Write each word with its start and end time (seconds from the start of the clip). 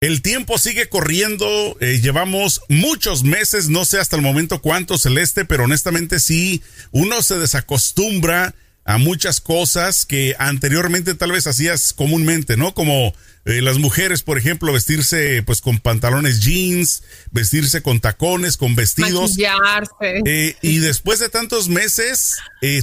El 0.00 0.22
tiempo 0.22 0.58
sigue 0.58 0.88
corriendo, 0.88 1.76
eh, 1.80 1.98
llevamos 2.00 2.60
muchos 2.68 3.24
meses, 3.24 3.68
no 3.68 3.84
sé 3.84 3.98
hasta 3.98 4.14
el 4.14 4.22
momento 4.22 4.62
cuánto 4.62 4.96
celeste, 4.96 5.44
pero 5.44 5.64
honestamente 5.64 6.20
sí, 6.20 6.62
uno 6.92 7.20
se 7.20 7.36
desacostumbra 7.36 8.54
a 8.84 8.98
muchas 8.98 9.40
cosas 9.40 10.06
que 10.06 10.36
anteriormente 10.38 11.14
tal 11.14 11.32
vez 11.32 11.48
hacías 11.48 11.92
comúnmente, 11.92 12.56
¿no? 12.56 12.74
Como 12.74 13.12
eh, 13.44 13.60
las 13.60 13.78
mujeres, 13.78 14.22
por 14.22 14.38
ejemplo, 14.38 14.72
vestirse 14.72 15.42
pues 15.42 15.60
con 15.60 15.80
pantalones 15.80 16.38
jeans, 16.42 17.02
vestirse 17.32 17.82
con 17.82 17.98
tacones, 17.98 18.56
con 18.56 18.76
vestidos. 18.76 19.36
Eh, 20.00 20.54
y 20.62 20.78
después 20.78 21.18
de 21.18 21.28
tantos 21.28 21.68
meses, 21.68 22.36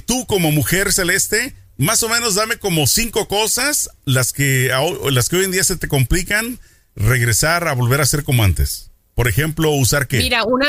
tú 0.05 0.25
como 0.25 0.51
mujer 0.51 0.91
celeste, 0.91 1.55
más 1.77 2.03
o 2.03 2.09
menos 2.09 2.35
dame 2.35 2.57
como 2.57 2.87
cinco 2.87 3.29
cosas, 3.29 3.89
las 4.03 4.33
que, 4.33 4.69
las 5.11 5.29
que 5.29 5.37
hoy 5.37 5.45
en 5.45 5.51
día 5.51 5.63
se 5.63 5.77
te 5.77 5.87
complican 5.87 6.59
regresar 6.95 7.67
a 7.67 7.73
volver 7.73 8.01
a 8.01 8.05
ser 8.05 8.23
como 8.23 8.43
antes? 8.43 8.91
Por 9.13 9.27
ejemplo, 9.27 9.71
usar 9.71 10.07
qué? 10.07 10.17
Mira, 10.17 10.43
una 10.43 10.67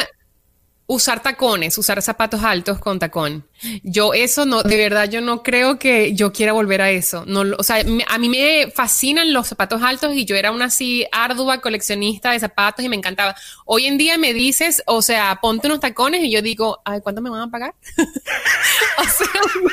usar 0.89 1.21
tacones, 1.21 1.77
usar 1.79 2.01
zapatos 2.01 2.45
altos 2.45 2.79
con 2.79 2.99
tacón. 2.99 3.45
Yo 3.83 4.15
eso 4.15 4.47
no, 4.47 4.63
de 4.63 4.77
verdad 4.77 5.11
yo 5.11 5.21
no 5.21 5.43
creo 5.43 5.79
que 5.79 6.15
yo 6.15 6.33
quiera 6.33 6.53
volver 6.53 6.81
a 6.81 6.91
eso. 6.91 7.25
No, 7.27 7.43
o 7.59 7.63
sea, 7.63 7.85
a 8.07 8.19
mí 8.19 8.29
me 8.29 8.71
fascinan 8.71 9.33
los 9.33 9.49
zapatos 9.49 9.83
altos 9.83 10.15
y 10.15 10.25
yo 10.25 10.37
era 10.37 10.53
una 10.53 10.67
así 10.67 11.07
ardua 11.11 11.61
coleccionista 11.61 12.31
de 12.31 12.41
zapatos 12.41 12.85
y 12.85 12.89
me 12.89 12.97
encantaba. 12.97 13.35
Hoy 13.65 13.87
en 13.87 13.99
día 13.99 14.17
me 14.17 14.33
dices, 14.33 14.83
o 14.87 15.03
sea, 15.03 15.39
ponte 15.43 15.67
unos 15.67 15.81
tacones 15.81 16.23
y 16.23 16.31
yo 16.31 16.41
digo, 16.41 16.81
ay, 16.85 17.01
¿cuánto 17.01 17.21
me 17.21 17.31
van 17.31 17.43
a 17.43 17.51
pagar? 17.51 17.75
o 18.99 19.05
sea, 19.05 19.41
no. 19.63 19.71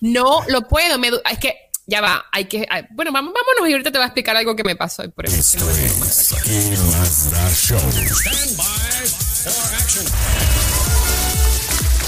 no 0.00 0.40
lo 0.48 0.68
puedo. 0.68 0.98
Me, 0.98 1.08
es 1.08 1.38
que 1.38 1.65
ya 1.86 2.00
va, 2.00 2.26
hay 2.32 2.46
que. 2.46 2.66
bueno, 2.90 3.12
vámonos 3.12 3.68
y 3.68 3.72
ahorita 3.72 3.92
te 3.92 3.98
voy 3.98 4.04
a 4.04 4.06
explicar 4.06 4.36
algo 4.36 4.56
que 4.56 4.64
me 4.64 4.74
pasó. 4.74 5.08
Por 5.10 5.26
eso 5.26 5.58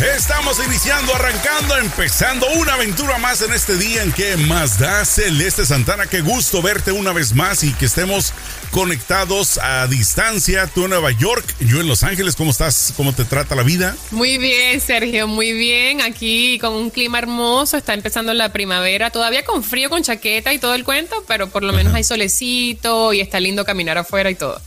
Estamos 0.00 0.64
iniciando, 0.64 1.12
arrancando, 1.12 1.76
empezando 1.76 2.46
una 2.52 2.74
aventura 2.74 3.18
más 3.18 3.42
en 3.42 3.52
este 3.52 3.76
día 3.76 4.04
en 4.04 4.12
que 4.12 4.36
más 4.36 4.78
da 4.78 5.04
Celeste 5.04 5.66
Santana. 5.66 6.06
Qué 6.06 6.20
gusto 6.20 6.62
verte 6.62 6.92
una 6.92 7.12
vez 7.12 7.34
más 7.34 7.64
y 7.64 7.72
que 7.72 7.86
estemos 7.86 8.32
conectados 8.70 9.58
a 9.58 9.88
distancia. 9.88 10.68
Tú 10.68 10.84
en 10.84 10.90
Nueva 10.90 11.10
York, 11.10 11.44
yo 11.58 11.80
en 11.80 11.88
Los 11.88 12.04
Ángeles. 12.04 12.36
¿Cómo 12.36 12.52
estás? 12.52 12.94
¿Cómo 12.96 13.12
te 13.12 13.24
trata 13.24 13.56
la 13.56 13.64
vida? 13.64 13.96
Muy 14.12 14.38
bien, 14.38 14.80
Sergio, 14.80 15.26
muy 15.26 15.52
bien. 15.52 16.00
Aquí 16.00 16.60
con 16.60 16.74
un 16.74 16.90
clima 16.90 17.18
hermoso. 17.18 17.76
Está 17.76 17.92
empezando 17.92 18.32
la 18.34 18.52
primavera. 18.52 19.10
Todavía 19.10 19.44
con 19.44 19.64
frío, 19.64 19.90
con 19.90 20.04
chaqueta 20.04 20.54
y 20.54 20.60
todo 20.60 20.74
el 20.76 20.84
cuento, 20.84 21.24
pero 21.26 21.48
por 21.48 21.64
lo 21.64 21.72
menos 21.72 21.92
hay 21.92 22.04
solecito 22.04 23.12
y 23.12 23.20
está 23.20 23.40
lindo 23.40 23.64
caminar 23.64 23.98
afuera 23.98 24.30
y 24.30 24.36
todo. 24.36 24.62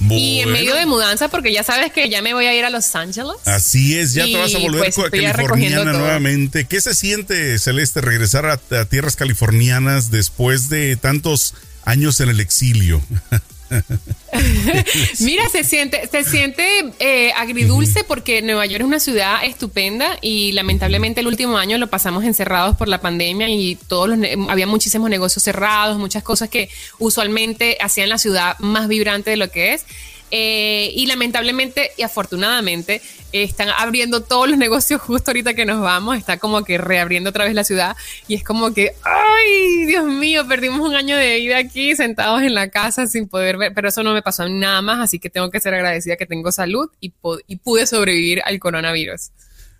Y 0.00 0.40
en 0.40 0.52
medio 0.52 0.74
de 0.74 0.86
mudanza, 0.86 1.28
porque 1.28 1.52
ya 1.52 1.62
sabes 1.62 1.92
que 1.92 2.08
ya 2.08 2.22
me 2.22 2.34
voy 2.34 2.46
a 2.46 2.54
ir 2.54 2.64
a 2.64 2.70
Los 2.70 2.94
Ángeles. 2.94 3.36
Así 3.44 3.98
es, 3.98 4.12
ya 4.12 4.24
te 4.24 4.36
vas 4.36 4.54
a 4.54 4.58
volver 4.58 4.92
pues, 4.94 5.10
californiana 5.10 5.92
nuevamente. 5.92 6.66
¿Qué 6.66 6.80
se 6.80 6.94
siente, 6.94 7.58
Celeste, 7.58 8.00
regresar 8.00 8.46
a, 8.46 8.58
tierras 8.84 9.16
californianas 9.16 10.10
después 10.10 10.68
de 10.68 10.96
tantos 10.96 11.54
años 11.84 12.20
en 12.20 12.28
el 12.28 12.40
exilio? 12.40 13.02
Mira, 15.20 15.48
se 15.48 15.64
siente, 15.64 16.08
se 16.10 16.24
siente 16.24 16.64
eh, 16.98 17.32
agridulce 17.32 18.04
porque 18.04 18.42
Nueva 18.42 18.66
York 18.66 18.80
es 18.80 18.86
una 18.86 19.00
ciudad 19.00 19.44
estupenda 19.44 20.18
y 20.20 20.52
lamentablemente 20.52 21.20
el 21.20 21.26
último 21.26 21.56
año 21.58 21.78
lo 21.78 21.88
pasamos 21.88 22.24
encerrados 22.24 22.76
por 22.76 22.88
la 22.88 23.00
pandemia 23.00 23.48
y 23.48 23.76
todos 23.76 24.08
los 24.08 24.18
había 24.48 24.66
muchísimos 24.66 25.10
negocios 25.10 25.42
cerrados, 25.42 25.98
muchas 25.98 26.22
cosas 26.22 26.48
que 26.48 26.68
usualmente 26.98 27.78
hacían 27.80 28.08
la 28.08 28.18
ciudad 28.18 28.58
más 28.58 28.88
vibrante 28.88 29.30
de 29.30 29.36
lo 29.36 29.50
que 29.50 29.74
es. 29.74 29.84
Eh, 30.32 30.90
y 30.92 31.06
lamentablemente 31.06 31.92
y 31.96 32.02
afortunadamente 32.02 33.00
están 33.30 33.68
abriendo 33.68 34.22
todos 34.22 34.48
los 34.48 34.58
negocios 34.58 35.00
justo 35.00 35.30
ahorita 35.30 35.54
que 35.54 35.64
nos 35.64 35.80
vamos, 35.80 36.16
está 36.16 36.38
como 36.38 36.64
que 36.64 36.78
reabriendo 36.78 37.30
otra 37.30 37.44
vez 37.44 37.54
la 37.54 37.62
ciudad 37.62 37.96
y 38.26 38.34
es 38.34 38.42
como 38.42 38.74
que, 38.74 38.92
ay, 39.04 39.84
Dios 39.86 40.04
mío, 40.04 40.46
perdimos 40.48 40.80
un 40.80 40.96
año 40.96 41.16
de 41.16 41.36
vida 41.36 41.58
aquí 41.58 41.94
sentados 41.94 42.42
en 42.42 42.54
la 42.54 42.70
casa 42.70 43.06
sin 43.06 43.28
poder 43.28 43.56
ver, 43.56 43.72
pero 43.72 43.88
eso 43.88 44.02
no 44.02 44.14
me 44.14 44.22
pasó 44.22 44.48
nada 44.48 44.82
más, 44.82 44.98
así 44.98 45.20
que 45.20 45.30
tengo 45.30 45.50
que 45.50 45.60
ser 45.60 45.74
agradecida 45.74 46.16
que 46.16 46.26
tengo 46.26 46.50
salud 46.50 46.90
y 47.00 47.10
pude 47.56 47.86
sobrevivir 47.86 48.42
al 48.44 48.58
coronavirus. 48.58 49.30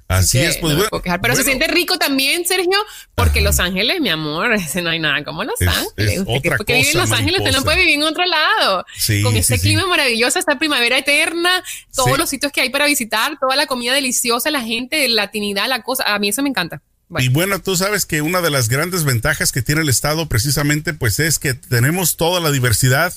Así 0.09 0.39
es, 0.39 0.59
pues 0.59 0.77
bueno, 0.77 0.89
Pero 1.21 1.34
se 1.34 1.43
siente 1.43 1.67
rico 1.67 1.99
también, 1.99 2.47
Sergio, 2.47 2.78
porque 3.15 3.41
Los 3.41 3.59
Ángeles, 3.59 4.00
mi 4.00 4.09
amor, 4.09 4.53
ese 4.55 4.81
no 4.81 4.91
hay 4.91 5.00
nada 5.00 5.25
como 5.25 5.43
Los 5.43 5.61
Ángeles. 5.61 6.22
porque 6.25 6.75
vive 6.75 6.91
en 6.91 6.99
Los 6.99 7.11
Ángeles, 7.11 7.41
usted 7.41 7.53
no 7.53 7.65
puede 7.65 7.78
vivir 7.78 7.94
en 7.97 8.03
otro 8.05 8.25
lado. 8.25 8.84
Con 9.22 9.37
ese 9.37 9.59
clima 9.59 9.87
maravilloso, 9.87 10.39
esta 10.39 10.59
primavera 10.59 10.99
eterna, 10.99 11.62
todos 11.94 12.19
los 12.19 12.31
sitios 12.31 12.53
que 12.53 12.61
hay 12.61 12.71
para 12.71 12.87
visitar, 12.87 13.39
toda 13.41 13.56
la 13.56 13.67
comida 13.67 13.93
deliciosa, 13.94 14.50
la 14.50 14.62
gente, 14.62 15.09
la 15.09 15.27
latinidad, 15.27 15.69
la 15.69 15.83
cosa. 15.83 16.05
A 16.15 16.19
mí 16.19 16.28
eso 16.28 16.43
me 16.43 16.50
encanta. 16.50 16.83
Y 17.19 17.28
bueno, 17.28 17.61
tú 17.61 17.77
sabes 17.77 18.05
que 18.05 18.21
una 18.21 18.41
de 18.41 18.50
las 18.50 18.69
grandes 18.69 19.05
ventajas 19.05 19.53
que 19.53 19.62
tiene 19.62 19.81
el 19.83 19.88
Estado 19.88 20.28
precisamente 20.28 20.93
pues 20.93 21.21
es 21.21 21.38
que 21.38 21.55
tenemos 21.55 22.17
toda 22.17 22.41
la 22.41 22.50
diversidad 22.50 23.15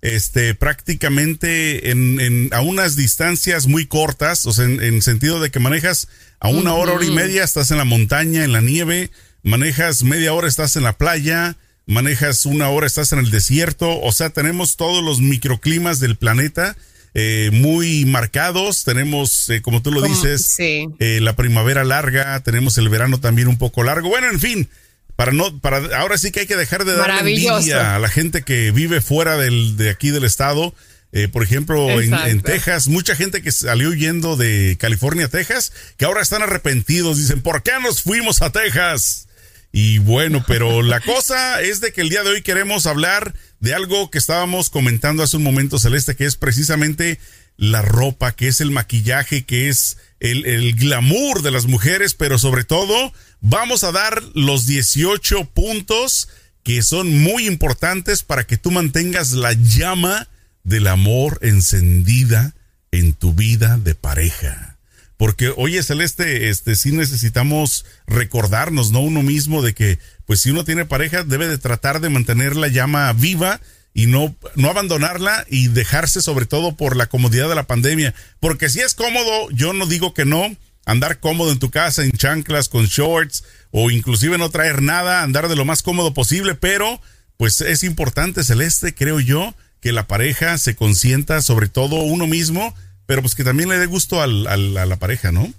este, 0.00 0.54
prácticamente 0.54 1.90
en, 1.90 2.50
a 2.52 2.60
unas 2.60 2.96
distancias 2.96 3.66
muy 3.66 3.86
cortas, 3.86 4.46
o 4.46 4.52
sea, 4.52 4.64
en, 4.64 5.02
sentido 5.02 5.40
de 5.40 5.50
que 5.50 5.58
manejas 5.58 6.08
a 6.40 6.48
una 6.48 6.74
hora, 6.74 6.92
hora 6.92 7.04
y 7.04 7.10
media, 7.10 7.42
estás 7.42 7.70
en 7.70 7.78
la 7.78 7.84
montaña, 7.84 8.44
en 8.44 8.52
la 8.52 8.60
nieve, 8.60 9.10
manejas 9.42 10.04
media 10.04 10.32
hora, 10.32 10.46
estás 10.46 10.76
en 10.76 10.84
la 10.84 10.96
playa, 10.96 11.56
manejas 11.86 12.46
una 12.46 12.68
hora, 12.68 12.86
estás 12.86 13.12
en 13.12 13.18
el 13.18 13.30
desierto, 13.30 14.00
o 14.00 14.12
sea, 14.12 14.30
tenemos 14.30 14.76
todos 14.76 15.02
los 15.02 15.20
microclimas 15.20 16.00
del 16.00 16.16
planeta. 16.16 16.76
Eh, 17.14 17.50
muy 17.52 18.04
marcados, 18.04 18.84
tenemos, 18.84 19.48
eh, 19.48 19.62
como 19.62 19.82
tú 19.82 19.90
lo 19.90 20.02
dices, 20.02 20.54
eh, 20.58 20.86
la 21.20 21.34
primavera 21.34 21.82
larga, 21.82 22.38
tenemos 22.40 22.76
el 22.78 22.90
verano 22.90 23.18
también 23.18 23.48
un 23.48 23.56
poco 23.56 23.82
largo, 23.82 24.10
bueno, 24.10 24.28
en 24.30 24.38
fin, 24.38 24.68
para 25.18 25.32
no, 25.32 25.58
para 25.58 25.78
ahora 25.98 26.16
sí 26.16 26.30
que 26.30 26.38
hay 26.38 26.46
que 26.46 26.54
dejar 26.54 26.84
de 26.84 26.94
dar 26.94 27.10
envidia 27.26 27.96
a 27.96 27.98
la 27.98 28.08
gente 28.08 28.42
que 28.42 28.70
vive 28.70 29.00
fuera 29.00 29.36
del, 29.36 29.76
de 29.76 29.90
aquí 29.90 30.10
del 30.10 30.22
estado. 30.22 30.72
Eh, 31.10 31.26
por 31.26 31.42
ejemplo, 31.42 32.00
en, 32.00 32.40
Texas, 32.40 32.86
mucha 32.86 33.16
gente 33.16 33.42
que 33.42 33.50
salió 33.50 33.88
huyendo 33.88 34.36
de 34.36 34.76
California 34.78 35.24
a 35.24 35.28
Texas, 35.28 35.72
que 35.96 36.04
ahora 36.04 36.22
están 36.22 36.42
arrepentidos, 36.42 37.18
dicen, 37.18 37.42
¿por 37.42 37.64
qué 37.64 37.72
nos 37.82 38.00
fuimos 38.02 38.42
a 38.42 38.50
Texas? 38.50 39.26
Y 39.72 39.98
bueno, 39.98 40.44
pero 40.46 40.82
la 40.82 41.00
cosa 41.04 41.62
es 41.62 41.80
de 41.80 41.92
que 41.92 42.02
el 42.02 42.10
día 42.10 42.22
de 42.22 42.30
hoy 42.30 42.42
queremos 42.42 42.86
hablar 42.86 43.34
de 43.58 43.74
algo 43.74 44.12
que 44.12 44.18
estábamos 44.18 44.70
comentando 44.70 45.24
hace 45.24 45.36
un 45.36 45.42
momento, 45.42 45.80
Celeste, 45.80 46.14
que 46.14 46.26
es 46.26 46.36
precisamente 46.36 47.18
la 47.56 47.82
ropa, 47.82 48.36
que 48.36 48.46
es 48.46 48.60
el 48.60 48.70
maquillaje, 48.70 49.44
que 49.44 49.68
es 49.68 49.96
el, 50.20 50.46
el 50.46 50.76
glamour 50.76 51.42
de 51.42 51.50
las 51.50 51.66
mujeres, 51.66 52.14
pero 52.14 52.38
sobre 52.38 52.62
todo 52.62 53.12
vamos 53.40 53.84
a 53.84 53.92
dar 53.92 54.22
los 54.34 54.66
18 54.66 55.46
puntos 55.46 56.28
que 56.62 56.82
son 56.82 57.18
muy 57.18 57.46
importantes 57.46 58.22
para 58.22 58.46
que 58.46 58.58
tú 58.58 58.70
mantengas 58.70 59.32
la 59.32 59.52
llama 59.52 60.28
del 60.64 60.86
amor 60.86 61.38
encendida 61.42 62.54
en 62.90 63.14
tu 63.14 63.32
vida 63.32 63.78
de 63.78 63.94
pareja. 63.94 64.76
Porque, 65.16 65.52
oye, 65.56 65.82
Celeste, 65.82 66.48
este, 66.48 66.76
sí 66.76 66.92
necesitamos 66.92 67.84
recordarnos, 68.06 68.92
¿no? 68.92 69.00
Uno 69.00 69.22
mismo 69.22 69.62
de 69.62 69.74
que, 69.74 69.98
pues 70.26 70.40
si 70.40 70.50
uno 70.50 70.64
tiene 70.64 70.84
pareja, 70.84 71.24
debe 71.24 71.48
de 71.48 71.58
tratar 71.58 72.00
de 72.00 72.08
mantener 72.08 72.54
la 72.54 72.68
llama 72.68 73.12
viva 73.14 73.60
y 73.94 74.06
no, 74.06 74.36
no 74.54 74.70
abandonarla 74.70 75.44
y 75.50 75.68
dejarse 75.68 76.22
sobre 76.22 76.46
todo 76.46 76.76
por 76.76 76.94
la 76.94 77.06
comodidad 77.06 77.48
de 77.48 77.56
la 77.56 77.66
pandemia. 77.66 78.14
Porque 78.38 78.68
si 78.68 78.80
es 78.80 78.94
cómodo, 78.94 79.50
yo 79.50 79.72
no 79.72 79.86
digo 79.86 80.14
que 80.14 80.24
no, 80.24 80.54
andar 80.88 81.20
cómodo 81.20 81.52
en 81.52 81.58
tu 81.58 81.70
casa, 81.70 82.02
en 82.02 82.12
chanclas, 82.12 82.70
con 82.70 82.86
shorts, 82.86 83.44
o 83.70 83.90
inclusive 83.90 84.38
no 84.38 84.48
traer 84.48 84.80
nada, 84.80 85.22
andar 85.22 85.48
de 85.48 85.54
lo 85.54 85.66
más 85.66 85.82
cómodo 85.82 86.14
posible, 86.14 86.54
pero 86.54 87.00
pues 87.36 87.60
es 87.60 87.84
importante, 87.84 88.42
Celeste, 88.42 88.94
creo 88.94 89.20
yo, 89.20 89.54
que 89.80 89.92
la 89.92 90.06
pareja 90.06 90.56
se 90.56 90.74
consienta 90.74 91.42
sobre 91.42 91.68
todo 91.68 91.96
uno 91.96 92.26
mismo, 92.26 92.74
pero 93.04 93.20
pues 93.20 93.34
que 93.34 93.44
también 93.44 93.68
le 93.68 93.78
dé 93.78 93.84
gusto 93.84 94.22
al, 94.22 94.46
a 94.46 94.56
la 94.56 94.96
pareja, 94.96 95.30
¿no? 95.30 95.52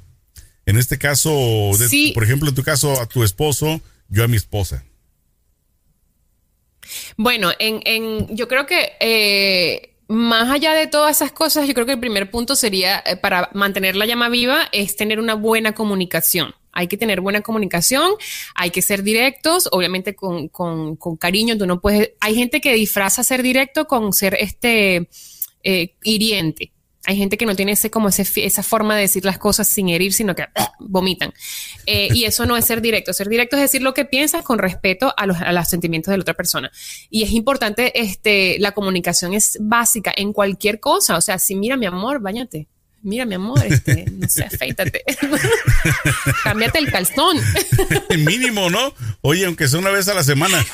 En 0.65 0.77
este 0.77 0.97
caso, 0.97 1.31
por 2.15 2.23
ejemplo, 2.23 2.49
en 2.49 2.55
tu 2.55 2.63
caso, 2.63 2.99
a 2.99 3.05
tu 3.05 3.23
esposo, 3.23 3.81
yo 4.09 4.23
a 4.23 4.27
mi 4.27 4.37
esposa. 4.37 4.83
Bueno, 7.17 7.51
en, 7.59 7.81
en, 7.85 8.35
yo 8.35 8.47
creo 8.47 8.65
que 8.65 8.93
eh, 8.99 9.93
más 10.09 10.49
allá 10.49 10.73
de 10.73 10.87
todas 10.87 11.17
esas 11.17 11.31
cosas, 11.31 11.67
yo 11.67 11.75
creo 11.75 11.85
que 11.85 11.91
el 11.93 11.99
primer 11.99 12.31
punto 12.31 12.55
sería 12.55 13.01
eh, 13.05 13.15
para 13.15 13.51
mantener 13.53 13.95
la 13.95 14.07
llama 14.07 14.27
viva 14.27 14.67
es 14.71 14.95
tener 14.95 15.19
una 15.19 15.35
buena 15.35 15.73
comunicación. 15.73 16.55
Hay 16.71 16.87
que 16.87 16.97
tener 16.97 17.21
buena 17.21 17.41
comunicación, 17.41 18.13
hay 18.55 18.71
que 18.71 18.81
ser 18.81 19.03
directos, 19.03 19.69
obviamente 19.71 20.15
con, 20.15 20.47
con, 20.47 20.95
con 20.95 21.15
cariño. 21.15 21.57
Tú 21.57 21.67
no 21.67 21.79
puedes. 21.79 22.11
Hay 22.21 22.35
gente 22.35 22.59
que 22.59 22.73
disfraza 22.73 23.23
ser 23.23 23.43
directo 23.43 23.85
con 23.85 24.11
ser 24.11 24.35
este 24.39 25.09
eh, 25.63 25.95
hiriente. 26.03 26.71
Hay 27.05 27.15
gente 27.15 27.37
que 27.37 27.45
no 27.45 27.55
tiene 27.55 27.71
ese, 27.71 27.89
como 27.89 28.09
ese, 28.09 28.27
esa 28.45 28.61
forma 28.61 28.95
de 28.95 29.01
decir 29.01 29.23
las 29.23 29.37
cosas 29.37 29.67
sin 29.67 29.89
herir, 29.89 30.13
sino 30.13 30.35
que 30.35 30.43
¡ah! 30.43 30.73
vomitan. 30.79 31.33
Eh, 31.85 32.09
y 32.13 32.25
eso 32.25 32.45
no 32.45 32.57
es 32.57 32.65
ser 32.65 32.81
directo. 32.81 33.13
Ser 33.13 33.29
directo 33.29 33.55
es 33.55 33.63
decir 33.63 33.81
lo 33.81 33.93
que 33.93 34.05
piensas 34.05 34.43
con 34.43 34.59
respeto 34.59 35.13
a 35.15 35.25
los, 35.25 35.37
a 35.37 35.51
los, 35.51 35.67
sentimientos 35.67 36.11
de 36.11 36.17
la 36.17 36.21
otra 36.21 36.33
persona. 36.33 36.71
Y 37.09 37.23
es 37.23 37.31
importante, 37.31 37.99
este, 37.99 38.57
la 38.59 38.73
comunicación 38.73 39.33
es 39.33 39.57
básica 39.61 40.11
en 40.15 40.33
cualquier 40.33 40.79
cosa. 40.79 41.17
O 41.17 41.21
sea, 41.21 41.39
si 41.39 41.55
mira, 41.55 41.77
mi 41.77 41.85
amor, 41.85 42.19
bañate. 42.19 42.67
Mira, 43.01 43.25
mi 43.25 43.35
amor, 43.35 43.63
este, 43.65 44.05
no 44.11 44.27
sé, 44.27 44.43
afeítate. 44.43 45.03
Cámbiate 46.43 46.79
el 46.79 46.91
calzón. 46.91 47.37
Mínimo, 48.17 48.69
¿no? 48.69 48.93
Oye, 49.21 49.45
aunque 49.45 49.69
sea 49.69 49.79
una 49.79 49.91
vez 49.91 50.09
a 50.09 50.13
la 50.13 50.23
semana. 50.23 50.65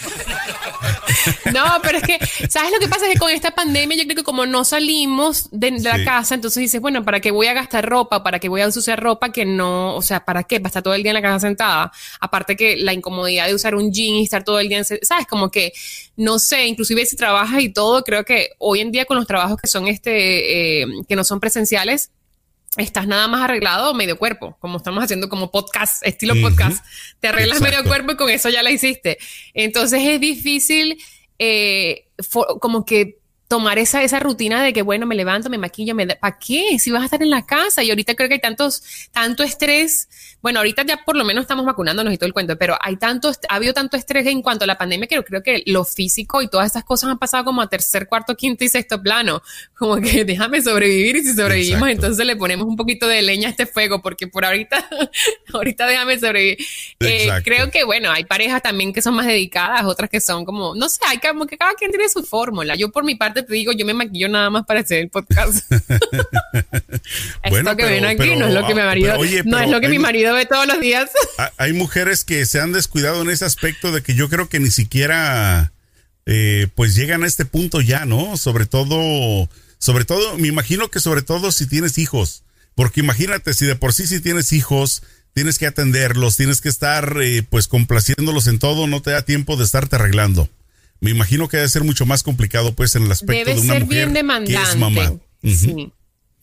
No, 1.53 1.63
pero 1.81 2.00
es 2.00 2.03
que, 2.03 2.19
¿sabes 2.50 2.71
lo 2.71 2.79
que 2.79 2.88
pasa? 2.88 3.06
Es 3.06 3.13
que 3.13 3.19
con 3.19 3.29
esta 3.31 3.51
pandemia 3.51 3.97
yo 3.97 4.03
creo 4.03 4.15
que 4.15 4.23
como 4.23 4.45
no 4.45 4.63
salimos 4.65 5.50
de, 5.51 5.71
la 5.71 6.03
casa, 6.03 6.35
entonces 6.35 6.62
dices, 6.62 6.81
bueno, 6.81 7.03
¿para 7.03 7.19
qué 7.19 7.31
voy 7.31 7.47
a 7.47 7.53
gastar 7.53 7.88
ropa? 7.88 8.23
¿Para 8.23 8.39
qué 8.39 8.50
voy 8.50 8.62
a 8.62 8.67
usar 8.67 9.01
ropa 9.01 9.31
que 9.31 9.45
no, 9.45 9.95
o 9.95 10.01
sea, 10.01 10.25
¿para 10.25 10.44
qué? 10.44 10.59
¿Para 10.59 10.69
estar 10.69 10.83
todo 10.83 10.94
el 10.94 11.03
día 11.03 11.12
en 11.12 11.15
la 11.15 11.21
casa 11.21 11.39
sentada? 11.39 11.91
Aparte 12.19 12.56
que 12.56 12.77
la 12.77 12.94
incomodidad 12.94 13.47
de 13.47 13.56
usar 13.56 13.75
un 13.75 13.91
jean 13.91 14.15
y 14.15 14.23
estar 14.23 14.44
todo 14.44 14.59
el 14.59 14.69
día, 14.69 14.79
en, 14.79 14.85
¿sabes? 14.85 15.27
Como 15.27 15.50
que, 15.50 15.73
no 16.17 16.39
sé, 16.39 16.65
inclusive 16.65 17.06
si 17.06 17.15
trabajas 17.15 17.62
y 17.62 17.69
todo, 17.69 18.03
creo 18.03 18.23
que 18.25 18.50
hoy 18.57 18.81
en 18.81 18.91
día 18.91 19.06
con 19.06 19.17
los 19.17 19.27
trabajos 19.27 19.57
que 19.62 19.67
son 19.67 19.88
este, 19.88 20.81
eh, 20.81 20.85
que 21.07 21.15
no 21.15 21.23
son 21.23 21.39
presenciales, 21.39 22.12
estás 22.77 23.07
nada 23.07 23.27
más 23.27 23.42
arreglado 23.42 23.94
medio 23.94 24.18
cuerpo, 24.18 24.57
como 24.60 24.77
estamos 24.77 25.04
haciendo 25.04 25.30
como 25.30 25.51
podcast, 25.51 26.06
estilo 26.06 26.33
podcast, 26.42 26.83
te 27.19 27.27
arreglas 27.30 27.62
medio 27.62 27.83
cuerpo 27.83 28.12
y 28.13 28.16
con 28.18 28.30
eso 28.30 28.50
ya 28.50 28.63
la 28.63 28.72
hiciste. 28.72 29.18
Entonces 29.54 30.01
es 30.04 30.19
difícil 30.19 30.98
eh, 31.39 32.07
como 32.60 32.86
que 32.86 33.19
tomar 33.48 33.77
esa, 33.77 34.01
esa 34.04 34.19
rutina 34.19 34.63
de 34.63 34.74
que, 34.74 34.81
bueno, 34.81 35.06
me 35.06 35.16
levanto, 35.16 35.50
me 35.50 35.57
maquillo, 35.57 35.94
me 35.94 36.07
¿para 36.07 36.39
qué? 36.39 36.80
Si 36.80 36.92
vas 36.92 37.04
a 37.04 37.06
estar 37.06 37.22
en 37.22 37.30
la 37.30 37.45
casa. 37.45 37.83
Y 37.83 37.89
ahorita 37.89 38.16
creo 38.16 38.27
que 38.27 38.36
hay 38.36 38.42
tantos, 38.42 38.83
tanto 39.12 39.44
estrés. 39.44 40.10
Bueno, 40.45 40.59
ahorita 40.59 40.83
ya 40.83 40.97
por 40.97 41.15
lo 41.15 41.25
menos 41.25 41.42
estamos 41.42 41.65
vacunándonos 41.65 42.13
y 42.13 42.19
todo 42.19 42.27
el 42.27 42.33
cuento, 42.33 42.56
pero 42.56 42.77
hay 42.80 42.97
tanto, 42.97 43.31
ha 43.50 43.56
habido 43.56 43.74
tanto 43.74 43.97
estrés 43.97 44.27
en 44.27 44.44
cuanto 44.44 44.65
a 44.65 44.68
la 44.68 44.77
pandemia 44.77 45.07
que 45.07 45.24
creo 45.24 45.42
que 45.42 45.63
lo 45.65 45.83
físico 45.83 46.39
y 46.44 46.47
todas 46.47 46.68
estas 46.68 46.83
cosas 46.83 47.09
han 47.09 47.18
pasado 47.18 47.45
como 47.45 47.63
a 47.63 47.68
tercer, 47.68 48.07
cuarto, 48.07 48.36
quinto 48.36 48.63
y 48.63 48.69
sexto 48.69 49.01
plano. 49.01 49.42
Como 49.74 49.95
que 49.95 50.24
déjame 50.24 50.62
sobrevivir 50.62 51.15
y 51.15 51.24
si 51.24 51.33
sobrevivimos, 51.33 51.89
entonces 51.89 52.24
le 52.27 52.36
ponemos 52.36 52.68
un 52.68 52.75
poquito 52.75 53.07
de 53.07 53.24
leña 53.24 53.47
a 53.47 53.50
este 53.50 53.65
fuego, 53.65 54.03
porque 54.03 54.27
por 54.27 54.45
ahorita, 54.45 54.88
ahorita 55.51 55.88
déjame 55.88 56.19
sobrevivir. 56.19 56.59
Eh, 57.00 57.27
creo 57.44 57.71
que, 57.71 57.83
bueno, 57.83 58.12
hay 58.12 58.25
parejas 58.25 58.62
también 58.62 58.94
que 58.94 59.01
son 59.01 59.15
más 59.15 59.25
dedicadas, 59.25 59.83
otras 59.86 60.12
que 60.12 60.21
son 60.21 60.45
como, 60.45 60.75
no 60.75 60.89
sé, 60.89 61.00
hay 61.07 61.18
como 61.18 61.48
que 61.48 61.57
cada 61.57 61.74
quien 61.74 61.89
tiene 61.89 62.07
su 62.07 62.21
fórmula. 62.21 62.75
Yo 62.75 62.91
por 62.91 63.03
mi 63.03 63.15
parte 63.15 63.41
te 63.41 63.51
digo, 63.51 63.71
yo 63.71 63.83
me 63.83 63.95
maquillo 63.95 64.30
nada 64.30 64.51
más 64.51 64.63
para 64.68 64.81
hacer 64.81 65.00
el 65.00 65.09
podcast. 65.09 65.71
Esto 67.41 67.75
que 67.75 67.86
ven 67.86 68.06
aquí 68.06 68.36
no 68.36 68.45
es 68.45 68.53
lo 68.53 68.68
que 68.68 68.75
mi 68.75 68.81
marido, 68.81 69.18
no 69.45 69.59
es 69.59 69.71
lo 69.71 69.81
que 69.81 69.88
mi 69.89 69.98
marido 69.98 70.35
ve 70.36 70.46
todos 70.46 70.68
los 70.68 70.80
días. 70.80 71.10
hay 71.58 71.74
mujeres 71.74 72.24
que 72.24 72.46
se 72.46 72.60
han 72.60 72.72
descuidado 72.72 73.22
en 73.22 73.30
ese 73.30 73.46
aspecto 73.46 73.92
de 73.92 74.02
que 74.02 74.16
yo 74.16 74.30
creo 74.30 74.50
que 74.50 74.60
ni 74.60 74.70
siquiera 74.70 75.72
eh, 76.26 76.68
pues 76.76 76.96
llegan 76.96 77.24
a 77.24 77.28
este 77.28 77.46
punto 77.46 77.82
ya, 77.82 78.06
¿no? 78.06 78.38
Sobre 78.38 78.66
todo, 78.66 79.50
sobre 79.80 80.06
todo, 80.06 80.38
me 80.38 80.48
imagino 80.48 80.90
que 80.90 81.00
sobre 81.00 81.22
todo 81.22 81.52
si 81.52 81.68
tienes 81.68 81.98
hijos, 81.98 82.44
porque 82.76 83.00
imagínate 83.00 83.54
si 83.54 83.66
de 83.66 83.76
por 83.76 83.94
sí 83.94 84.08
si 84.08 84.20
tienes 84.20 84.54
hijos, 84.54 85.04
tienes 85.34 85.58
que 85.58 85.68
atenderlos, 85.68 86.38
tienes 86.38 86.62
que 86.62 86.70
estar 86.70 87.18
eh, 87.22 87.44
pues 87.50 87.68
complaciéndolos 87.68 88.48
en 88.48 88.60
todo, 88.60 88.88
no 88.88 89.02
te 89.02 89.12
da 89.12 89.24
tiempo 89.24 89.58
de 89.58 89.64
estarte 89.64 89.96
arreglando 89.96 90.50
me 91.00 91.12
imagino 91.12 91.48
que 91.48 91.58
debe 91.58 91.70
ser 91.70 91.84
mucho 91.84 92.06
más 92.06 92.24
complicado 92.24 92.74
pues 92.74 92.96
en 92.96 93.04
el 93.04 93.12
aspecto 93.12 93.52
de 93.52 93.60
una 93.60 93.74
ser 93.74 93.84
mujer 93.84 94.04
bien 94.06 94.14
demandante. 94.14 94.54
que 94.54 94.70
es 94.70 94.76
mamá. 94.78 95.14
Sí. 95.44 95.92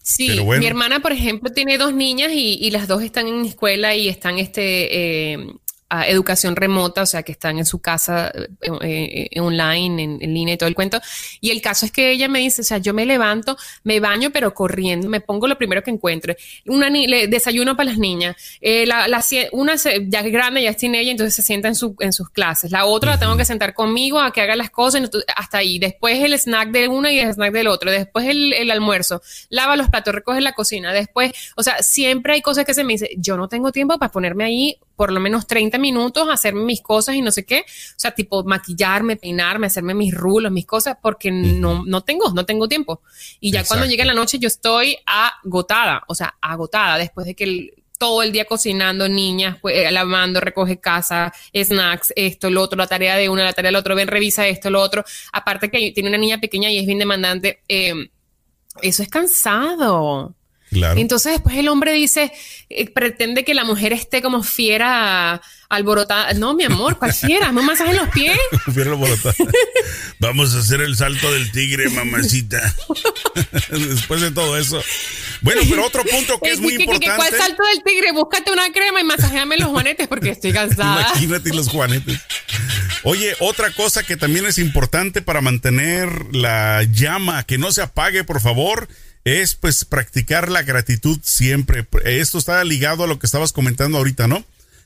Sí, 0.02 0.40
mi 0.40 0.66
hermana, 0.66 1.00
por 1.00 1.12
ejemplo, 1.12 1.52
tiene 1.52 1.78
dos 1.78 1.94
niñas 1.94 2.32
y, 2.32 2.58
y, 2.60 2.70
las 2.72 2.88
dos 2.88 3.02
están 3.02 3.28
en 3.28 3.44
escuela 3.44 3.94
y 3.94 4.08
están 4.08 4.38
este, 4.38 5.32
eh, 5.32 5.46
educación 6.06 6.56
remota, 6.56 7.02
o 7.02 7.06
sea, 7.06 7.22
que 7.22 7.32
están 7.32 7.58
en 7.58 7.66
su 7.66 7.80
casa 7.80 8.32
eh, 8.34 9.28
eh, 9.30 9.40
online, 9.40 10.02
en, 10.02 10.34
línea 10.34 10.54
y 10.54 10.58
todo 10.58 10.68
el 10.68 10.74
cuento. 10.74 11.00
Y 11.40 11.50
el 11.50 11.60
caso 11.60 11.86
es 11.86 11.92
que 11.92 12.10
ella 12.10 12.28
me 12.28 12.38
dice, 12.38 12.62
o 12.62 12.64
sea, 12.64 12.78
yo 12.78 12.94
me 12.94 13.04
levanto, 13.04 13.56
me 13.84 14.00
baño, 14.00 14.30
pero 14.32 14.54
corriendo, 14.54 15.08
me 15.08 15.20
pongo 15.20 15.46
lo 15.46 15.58
primero 15.58 15.82
que 15.82 15.90
encuentre. 15.90 16.36
Una 16.66 16.88
le, 16.88 17.28
desayuno 17.28 17.76
para 17.76 17.90
las 17.90 17.98
niñas. 17.98 18.36
Eh, 18.60 18.86
la, 18.86 19.06
una 19.52 19.76
ya 19.76 20.20
es 20.20 20.32
grande, 20.32 20.62
ya 20.62 20.70
es 20.70 20.82
ella, 20.82 21.10
entonces 21.10 21.34
se 21.34 21.42
sienta 21.42 21.68
en, 21.68 21.74
su, 21.74 21.94
en 22.00 22.12
sus 22.12 22.30
clases. 22.30 22.70
La 22.70 22.86
otra 22.86 23.12
la 23.12 23.18
tengo 23.18 23.36
que 23.36 23.44
sentar 23.44 23.74
conmigo 23.74 24.20
a 24.20 24.32
que 24.32 24.40
haga 24.40 24.56
las 24.56 24.70
cosas, 24.70 25.08
hasta 25.36 25.58
ahí. 25.58 25.78
Después 25.78 26.18
el 26.20 26.32
snack 26.38 26.70
de 26.70 26.88
una 26.88 27.12
y 27.12 27.18
el 27.18 27.32
snack 27.32 27.52
del 27.52 27.68
otro. 27.68 27.90
Después 27.90 28.26
el, 28.26 28.52
el 28.52 28.70
almuerzo. 28.70 29.22
Lava 29.50 29.76
los 29.76 29.88
platos, 29.90 30.14
recoge 30.14 30.40
la 30.40 30.52
cocina. 30.52 30.92
Después, 30.92 31.32
o 31.56 31.62
sea, 31.62 31.82
siempre 31.82 32.34
hay 32.34 32.42
cosas 32.42 32.64
que 32.64 32.74
se 32.74 32.84
me 32.84 32.94
dice, 32.94 33.10
yo 33.16 33.36
no 33.36 33.48
tengo 33.48 33.72
tiempo 33.72 33.98
para 33.98 34.10
ponerme 34.10 34.44
ahí 34.44 34.78
por 34.96 35.12
lo 35.12 35.20
menos 35.20 35.46
30 35.46 35.78
minutos 35.78 36.28
a 36.28 36.34
hacer 36.34 36.54
mis 36.54 36.80
cosas 36.80 37.14
y 37.14 37.22
no 37.22 37.30
sé 37.30 37.44
qué. 37.44 37.60
O 37.60 37.98
sea, 37.98 38.12
tipo 38.12 38.44
maquillarme, 38.44 39.16
peinarme, 39.16 39.66
hacerme 39.66 39.94
mis 39.94 40.14
rulos, 40.14 40.52
mis 40.52 40.66
cosas, 40.66 40.96
porque 41.00 41.30
no, 41.30 41.84
no 41.84 42.02
tengo, 42.02 42.32
no 42.32 42.44
tengo 42.44 42.68
tiempo. 42.68 43.02
Y 43.40 43.52
ya 43.52 43.64
cuando 43.64 43.86
llega 43.86 44.04
la 44.04 44.14
noche 44.14 44.38
yo 44.38 44.48
estoy 44.48 44.96
agotada, 45.06 46.02
o 46.08 46.14
sea, 46.14 46.36
agotada 46.40 46.98
después 46.98 47.26
de 47.26 47.34
que 47.34 47.74
todo 48.02 48.24
el 48.24 48.32
día 48.32 48.46
cocinando, 48.46 49.08
niñas, 49.08 49.58
pues, 49.62 49.76
eh, 49.76 49.92
lavando, 49.92 50.40
recoge 50.40 50.80
casa, 50.80 51.32
snacks, 51.54 52.12
esto, 52.16 52.50
lo 52.50 52.62
otro, 52.62 52.76
la 52.76 52.88
tarea 52.88 53.14
de 53.14 53.28
una, 53.28 53.44
la 53.44 53.52
tarea 53.52 53.68
del 53.68 53.76
otro, 53.76 53.94
ven, 53.94 54.08
revisa 54.08 54.44
esto, 54.48 54.70
lo 54.70 54.80
otro. 54.80 55.04
Aparte 55.32 55.70
que 55.70 55.92
tiene 55.92 56.08
una 56.08 56.18
niña 56.18 56.40
pequeña 56.40 56.68
y 56.68 56.78
es 56.78 56.86
bien 56.86 56.98
demandante, 56.98 57.62
em, 57.68 58.08
eso 58.80 59.04
es 59.04 59.08
cansado. 59.08 60.34
Entonces 60.72 61.32
después 61.32 61.56
el 61.56 61.68
hombre 61.68 61.92
dice, 61.92 62.32
eh, 62.70 62.90
pretende 62.90 63.44
que 63.44 63.54
la 63.54 63.64
mujer 63.64 63.92
esté 63.92 64.22
como 64.22 64.42
fiera 64.42 65.42
alborotada. 65.68 66.32
No, 66.34 66.54
mi 66.54 66.64
amor, 66.64 66.98
¿cuál 66.98 67.12
fiera? 67.12 67.50
¿Un 67.50 67.64
masaje 67.66 67.90
en 67.90 67.96
los 67.98 68.08
pies? 68.08 68.38
fiera 68.74 68.90
alborotada. 68.90 69.34
Vamos 70.18 70.54
a 70.54 70.60
hacer 70.60 70.80
el 70.80 70.96
salto 70.96 71.32
del 71.32 71.50
tigre, 71.52 71.88
mamacita. 71.90 72.74
después 73.70 74.20
de 74.20 74.30
todo 74.30 74.56
eso. 74.58 74.82
Bueno, 75.42 75.62
pero 75.68 75.86
otro 75.86 76.04
punto 76.04 76.38
que 76.40 76.52
es 76.52 76.60
muy 76.60 76.74
importante. 76.74 77.16
¿Cuál 77.16 77.30
salto 77.36 77.62
del 77.64 77.82
tigre? 77.82 78.12
Búscate 78.12 78.50
una 78.50 78.70
crema 78.72 79.00
y 79.00 79.04
masajeame 79.04 79.56
los 79.58 79.68
juanetes 79.68 80.08
porque 80.08 80.30
estoy 80.30 80.52
cansada. 80.52 81.08
Imagínate 81.10 81.50
los 81.54 81.68
juanetes. 81.68 82.20
Oye, 83.04 83.34
otra 83.40 83.72
cosa 83.72 84.04
que 84.04 84.16
también 84.16 84.46
es 84.46 84.58
importante 84.58 85.22
para 85.22 85.40
mantener 85.40 86.34
la 86.34 86.84
llama 86.84 87.42
que 87.44 87.58
no 87.58 87.72
se 87.72 87.82
apague, 87.82 88.24
por 88.24 88.40
favor, 88.40 88.88
es 89.24 89.54
pues 89.54 89.84
practicar 89.84 90.50
la 90.50 90.62
gratitud 90.62 91.18
siempre. 91.22 91.86
Esto 92.04 92.38
está 92.38 92.62
ligado 92.64 93.04
a 93.04 93.06
lo 93.06 93.18
que 93.18 93.26
estabas 93.26 93.52
comentando 93.52 93.98
ahorita, 93.98 94.26
¿no? 94.26 94.44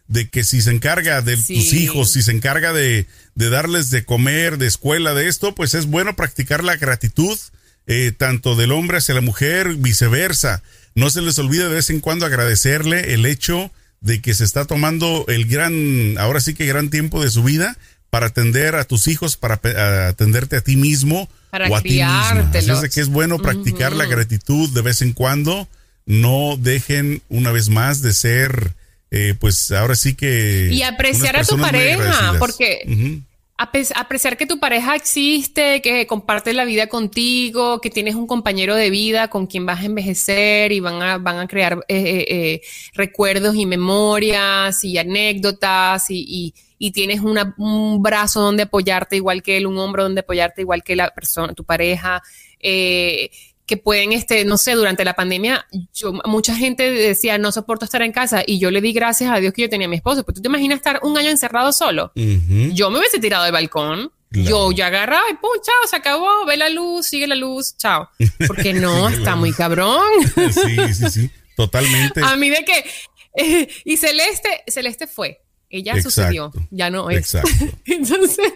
De 0.09 0.29
que 0.29 0.45
si 0.45 0.61
se 0.61 0.71
encarga 0.71 1.23
de 1.23 1.37
tus 1.37 1.73
hijos, 1.73 2.13
si 2.13 2.23
se 2.23 2.33
encarga 2.33 2.73
de, 2.73 3.07
de, 3.35 3.51
darles 3.51 3.91
de 3.91 4.05
comer, 4.05 4.59
de 4.59 4.67
escuela, 4.67 5.15
de 5.15 5.29
esto, 5.29 5.55
pues 5.55 5.75
es 5.75 5.87
bueno 5.87 6.15
practicar 6.15 6.63
la 6.63 6.77
gratitud, 6.77 7.39
eh, 7.87 8.13
tanto 8.17 8.55
del 8.55 8.73
hombre 8.73 8.99
hacia 8.99 9.15
la 9.15 9.21
mujer, 9.21 9.75
viceversa. 9.75 10.63
No 10.95 11.11
se 11.11 11.23
les 11.23 11.39
olvide 11.39 11.65
de 11.65 11.75
vez 11.75 11.91
en 11.91 12.01
cuando 12.01 12.27
agradecerle 12.27 13.15
el 13.15 13.27
hecho 13.27 13.73
de 14.01 14.21
que 14.21 14.35
se 14.35 14.45
está 14.45 14.65
tomando 14.65 15.25
el 15.29 15.47
gran, 15.47 16.17
ahora 16.19 16.41
sí 16.41 16.55
que 16.55 16.67
gran 16.67 16.91
tiempo 16.91 17.23
de 17.23 17.31
su 17.31 17.43
vida 17.43 17.77
para 18.11 18.27
atender 18.27 18.77
a 18.77 18.85
tus 18.85 19.09
hijos, 19.09 19.37
para 19.37 19.61
atenderte 20.09 20.57
a 20.57 20.61
ti 20.61 20.77
mismo 20.77 21.29
para 21.59 21.71
o 21.71 21.77
a 21.77 21.83
ti 21.83 22.03
mismo. 22.03 22.83
que 22.93 23.01
es 23.01 23.09
bueno 23.09 23.39
practicar 23.39 23.93
la 23.93 24.07
gratitud 24.07 24.69
de 24.71 24.83
vez 24.83 25.03
en 25.03 25.13
cuando. 25.13 25.69
No 26.05 26.57
dejen 26.57 27.23
una 27.29 27.51
vez 27.51 27.69
más 27.69 28.01
de 28.01 28.13
ser, 28.13 28.75
eh, 29.11 29.35
pues 29.41 29.73
ahora 29.73 29.97
sí 29.97 30.15
que... 30.15 30.69
Y 30.71 30.83
apreciar 30.83 31.37
a 31.37 31.45
tu 31.45 31.59
pareja, 31.59 32.37
porque... 32.39 33.23
apreciar 33.57 34.37
que 34.37 34.47
tu 34.47 34.61
pareja 34.61 34.95
existe, 34.95 35.83
que 35.83 36.07
comparte 36.07 36.53
la 36.53 36.65
vida 36.65 36.87
contigo, 36.87 37.81
que 37.81 37.91
tienes 37.91 38.15
un 38.15 38.29
compañero 38.29 38.77
de 38.77 38.91
vida 38.91 39.29
con 39.29 39.49
quien 39.49 39.67
vas 39.67 39.81
a 39.81 39.87
envejecer 39.87 40.71
y 40.71 40.79
van 40.79 41.03
a, 41.03 41.19
van 41.19 41.39
a 41.39 41.49
crear 41.49 41.85
eh, 41.89 42.25
eh, 42.29 42.61
recuerdos 42.93 43.57
y 43.57 43.67
memorias 43.67 44.85
y 44.85 44.99
anécdotas 44.99 46.09
y, 46.11 46.25
y 46.29 46.55
tienes 46.79 47.21
un 47.21 48.03
brazo 48.03 48.41
donde 48.41 48.65
apoyarte 48.65 49.17
igual 49.17 49.43
que 49.43 49.57
él, 49.57 49.67
un 49.67 49.79
hombro 49.79 50.03
donde 50.03 50.21
apoyarte 50.21 50.63
igual 50.63 50.83
que 50.83 50.97
la 50.97 51.11
persona, 51.11 51.55
tu 51.55 51.65
pareja, 51.65 52.23
eh, 52.61 53.31
que 53.67 53.77
pueden, 53.77 54.13
este, 54.13 54.45
no 54.45 54.59
sé, 54.59 54.73
durante 54.73 55.05
la 55.05 55.15
pandemia, 55.15 55.67
yo, 55.93 56.13
mucha 56.25 56.55
gente 56.55 56.89
decía, 56.91 57.37
no 57.37 57.51
soporto 57.51 57.85
estar 57.85 58.01
en 58.03 58.13
casa 58.13 58.43
y 58.47 58.61
yo 58.61 58.71
le 58.71 58.81
di 58.81 58.93
gracias 58.93 59.31
a 59.31 59.39
Dios 59.39 59.53
que 59.53 59.63
yo 59.63 59.69
tenía 59.69 59.89
a 59.89 59.91
mi 59.91 59.97
esposo. 59.97 60.25
Pues 60.25 60.37
tú 60.37 60.43
te 60.43 60.49
imaginas 60.49 60.77
estar 60.77 61.01
un 61.03 61.19
año 61.19 61.31
encerrado 61.31 61.73
solo. 61.73 62.13
Yo 62.15 62.91
me 62.91 62.99
hubiese 62.99 63.19
tirado 63.19 63.45
del 63.45 63.53
balcón. 63.53 64.13
Yo 64.31 64.71
ya 64.71 64.89
agarraba 64.89 65.25
y 65.31 65.35
pum, 65.35 65.51
chao, 65.63 65.89
se 65.89 65.97
acabó, 65.97 66.45
ve 66.47 66.57
la 66.57 66.69
luz, 66.69 67.07
sigue 67.07 67.27
la 67.27 67.35
luz, 67.35 67.77
chao. 67.77 68.11
Porque 68.47 68.73
no, 68.75 69.09
está 69.09 69.35
muy 69.35 69.53
cabrón. 69.53 70.03
sí, 70.53 70.95
sí, 70.95 71.11
sí, 71.11 71.31
totalmente. 71.57 72.21
a 72.23 72.37
mí 72.37 72.51
de 72.51 72.65
que, 72.65 73.69
y 73.85 73.97
Celeste, 73.97 74.63
Celeste 74.69 75.07
fue 75.07 75.41
ella 75.71 76.01
sucedió, 76.01 76.53
ya 76.71 76.91
no 76.91 77.11
es. 77.11 77.19
Exacto. 77.19 77.51
Entonces, 77.87 78.53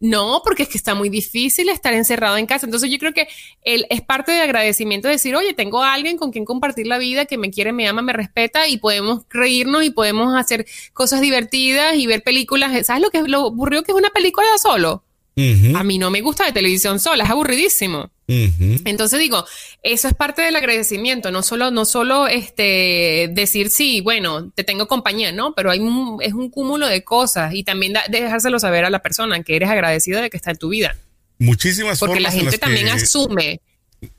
no, 0.00 0.40
porque 0.44 0.64
es 0.64 0.68
que 0.68 0.78
está 0.78 0.94
muy 0.94 1.08
difícil 1.08 1.68
estar 1.68 1.92
encerrado 1.94 2.36
en 2.36 2.46
casa. 2.46 2.66
Entonces, 2.66 2.90
yo 2.90 2.98
creo 2.98 3.12
que 3.12 3.28
él 3.62 3.86
es 3.90 4.00
parte 4.00 4.32
de 4.32 4.40
agradecimiento 4.40 5.08
decir, 5.08 5.36
oye, 5.36 5.54
tengo 5.54 5.82
a 5.82 5.92
alguien 5.92 6.16
con 6.16 6.32
quien 6.32 6.44
compartir 6.44 6.86
la 6.86 6.98
vida, 6.98 7.26
que 7.26 7.38
me 7.38 7.50
quiere, 7.50 7.72
me 7.72 7.86
ama, 7.86 8.02
me 8.02 8.12
respeta 8.12 8.68
y 8.68 8.78
podemos 8.78 9.24
reírnos 9.30 9.84
y 9.84 9.90
podemos 9.90 10.34
hacer 10.36 10.66
cosas 10.92 11.20
divertidas 11.20 11.94
y 11.96 12.06
ver 12.06 12.22
películas. 12.22 12.86
¿Sabes 12.86 13.02
lo 13.02 13.10
que 13.10 13.22
lo 13.22 13.46
aburrido 13.46 13.82
que 13.82 13.92
es 13.92 13.98
una 13.98 14.10
película 14.10 14.46
solo? 14.60 15.05
A 15.38 15.84
mí 15.84 15.98
no 15.98 16.10
me 16.10 16.22
gusta 16.22 16.46
de 16.46 16.52
televisión 16.52 16.98
sola, 16.98 17.24
es 17.24 17.30
aburridísimo. 17.30 18.10
Entonces 18.26 19.20
digo, 19.20 19.44
eso 19.82 20.08
es 20.08 20.14
parte 20.14 20.40
del 20.40 20.56
agradecimiento, 20.56 21.30
no 21.30 21.42
solo, 21.42 21.70
no 21.70 21.84
solo 21.84 22.26
este, 22.26 23.28
decir 23.32 23.70
sí, 23.70 24.00
bueno, 24.00 24.50
te 24.50 24.64
tengo 24.64 24.88
compañía, 24.88 25.32
¿no? 25.32 25.54
Pero 25.54 25.70
hay 25.70 25.80
un, 25.80 26.18
es 26.22 26.32
un 26.32 26.48
cúmulo 26.48 26.86
de 26.88 27.04
cosas 27.04 27.54
y 27.54 27.64
también 27.64 27.94
dejárselo 28.08 28.58
saber 28.58 28.86
a 28.86 28.90
la 28.90 29.02
persona 29.02 29.42
que 29.42 29.56
eres 29.56 29.68
agradecido 29.68 30.22
de 30.22 30.30
que 30.30 30.38
está 30.38 30.52
en 30.52 30.56
tu 30.56 30.70
vida. 30.70 30.96
Muchísimas 31.38 31.98
Porque 31.98 32.20
la 32.20 32.30
gente 32.30 32.56
también 32.56 32.88
asume 32.88 33.60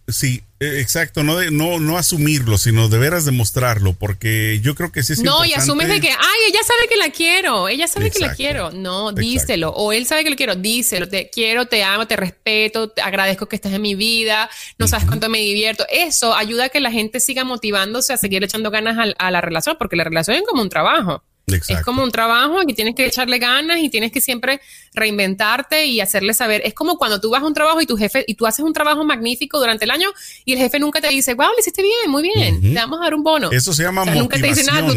Sí, 0.07 0.41
e, 0.59 0.79
exacto, 0.79 1.23
no, 1.23 1.35
de, 1.35 1.51
no, 1.51 1.79
no 1.79 1.97
asumirlo, 1.97 2.57
sino 2.57 2.87
de 2.87 2.97
veras 2.97 3.25
demostrarlo, 3.25 3.93
porque 3.93 4.59
yo 4.61 4.73
creo 4.73 4.91
que 4.91 5.03
sí 5.03 5.13
es 5.13 5.19
No, 5.21 5.43
y 5.45 5.53
asumes 5.53 5.89
de 5.89 5.99
que, 5.99 6.09
ay, 6.09 6.39
ella 6.47 6.59
sabe 6.65 6.87
que 6.89 6.95
la 6.95 7.09
quiero, 7.09 7.67
ella 7.67 7.87
sabe 7.87 8.09
que 8.09 8.19
la 8.19 8.33
quiero. 8.33 8.71
No, 8.71 9.11
díselo. 9.11 9.69
O 9.71 9.91
él 9.91 10.05
sabe 10.05 10.23
que 10.23 10.29
lo 10.29 10.35
quiero, 10.35 10.55
díselo. 10.55 11.09
Te 11.09 11.29
quiero, 11.29 11.65
te 11.65 11.83
amo, 11.83 12.07
te 12.07 12.15
respeto, 12.15 12.89
te 12.89 13.01
agradezco 13.01 13.47
que 13.47 13.57
estés 13.57 13.73
en 13.73 13.81
mi 13.81 13.95
vida, 13.95 14.49
no 14.77 14.87
sabes 14.87 15.05
cuánto 15.05 15.29
me 15.29 15.39
divierto. 15.39 15.85
Eso 15.89 16.33
ayuda 16.33 16.65
a 16.65 16.69
que 16.69 16.79
la 16.79 16.91
gente 16.91 17.19
siga 17.19 17.43
motivándose 17.43 18.13
a 18.13 18.17
seguir 18.17 18.43
echando 18.43 18.71
ganas 18.71 19.13
a 19.17 19.31
la 19.31 19.41
relación, 19.41 19.75
porque 19.77 19.97
la 19.97 20.05
relación 20.05 20.37
es 20.37 20.43
como 20.47 20.61
un 20.61 20.69
trabajo. 20.69 21.23
Es 21.47 21.81
como 21.81 22.03
un 22.03 22.11
trabajo 22.11 22.57
que 22.67 22.73
tienes 22.73 22.93
que 22.93 23.05
echarle 23.05 23.39
ganas 23.39 23.79
y 23.79 23.87
tienes 23.87 24.11
que 24.11 24.19
siempre 24.19 24.59
reinventarte 24.93 25.85
y 25.85 26.01
hacerle 26.01 26.33
saber. 26.33 26.61
Es 26.65 26.73
como 26.73 26.97
cuando 26.97 27.21
tú 27.21 27.29
vas 27.29 27.41
a 27.41 27.45
un 27.45 27.53
trabajo 27.53 27.79
y 27.79 27.85
tu 27.85 27.95
jefe, 27.95 28.25
y 28.27 28.35
tú 28.35 28.45
haces 28.45 28.65
un 28.65 28.73
trabajo 28.73 29.05
magnífico 29.05 29.57
durante 29.57 29.85
el 29.85 29.91
año 29.91 30.09
y 30.43 30.53
el 30.53 30.59
jefe 30.59 30.77
nunca 30.77 30.99
te 30.99 31.07
dice, 31.07 31.35
wow, 31.35 31.47
lo 31.47 31.59
hiciste 31.59 31.81
bien, 31.81 32.11
muy 32.11 32.23
bien, 32.23 32.61
te 32.61 32.73
vamos 32.73 32.99
a 32.99 33.03
dar 33.03 33.15
un 33.15 33.23
bono. 33.23 33.49
Eso 33.51 33.73
se 33.73 33.83
llama 33.83 34.01
motivación. 34.01 34.23
Nunca 34.23 34.41
te 34.41 34.47
dice 34.47 34.63
nada. 34.65 34.93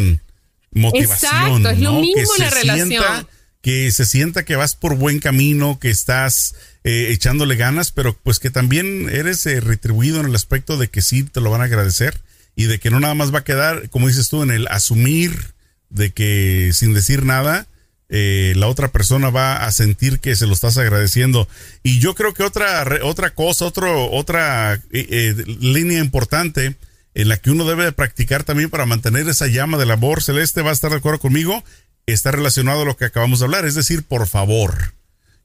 Motivación, 0.73 1.41
Exacto, 1.41 1.71
es 1.71 1.79
lo 1.79 1.93
mismo 2.01 2.35
en 2.37 2.43
la 2.43 2.51
relación. 2.51 3.29
que 3.61 3.93
se 3.93 4.05
sienta 4.05 4.45
que 4.45 4.57
vas 4.57 4.75
por 4.75 4.97
buen 4.97 5.21
camino, 5.21 5.79
que 5.79 5.91
estás 5.91 6.57
eh, 6.83 7.09
echándole 7.11 7.55
ganas, 7.55 7.93
pero 7.93 8.17
pues 8.25 8.41
que 8.41 8.51
también 8.51 9.09
eres 9.09 9.47
eh, 9.47 9.61
retribuido 9.61 10.19
en 10.19 10.27
el 10.27 10.35
aspecto 10.35 10.79
de 10.79 10.89
que 10.89 11.01
sí 11.01 11.23
te 11.23 11.41
lo 11.41 11.51
van 11.53 11.61
a 11.61 11.65
agradecer 11.65 12.21
y 12.57 12.65
de 12.65 12.81
que 12.81 12.91
no 12.91 12.99
nada 12.99 13.15
más 13.15 13.33
va 13.33 13.41
a 13.41 13.45
quedar, 13.45 13.89
como 13.91 14.09
dices 14.09 14.29
tú, 14.29 14.43
en 14.43 14.51
el 14.51 14.67
asumir 14.67 15.53
de 15.91 16.13
que 16.13 16.71
sin 16.73 16.95
decir 16.95 17.25
nada, 17.25 17.67
eh, 18.13 18.55
la 18.57 18.67
otra 18.67 18.89
persona 18.89 19.31
va 19.31 19.65
a 19.65 19.71
sentir 19.71 20.19
que 20.19 20.35
se 20.35 20.47
lo 20.47 20.53
estás 20.53 20.77
agradeciendo. 20.79 21.47
Y 21.85 22.01
yo 22.01 22.15
creo 22.17 22.35
que 22.35 22.43
otra, 22.43 22.85
otra 23.03 23.31
cosa, 23.35 23.67
otro, 23.67 24.11
otra 24.11 24.75
eh, 24.75 24.81
eh, 24.91 25.35
línea 25.47 26.01
importante 26.01 26.77
en 27.15 27.29
la 27.29 27.37
que 27.37 27.51
uno 27.51 27.65
debe 27.65 27.85
de 27.85 27.93
practicar 27.93 28.43
también 28.43 28.69
para 28.69 28.87
mantener 28.87 29.29
esa 29.29 29.47
llama 29.47 29.79
del 29.79 29.93
amor 29.93 30.23
celeste, 30.23 30.63
va 30.63 30.71
a 30.71 30.73
estar 30.73 30.91
de 30.91 30.97
acuerdo 30.97 31.21
conmigo, 31.21 31.63
está 32.07 32.33
relacionado 32.33 32.83
a 32.83 32.85
lo 32.85 32.97
que 32.97 33.05
acabamos 33.05 33.39
de 33.39 33.45
hablar, 33.45 33.65
es 33.65 33.77
decir, 33.77 34.03
por 34.03 34.27
favor. 34.27 34.95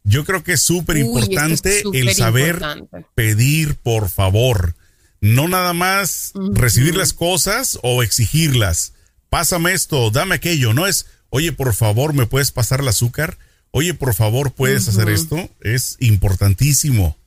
Yo 0.04 0.26
creo 0.26 0.44
que 0.44 0.54
es 0.54 0.62
súper 0.62 0.98
importante 0.98 1.84
el 1.94 2.14
saber 2.14 2.62
pedir 3.16 3.76
por 3.76 4.10
favor. 4.10 4.76
No 5.20 5.48
nada 5.48 5.74
más 5.74 6.34
recibir 6.54 6.96
las 6.96 7.14
cosas 7.14 7.80
o 7.82 8.04
exigirlas 8.04 8.94
pásame 9.30 9.74
esto, 9.74 10.12
dame 10.12 10.36
aquello, 10.36 10.74
no 10.74 10.88
es, 10.88 11.08
oye, 11.30 11.52
por 11.52 11.74
favor, 11.74 12.14
¿me 12.14 12.26
puedes 12.26 12.52
pasar 12.52 12.82
el 12.82 12.88
azúcar? 12.88 13.38
Oye, 13.72 13.94
por 13.94 14.14
favor, 14.14 14.54
¿puedes 14.54 14.88
hacer 14.88 15.10
esto? 15.10 15.50
Es 15.60 15.98
importantísimo 16.00 17.18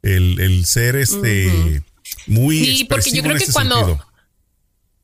el, 0.00 0.64
ser 0.64 0.96
este 0.96 1.82
muy... 2.26 2.64
Sí, 2.64 2.84
porque 2.84 3.10
yo 3.10 3.22
creo 3.22 3.36
que 3.36 3.52
cuando... 3.52 4.00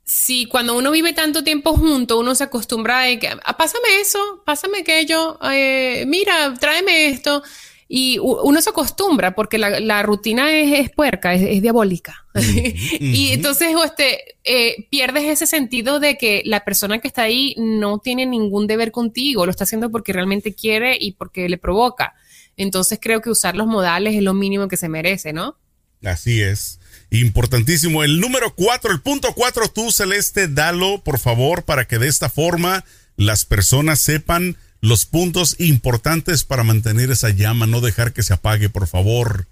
Sí, 0.05 0.47
cuando 0.47 0.75
uno 0.75 0.91
vive 0.91 1.13
tanto 1.13 1.45
tiempo 1.45 1.75
junto, 1.75 2.19
uno 2.19 2.35
se 2.35 2.45
acostumbra 2.45 3.03
a 3.03 3.19
que, 3.19 3.29
ah, 3.29 3.57
pásame 3.59 4.01
eso, 4.01 4.43
pásame 4.47 4.79
aquello, 4.79 5.39
eh, 5.53 6.05
mira, 6.07 6.55
tráeme 6.59 7.09
esto. 7.11 7.43
Y 7.91 8.19
uno 8.19 8.61
se 8.61 8.69
acostumbra 8.69 9.35
porque 9.35 9.57
la, 9.57 10.03
rutina 10.03 10.53
es, 10.53 10.91
puerca, 10.91 11.33
es, 11.33 11.63
diabólica. 11.63 12.27
y 13.01 13.31
entonces 13.33 13.69
este, 13.83 14.37
eh, 14.45 14.87
pierdes 14.91 15.25
ese 15.25 15.47
sentido 15.47 15.99
de 15.99 16.19
que 16.19 16.43
la 16.45 16.65
persona 16.67 16.99
que 16.99 17.09
está 17.09 17.23
ahí 17.23 17.55
no 17.57 17.99
tiene 17.99 18.27
ningún 18.27 18.67
deber 18.67 18.93
contigo, 18.93 19.47
lo 19.47 19.51
está 19.51 19.65
haciendo 19.65 19.91
porque 19.91 20.13
realmente 20.13 20.55
quiere 20.55 20.99
y 21.01 21.13
porque 21.13 21.49
le 21.49 21.57
provoca. 21.57 22.15
Entonces 22.59 22.99
creo 23.01 23.23
que 23.23 23.31
usar 23.31 23.57
los 23.57 23.67
modales 23.67 24.15
es 24.15 24.23
lo 24.23 24.35
mínimo 24.35 24.69
que 24.69 24.77
se 24.77 24.91
merece, 24.91 25.33
¿no? 25.33 25.57
Así 26.05 26.43
es. 26.43 26.81
Importantísimo. 27.11 28.05
El 28.05 28.21
número 28.21 28.55
cuatro, 28.55 28.93
el 28.93 29.01
punto 29.01 29.33
cuatro, 29.35 29.69
tú, 29.69 29.91
Celeste, 29.91 30.47
dalo, 30.47 31.03
por 31.03 31.19
favor, 31.19 31.65
para 31.65 31.87
que 31.87 31.99
de 31.99 32.09
esta 32.09 32.29
forma 32.29 32.85
las 33.17 33.45
personas 33.45 34.01
sepan 34.01 34.57
los 34.81 35.07
puntos 35.07 35.57
importantes 35.59 36.45
para 36.45 36.65
mantener 36.65 37.11
esa 37.11 37.31
llama, 37.31 37.67
no 37.67 37.81
dejar 37.81 38.13
que 38.13 38.23
se 38.23 38.35
apague, 38.35 38.69
por 38.69 38.87
favor. 38.87 39.47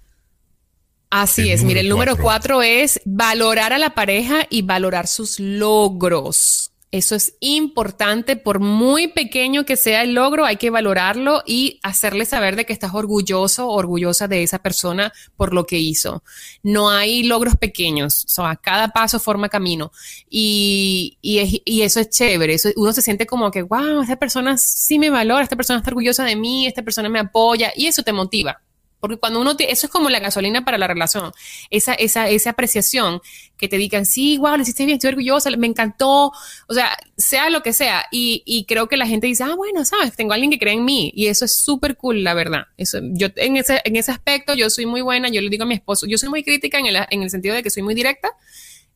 Así 1.09 1.49
es, 1.51 1.63
mire, 1.63 1.81
el 1.81 1.89
número 1.89 2.17
cuatro 2.17 2.61
es 2.61 2.99
valorar 3.05 3.71
a 3.71 3.77
la 3.77 3.91
pareja 3.91 4.45
y 4.49 4.61
valorar 4.63 5.07
sus 5.07 5.39
logros. 5.39 6.71
Eso 6.89 7.15
es 7.15 7.35
importante, 7.41 8.37
por 8.37 8.59
muy 8.59 9.09
pequeño 9.09 9.65
que 9.65 9.75
sea 9.75 10.03
el 10.03 10.13
logro, 10.13 10.45
hay 10.45 10.55
que 10.55 10.69
valorarlo 10.69 11.43
y 11.45 11.81
hacerle 11.83 12.25
saber 12.25 12.55
de 12.55 12.65
que 12.65 12.71
estás 12.71 12.93
orgulloso 12.93 13.67
orgullosa 13.67 14.29
de 14.29 14.41
esa 14.41 14.59
persona 14.59 15.11
por 15.35 15.53
lo 15.53 15.65
que 15.65 15.79
hizo. 15.79 16.23
No 16.63 16.89
hay 16.89 17.23
logros 17.23 17.57
pequeños, 17.57 18.23
o 18.23 18.29
sea, 18.29 18.55
cada 18.55 18.87
paso 18.89 19.19
forma 19.19 19.49
camino 19.49 19.91
y, 20.29 21.17
y, 21.21 21.81
eso 21.81 21.99
es 21.99 22.09
chévere. 22.09 22.53
Eso, 22.53 22.69
uno 22.77 22.93
se 22.93 23.01
siente 23.01 23.27
como 23.27 23.51
que, 23.51 23.63
wow, 23.63 24.01
esta 24.01 24.15
persona 24.15 24.57
sí 24.57 24.97
me 24.97 25.09
valora, 25.09 25.43
esta 25.43 25.57
persona 25.57 25.79
está 25.79 25.89
orgullosa 25.89 26.23
de 26.23 26.37
mí, 26.37 26.67
esta 26.67 26.83
persona 26.83 27.09
me 27.09 27.19
apoya 27.19 27.73
y 27.75 27.87
eso 27.87 28.01
te 28.03 28.13
motiva. 28.13 28.61
Porque 28.99 29.17
cuando 29.17 29.41
uno, 29.41 29.55
eso 29.59 29.87
es 29.87 29.91
como 29.91 30.09
la 30.09 30.19
gasolina 30.19 30.65
para 30.65 30.77
la 30.77 30.87
relación, 30.87 31.31
esa, 31.69 31.93
esa, 31.93 32.29
esa 32.29 32.51
apreciación 32.51 33.21
que 33.57 33.67
te 33.67 33.77
digan, 33.77 34.05
sí, 34.05 34.37
wow, 34.37 34.55
lo 34.55 34.63
hiciste 34.63 34.85
bien, 34.85 34.97
estoy 34.97 35.09
orgullosa, 35.09 35.49
me 35.51 35.67
encantó, 35.67 36.31
o 36.67 36.73
sea, 36.73 36.97
sea 37.15 37.49
lo 37.49 37.61
que 37.61 37.73
sea. 37.73 38.05
Y, 38.11 38.43
y 38.45 38.65
creo 38.65 38.87
que 38.87 38.97
la 38.97 39.07
gente 39.07 39.27
dice, 39.27 39.43
ah, 39.43 39.55
bueno, 39.55 39.85
sabes, 39.85 40.15
tengo 40.15 40.31
a 40.31 40.35
alguien 40.35 40.51
que 40.51 40.59
cree 40.59 40.73
en 40.73 40.85
mí 40.85 41.11
y 41.15 41.27
eso 41.27 41.45
es 41.45 41.57
súper 41.57 41.95
cool, 41.97 42.23
la 42.23 42.33
verdad. 42.33 42.67
Eso, 42.77 42.99
yo 43.01 43.27
en 43.35 43.57
ese, 43.57 43.81
en 43.83 43.95
ese 43.95 44.11
aspecto 44.11 44.53
yo 44.55 44.69
soy 44.69 44.85
muy 44.85 45.01
buena, 45.01 45.29
yo 45.29 45.41
le 45.41 45.49
digo 45.49 45.63
a 45.63 45.67
mi 45.67 45.75
esposo, 45.75 46.05
yo 46.07 46.17
soy 46.17 46.29
muy 46.29 46.43
crítica 46.43 46.79
en 46.79 46.87
el, 46.87 46.97
en 47.09 47.23
el 47.23 47.29
sentido 47.29 47.55
de 47.55 47.63
que 47.63 47.69
soy 47.69 47.83
muy 47.83 47.95
directa, 47.95 48.29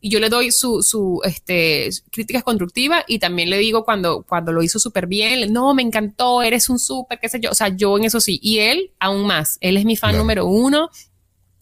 y 0.01 0.09
yo 0.09 0.19
le 0.19 0.29
doy 0.29 0.51
su, 0.51 0.81
su 0.83 1.21
este, 1.23 1.89
críticas 2.11 2.43
constructivas 2.43 3.03
y 3.07 3.19
también 3.19 3.49
le 3.49 3.57
digo 3.59 3.85
cuando, 3.85 4.23
cuando 4.23 4.51
lo 4.51 4.63
hizo 4.63 4.79
súper 4.79 5.07
bien, 5.07 5.53
no, 5.53 5.73
me 5.73 5.83
encantó, 5.83 6.41
eres 6.41 6.67
un 6.69 6.79
súper, 6.79 7.19
qué 7.19 7.29
sé 7.29 7.39
yo, 7.39 7.51
o 7.51 7.55
sea, 7.55 7.69
yo 7.69 7.97
en 7.97 8.05
eso 8.05 8.19
sí, 8.19 8.39
y 8.41 8.59
él 8.59 8.91
aún 8.99 9.25
más, 9.25 9.57
él 9.61 9.77
es 9.77 9.85
mi 9.85 9.95
fan 9.95 10.17
número 10.17 10.47
uno, 10.47 10.89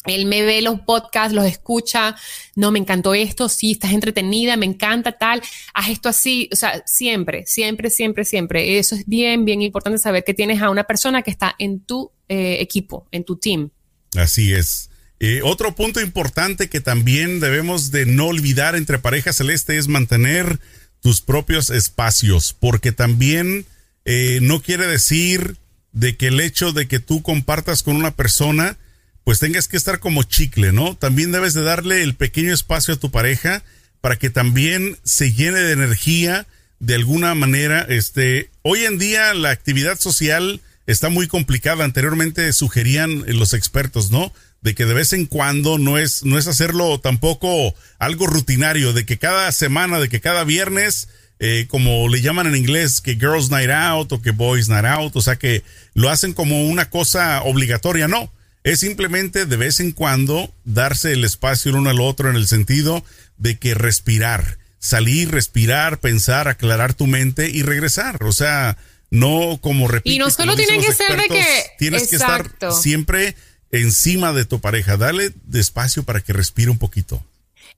él 0.05 0.25
me 0.25 0.41
ve 0.43 0.61
los 0.61 0.79
podcasts, 0.81 1.33
los 1.33 1.45
escucha, 1.45 2.15
no, 2.55 2.71
me 2.71 2.79
encantó 2.79 3.13
esto, 3.13 3.49
sí, 3.49 3.71
estás 3.71 3.91
entretenida, 3.91 4.55
me 4.55 4.65
encanta 4.65 5.11
tal, 5.11 5.41
haz 5.73 5.89
esto 5.89 6.07
así, 6.07 6.49
o 6.53 6.55
sea, 6.55 6.81
siempre, 6.85 7.45
siempre, 7.45 7.89
siempre, 7.89 8.23
siempre. 8.23 8.79
Eso 8.79 8.95
es 8.95 9.05
bien, 9.05 9.43
bien 9.43 9.61
importante 9.61 9.99
saber 9.99 10.23
que 10.23 10.33
tienes 10.33 10.61
a 10.61 10.69
una 10.69 10.85
persona 10.85 11.21
que 11.21 11.31
está 11.31 11.53
en 11.59 11.81
tu 11.81 12.11
eh, 12.29 12.57
equipo, 12.61 13.07
en 13.11 13.25
tu 13.25 13.35
team. 13.35 13.71
Así 14.15 14.53
es. 14.53 14.88
Eh, 15.19 15.41
otro 15.43 15.75
punto 15.75 15.99
importante 15.99 16.69
que 16.69 16.79
también 16.79 17.39
debemos 17.39 17.91
de 17.91 18.05
no 18.05 18.27
olvidar 18.27 18.75
entre 18.75 18.99
pareja 18.99 19.33
celeste 19.33 19.77
es 19.77 19.87
mantener 19.89 20.59
tus 21.01 21.21
propios 21.21 21.69
espacios, 21.69 22.55
porque 22.57 22.91
también 22.91 23.65
eh, 24.05 24.39
no 24.41 24.61
quiere 24.61 24.87
decir 24.87 25.57
de 25.91 26.15
que 26.15 26.27
el 26.27 26.39
hecho 26.39 26.71
de 26.71 26.87
que 26.87 26.99
tú 26.99 27.21
compartas 27.21 27.83
con 27.83 27.95
una 27.95 28.11
persona, 28.11 28.77
pues 29.23 29.39
tengas 29.39 29.67
que 29.67 29.77
estar 29.77 29.99
como 29.99 30.23
chicle, 30.23 30.71
¿no? 30.71 30.95
También 30.95 31.31
debes 31.31 31.53
de 31.53 31.63
darle 31.63 32.03
el 32.03 32.15
pequeño 32.15 32.53
espacio 32.53 32.93
a 32.93 32.99
tu 32.99 33.11
pareja 33.11 33.63
para 34.01 34.17
que 34.17 34.29
también 34.29 34.97
se 35.03 35.33
llene 35.33 35.59
de 35.59 35.73
energía 35.73 36.47
de 36.79 36.95
alguna 36.95 37.35
manera. 37.35 37.85
Este, 37.89 38.49
hoy 38.61 38.85
en 38.85 38.97
día 38.97 39.33
la 39.33 39.49
actividad 39.49 39.99
social 39.99 40.61
está 40.87 41.09
muy 41.09 41.27
complicada. 41.27 41.83
Anteriormente 41.83 42.51
sugerían 42.53 43.25
los 43.27 43.53
expertos, 43.53 44.11
¿no? 44.11 44.31
De 44.61 44.75
que 44.75 44.85
de 44.85 44.93
vez 44.93 45.13
en 45.13 45.25
cuando 45.25 45.77
no 45.77 45.97
es, 45.97 46.23
no 46.25 46.37
es 46.37 46.47
hacerlo 46.47 46.99
tampoco 46.99 47.73
algo 47.97 48.27
rutinario, 48.27 48.93
de 48.93 49.05
que 49.05 49.17
cada 49.17 49.51
semana, 49.51 49.99
de 49.99 50.09
que 50.09 50.19
cada 50.19 50.43
viernes, 50.43 51.07
eh, 51.39 51.65
como 51.69 52.09
le 52.09 52.21
llaman 52.21 52.47
en 52.47 52.55
inglés, 52.55 53.01
que 53.01 53.15
Girls 53.15 53.49
Night 53.49 53.69
Out 53.69 54.11
o 54.11 54.21
que 54.21 54.31
Boys 54.31 54.67
Night 54.67 54.85
Out, 54.85 55.15
o 55.15 55.21
sea 55.21 55.37
que 55.37 55.63
lo 55.93 56.09
hacen 56.09 56.33
como 56.33 56.67
una 56.67 56.89
cosa 56.89 57.41
obligatoria, 57.43 58.07
no. 58.07 58.31
Es 58.63 58.81
simplemente 58.81 59.45
de 59.45 59.55
vez 59.55 59.79
en 59.79 59.93
cuando 59.93 60.53
darse 60.65 61.13
el 61.13 61.23
espacio 61.23 61.71
el 61.71 61.77
uno 61.77 61.89
al 61.89 62.01
otro 62.01 62.29
en 62.29 62.35
el 62.35 62.47
sentido 62.47 63.05
de 63.37 63.57
que 63.57 63.73
respirar, 63.73 64.57
salir, 64.79 65.31
respirar, 65.31 65.99
pensar, 65.99 66.49
aclarar 66.49 66.93
tu 66.93 67.07
mente 67.07 67.49
y 67.49 67.63
regresar. 67.63 68.21
O 68.25 68.33
sea, 68.33 68.77
no 69.11 69.59
como 69.61 69.87
repito. 69.87 70.13
Y 70.13 70.19
no 70.19 70.29
solo 70.29 70.55
tiene 70.55 70.79
que 70.79 70.93
ser 70.93 71.17
de 71.17 71.27
que 71.27 71.45
tienes 71.77 72.09
que 72.09 72.17
estar 72.17 72.51
siempre 72.71 73.35
encima 73.71 74.33
de 74.33 74.45
tu 74.45 74.59
pareja. 74.59 74.97
Dale 74.97 75.31
despacio 75.45 76.03
para 76.03 76.21
que 76.21 76.33
respire 76.33 76.69
un 76.69 76.77
poquito. 76.77 77.23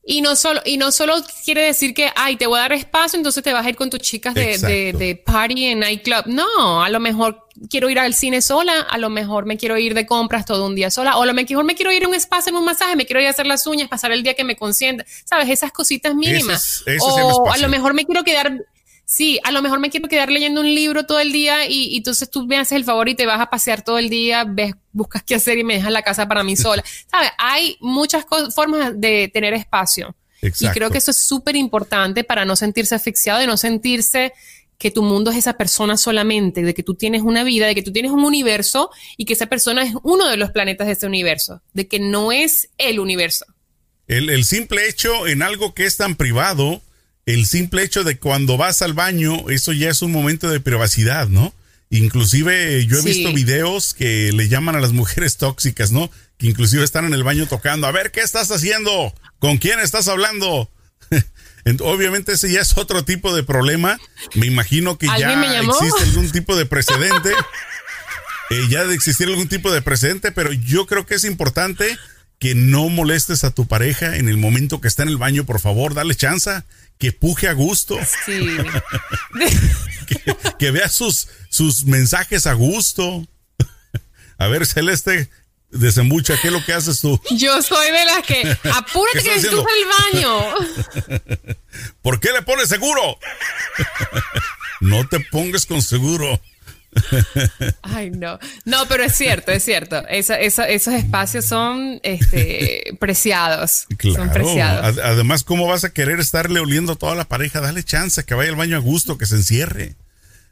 Y 0.04 0.22
no 0.22 0.36
solo, 0.36 0.62
y 0.66 0.78
no 0.78 0.92
solo 0.92 1.14
quiere 1.46 1.62
decir 1.62 1.94
que, 1.94 2.10
ay, 2.16 2.36
te 2.36 2.48
voy 2.48 2.58
a 2.58 2.64
dar 2.64 2.74
espacio, 2.74 3.18
entonces 3.18 3.44
te 3.44 3.54
vas 3.54 3.64
a 3.64 3.70
ir 3.70 3.76
con 3.76 3.92
tus 3.92 4.00
chicas 4.00 4.34
de, 4.34 4.58
de, 4.58 4.94
de, 4.94 5.16
party 5.16 5.66
en 5.66 5.80
nightclub. 5.80 6.24
No, 6.26 6.84
a 6.84 6.90
lo 6.90 7.00
mejor 7.00 7.48
quiero 7.70 7.88
ir 7.88 8.00
al 8.00 8.16
cine 8.16 8.42
sola, 8.42 8.82
a 8.82 8.98
lo 8.98 9.12
mejor 9.12 9.46
me 9.46 9.58
quiero 9.58 9.78
ir 9.78 9.94
de 9.94 10.08
compras 10.08 10.46
todo 10.46 10.66
un 10.66 10.74
día 10.74 10.90
sola, 10.90 11.18
o 11.18 11.22
a 11.22 11.26
lo 11.28 11.36
mejor 11.36 11.64
me 11.66 11.76
quiero 11.76 11.92
ir 11.92 12.04
a 12.04 12.08
un 12.08 12.16
espacio 12.16 12.50
en 12.50 12.56
un 12.56 12.66
masaje, 12.66 12.96
me 12.96 13.06
quiero 13.06 13.22
ir 13.22 13.28
a 13.28 13.30
hacer 13.30 13.46
las 13.46 13.68
uñas, 13.68 13.90
pasar 13.90 14.12
el 14.12 14.24
día 14.24 14.34
que 14.34 14.44
me 14.44 14.56
consienta, 14.56 15.06
¿sabes? 15.24 15.50
Esas 15.50 15.72
cositas 15.72 16.16
mínimas. 16.16 16.84
o 17.00 17.52
a 17.52 17.58
lo 17.60 17.70
mejor 17.70 17.94
me 17.94 18.04
quiero 18.04 18.24
quedar 18.24 18.66
Sí, 19.12 19.42
a 19.44 19.52
lo 19.52 19.62
mejor 19.62 19.82
me 19.82 19.90
quiero 19.90 20.08
quedar 20.08 20.32
leyendo 20.32 20.62
un 20.62 20.74
libro 20.74 21.06
todo 21.06 21.20
el 21.20 21.34
día 21.34 21.68
y, 21.68 21.98
entonces 21.98 22.30
tú 22.30 22.48
me 22.48 22.58
haces 22.58 22.78
el 22.78 22.86
favor 22.86 23.10
y 23.10 23.14
te 23.14 23.26
vas 23.26 23.42
a 23.42 23.50
pasear 23.50 23.84
todo 23.84 23.98
el 23.98 24.10
día, 24.10 24.46
ves, 24.46 24.74
buscas 24.94 25.22
qué 25.22 25.36
hacer 25.36 25.58
y 25.58 25.66
me 25.66 25.74
dejas 25.74 25.92
la 25.92 26.02
casa 26.02 26.30
para 26.30 26.46
mí 26.46 26.56
sola. 26.56 26.82
¿Sabes? 27.12 27.30
Hay 27.38 27.76
muchas 27.82 28.26
formas 28.56 28.94
de 29.02 29.30
tener 29.34 29.54
espacio. 29.54 30.16
Y 30.42 30.66
creo 30.70 30.90
que 30.92 31.00
eso 31.00 31.12
es 31.12 31.18
súper 31.18 31.58
importante 31.58 32.24
para 32.24 32.46
no 32.46 32.56
sentirse 32.56 32.96
asfixiado, 32.96 33.42
de 33.42 33.48
no 33.48 33.58
sentirse 33.58 34.32
que 34.78 34.92
tu 34.92 35.04
mundo 35.04 35.30
es 35.30 35.38
esa 35.38 35.58
persona 35.58 35.98
solamente, 35.98 36.64
de 36.64 36.74
que 36.74 36.82
tú 36.82 36.96
tienes 36.96 37.22
una 37.22 37.44
vida, 37.44 37.68
de 37.68 37.76
que 37.76 37.84
tú 37.84 37.92
tienes 37.92 38.14
un 38.14 38.24
universo 38.24 38.92
y 39.18 39.26
que 39.26 39.34
esa 39.34 39.48
persona 39.48 39.84
es 39.84 39.94
uno 40.04 40.30
de 40.30 40.38
los 40.38 40.52
planetas 40.52 40.88
de 40.88 40.94
ese 40.94 41.06
universo, 41.06 41.62
de 41.74 41.90
que 41.90 42.00
no 42.00 42.32
es 42.32 42.70
el 42.78 43.02
universo. 43.02 43.46
El, 44.08 44.30
el 44.30 44.46
simple 44.46 44.88
hecho 44.88 45.28
en 45.28 45.42
algo 45.42 45.74
que 45.74 45.86
es 45.86 45.98
tan 45.98 46.16
privado, 46.16 46.82
el 47.26 47.46
simple 47.46 47.84
hecho 47.84 48.04
de 48.04 48.18
cuando 48.18 48.58
vas 48.58 48.82
al 48.82 48.94
baño, 48.94 49.50
eso 49.50 49.74
ya 49.74 49.90
es 49.90 50.02
un 50.02 50.12
momento 50.12 50.50
de 50.50 50.60
privacidad, 50.60 51.28
¿no? 51.28 51.54
Inclusive 51.90 52.86
yo 52.86 53.00
he 53.00 53.02
visto 53.02 53.34
videos 53.34 53.94
que 53.94 54.32
le 54.32 54.48
llaman 54.48 54.76
a 54.76 54.80
las 54.80 54.92
mujeres 54.94 55.38
tóxicas, 55.38 55.92
¿no? 55.92 56.10
Que 56.38 56.48
inclusive 56.48 56.84
están 56.84 57.06
en 57.06 57.14
el 57.14 57.24
baño 57.24 57.48
tocando, 57.48 57.86
a 57.86 57.92
ver, 57.92 58.12
¿qué 58.12 58.22
estás 58.22 58.50
haciendo? 58.50 59.14
¿Con 59.40 59.58
quién 59.58 59.80
estás 59.80 60.08
hablando? 60.08 60.70
Obviamente 61.82 62.34
ese 62.34 62.52
ya 62.52 62.62
es 62.62 62.76
otro 62.78 63.06
tipo 63.06 63.36
de 63.36 63.44
problema. 63.44 64.00
Me 64.36 64.48
imagino 64.48 64.98
que 64.98 65.08
ya 65.08 65.60
existe 65.62 66.04
algún 66.04 66.32
tipo 66.32 66.56
de 66.56 66.66
precedente. 66.66 67.32
Eh, 68.50 68.68
ya 68.70 68.86
de 68.86 68.96
existir 68.96 69.28
algún 69.28 69.48
tipo 69.48 69.72
de 69.72 69.82
precedente, 69.82 70.32
pero 70.32 70.52
yo 70.52 70.86
creo 70.86 71.06
que 71.06 71.16
es 71.16 71.24
importante 71.24 71.98
que 72.40 72.56
no 72.56 72.90
molestes 72.90 73.44
a 73.44 73.52
tu 73.52 73.68
pareja 73.68 74.18
en 74.18 74.28
el 74.28 74.38
momento 74.38 74.82
que 74.82 74.88
está 74.88 75.04
en 75.04 75.10
el 75.10 75.18
baño, 75.18 75.46
por 75.46 75.60
favor, 75.60 75.94
dale 75.94 76.16
chance 76.16 76.64
que 77.02 77.12
puje 77.12 77.48
a 77.48 77.54
gusto. 77.54 77.98
Sí. 78.26 78.38
que, 80.60 80.70
vea 80.70 80.88
sus, 80.88 81.30
sus 81.50 81.86
mensajes 81.86 82.46
a 82.46 82.54
gusto. 82.54 83.28
a 84.38 84.48
ver, 84.48 84.68
Celeste, 84.68 85.32
desembucha, 85.72 86.40
¿qué 86.40 86.50
es 86.50 86.54
lo 86.54 86.64
que 86.64 86.74
haces 86.74 87.02
tú? 87.02 87.20
Yo 87.32 87.60
soy 87.64 87.92
de 87.92 88.06
las 88.06 88.24
que 88.24 88.44
apúrate 88.76 89.24
que 89.24 89.34
estás 89.34 89.52
el 89.52 90.14
baño. 90.14 90.56
¿Por 92.04 92.20
qué 92.20 92.34
le 92.34 92.44
pones 92.44 92.70
seguro? 92.70 93.18
no 94.80 95.08
te 95.08 95.22
pongas 95.32 95.66
con 95.66 95.82
seguro. 95.82 96.40
Ay, 97.82 98.12
no. 98.12 98.40
No, 98.66 98.88
pero 98.88 99.04
es 99.04 99.16
cierto, 99.16 99.52
es 99.52 99.64
cierto. 99.64 100.06
esos 100.08 100.94
espacios 100.94 101.46
son 101.46 102.00
este, 102.04 102.96
preciados. 103.00 103.88
Son 104.14 104.30
preciados. 104.32 104.98
Además, 105.00 105.44
¿cómo 105.44 105.68
vas 105.68 105.84
a 105.84 105.94
querer 105.94 106.20
estarle 106.20 106.60
oliendo 106.60 106.94
a 106.94 106.96
toda 106.96 107.16
la 107.16 107.26
pareja? 107.26 107.62
Dale 107.62 107.84
chance, 107.84 108.24
que 108.24 108.36
vaya 108.36 108.50
al 108.50 108.56
baño 108.56 108.78
a 108.78 108.80
gusto, 108.80 109.18
que 109.18 109.26
se 109.26 109.36
encierre. 109.36 109.96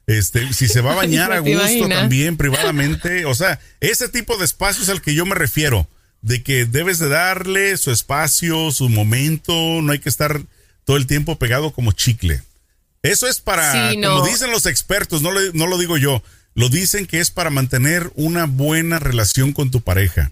Este, 0.07 0.53
si 0.53 0.67
se 0.67 0.81
va 0.81 0.93
a 0.93 0.95
bañar 0.95 1.31
a 1.33 1.39
gusto 1.39 1.87
también 1.87 2.35
privadamente, 2.37 3.25
o 3.25 3.35
sea, 3.35 3.59
ese 3.79 4.09
tipo 4.09 4.37
de 4.37 4.45
espacios 4.45 4.89
al 4.89 5.01
que 5.01 5.13
yo 5.13 5.25
me 5.25 5.35
refiero, 5.35 5.87
de 6.21 6.41
que 6.41 6.65
debes 6.65 6.99
de 6.99 7.09
darle 7.09 7.77
su 7.77 7.91
espacio, 7.91 8.71
su 8.71 8.89
momento, 8.89 9.53
no 9.81 9.91
hay 9.91 9.99
que 9.99 10.09
estar 10.09 10.41
todo 10.83 10.97
el 10.97 11.05
tiempo 11.05 11.37
pegado 11.37 11.71
como 11.71 11.91
chicle. 11.91 12.41
Eso 13.01 13.27
es 13.27 13.39
para, 13.39 13.93
como 13.93 14.25
dicen 14.25 14.51
los 14.51 14.65
expertos, 14.65 15.21
no, 15.21 15.31
no 15.53 15.67
lo 15.67 15.77
digo 15.77 15.97
yo, 15.97 16.21
lo 16.53 16.69
dicen 16.69 17.05
que 17.07 17.19
es 17.19 17.31
para 17.31 17.49
mantener 17.49 18.11
una 18.15 18.45
buena 18.45 18.99
relación 18.99 19.53
con 19.53 19.71
tu 19.71 19.81
pareja. 19.81 20.31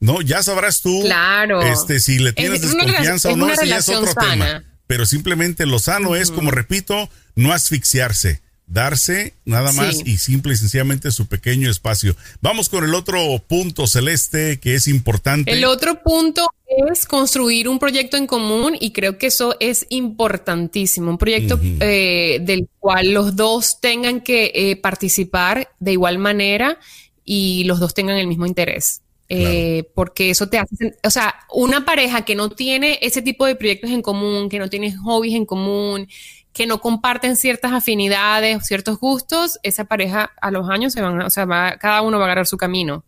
No, 0.00 0.20
ya 0.20 0.42
sabrás 0.42 0.80
tú 0.82 1.02
claro. 1.02 1.62
este, 1.62 2.00
si 2.00 2.18
le 2.18 2.32
tienes 2.32 2.60
desconfianza 2.60 3.28
o 3.30 3.36
no, 3.36 3.48
ese 3.48 3.68
ya 3.68 3.78
es 3.78 3.88
otro 3.88 4.12
tema. 4.14 4.64
Pero 4.88 5.06
simplemente 5.06 5.64
lo 5.64 5.78
sano 5.78 6.16
es, 6.16 6.32
como 6.32 6.50
repito, 6.50 7.08
no 7.36 7.52
asfixiarse 7.52 8.42
darse 8.72 9.34
nada 9.44 9.70
más 9.72 10.00
y 10.04 10.16
simple 10.16 10.54
y 10.54 10.56
sencillamente 10.56 11.10
su 11.10 11.26
pequeño 11.26 11.70
espacio. 11.70 12.16
Vamos 12.40 12.68
con 12.70 12.84
el 12.84 12.94
otro 12.94 13.38
punto 13.46 13.86
celeste 13.86 14.58
que 14.60 14.74
es 14.74 14.88
importante. 14.88 15.52
El 15.52 15.64
otro 15.64 16.02
punto 16.02 16.50
es 16.90 17.06
construir 17.06 17.68
un 17.68 17.78
proyecto 17.78 18.16
en 18.16 18.26
común 18.26 18.76
y 18.78 18.92
creo 18.92 19.18
que 19.18 19.26
eso 19.26 19.56
es 19.60 19.86
importantísimo, 19.88 21.10
un 21.10 21.18
proyecto 21.18 21.58
eh, 21.80 22.38
del 22.42 22.68
cual 22.78 23.12
los 23.12 23.36
dos 23.36 23.80
tengan 23.80 24.20
que 24.20 24.52
eh, 24.54 24.76
participar 24.76 25.68
de 25.80 25.92
igual 25.92 26.18
manera 26.18 26.78
y 27.24 27.64
los 27.64 27.80
dos 27.80 27.94
tengan 27.94 28.16
el 28.16 28.26
mismo 28.26 28.46
interés. 28.46 29.02
Eh, 29.34 29.90
porque 29.94 30.28
eso 30.28 30.50
te 30.50 30.58
hace, 30.58 30.94
o 31.02 31.08
sea, 31.08 31.34
una 31.50 31.86
pareja 31.86 32.22
que 32.22 32.34
no 32.34 32.50
tiene 32.50 32.98
ese 33.00 33.22
tipo 33.22 33.46
de 33.46 33.56
proyectos 33.56 33.90
en 33.90 34.02
común, 34.02 34.50
que 34.50 34.58
no 34.58 34.68
tiene 34.68 34.94
hobbies 34.94 35.34
en 35.34 35.46
común, 35.46 36.06
que 36.52 36.66
no 36.66 36.80
comparten 36.80 37.36
ciertas 37.36 37.72
afinidades, 37.72 38.66
ciertos 38.66 38.98
gustos, 38.98 39.58
esa 39.62 39.86
pareja 39.86 40.32
a 40.40 40.50
los 40.50 40.68
años 40.68 40.92
se 40.92 41.00
van, 41.00 41.22
o 41.22 41.30
sea, 41.30 41.46
cada 41.80 42.02
uno 42.02 42.18
va 42.18 42.24
a 42.24 42.26
agarrar 42.26 42.46
su 42.46 42.58
camino. 42.58 43.04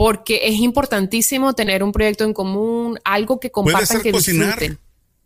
Porque 0.00 0.40
es 0.44 0.54
importantísimo 0.54 1.52
tener 1.52 1.82
un 1.82 1.92
proyecto 1.92 2.24
en 2.24 2.32
común, 2.32 2.98
algo 3.04 3.38
que 3.38 3.50
compartan, 3.50 4.00
que 4.00 4.12
cocinar. 4.12 4.58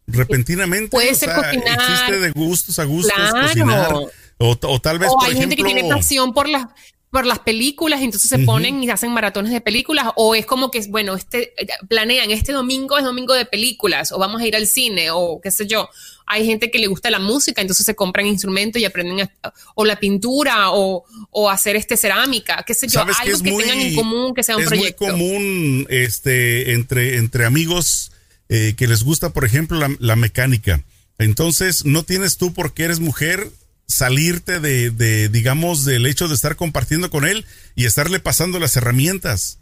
Repentinamente. 0.04 0.88
Puede 0.88 1.14
ser 1.14 1.32
cocinar. 1.32 1.78
Existe 1.80 2.18
de 2.18 2.30
gustos 2.32 2.80
a 2.80 2.84
gustos 2.84 3.14
cocinar. 3.30 3.94
O, 4.36 4.80
tal 4.80 4.98
vez, 4.98 5.10
o 5.12 5.22
hay 5.22 5.36
gente 5.36 5.54
que 5.54 5.62
tiene 5.62 5.88
pasión 5.88 6.34
por 6.34 6.48
las 6.48 6.66
por 7.14 7.26
las 7.26 7.38
películas 7.38 8.00
y 8.00 8.06
entonces 8.06 8.28
se 8.28 8.40
ponen 8.40 8.82
y 8.82 8.90
hacen 8.90 9.12
maratones 9.12 9.52
de 9.52 9.60
películas 9.60 10.08
o 10.16 10.34
es 10.34 10.46
como 10.46 10.72
que, 10.72 10.84
bueno, 10.88 11.14
este, 11.14 11.54
planean, 11.88 12.32
este 12.32 12.50
domingo 12.50 12.98
es 12.98 13.04
domingo 13.04 13.34
de 13.34 13.46
películas 13.46 14.10
o 14.10 14.18
vamos 14.18 14.42
a 14.42 14.46
ir 14.48 14.56
al 14.56 14.66
cine 14.66 15.12
o 15.12 15.40
qué 15.40 15.52
sé 15.52 15.68
yo. 15.68 15.88
Hay 16.26 16.44
gente 16.44 16.72
que 16.72 16.80
le 16.80 16.88
gusta 16.88 17.10
la 17.10 17.20
música, 17.20 17.60
entonces 17.60 17.86
se 17.86 17.94
compran 17.94 18.26
instrumentos 18.26 18.82
y 18.82 18.84
aprenden 18.84 19.30
o 19.76 19.84
la 19.84 19.94
pintura 19.94 20.72
o, 20.72 21.04
o, 21.30 21.48
hacer 21.48 21.76
este 21.76 21.96
cerámica, 21.96 22.64
qué 22.66 22.74
sé 22.74 22.88
yo, 22.88 23.02
algo 23.02 23.42
que, 23.44 23.50
tengan 23.52 23.78
en 23.78 23.94
común, 23.94 24.34
que 24.34 24.42
sea 24.42 24.56
un 24.56 24.64
proyecto. 24.64 25.06
Es 25.06 25.12
muy 25.12 25.20
común 25.20 25.86
este, 25.90 26.72
entre, 26.72 27.18
entre 27.18 27.44
amigos 27.44 28.10
eh, 28.48 28.74
que 28.76 28.88
les 28.88 29.04
gusta, 29.04 29.30
por 29.30 29.44
ejemplo, 29.44 29.78
la, 29.78 29.94
la 30.00 30.16
mecánica. 30.16 30.82
Entonces, 31.18 31.84
no 31.84 32.02
tienes 32.02 32.38
tú 32.38 32.52
porque 32.52 32.82
eres 32.82 32.98
mujer 32.98 33.52
salirte 33.86 34.60
de, 34.60 34.90
de, 34.90 35.28
digamos, 35.28 35.84
del 35.84 36.06
hecho 36.06 36.28
de 36.28 36.34
estar 36.34 36.56
compartiendo 36.56 37.10
con 37.10 37.26
él 37.26 37.44
y 37.74 37.84
estarle 37.84 38.20
pasando 38.20 38.58
las 38.58 38.76
herramientas. 38.76 39.58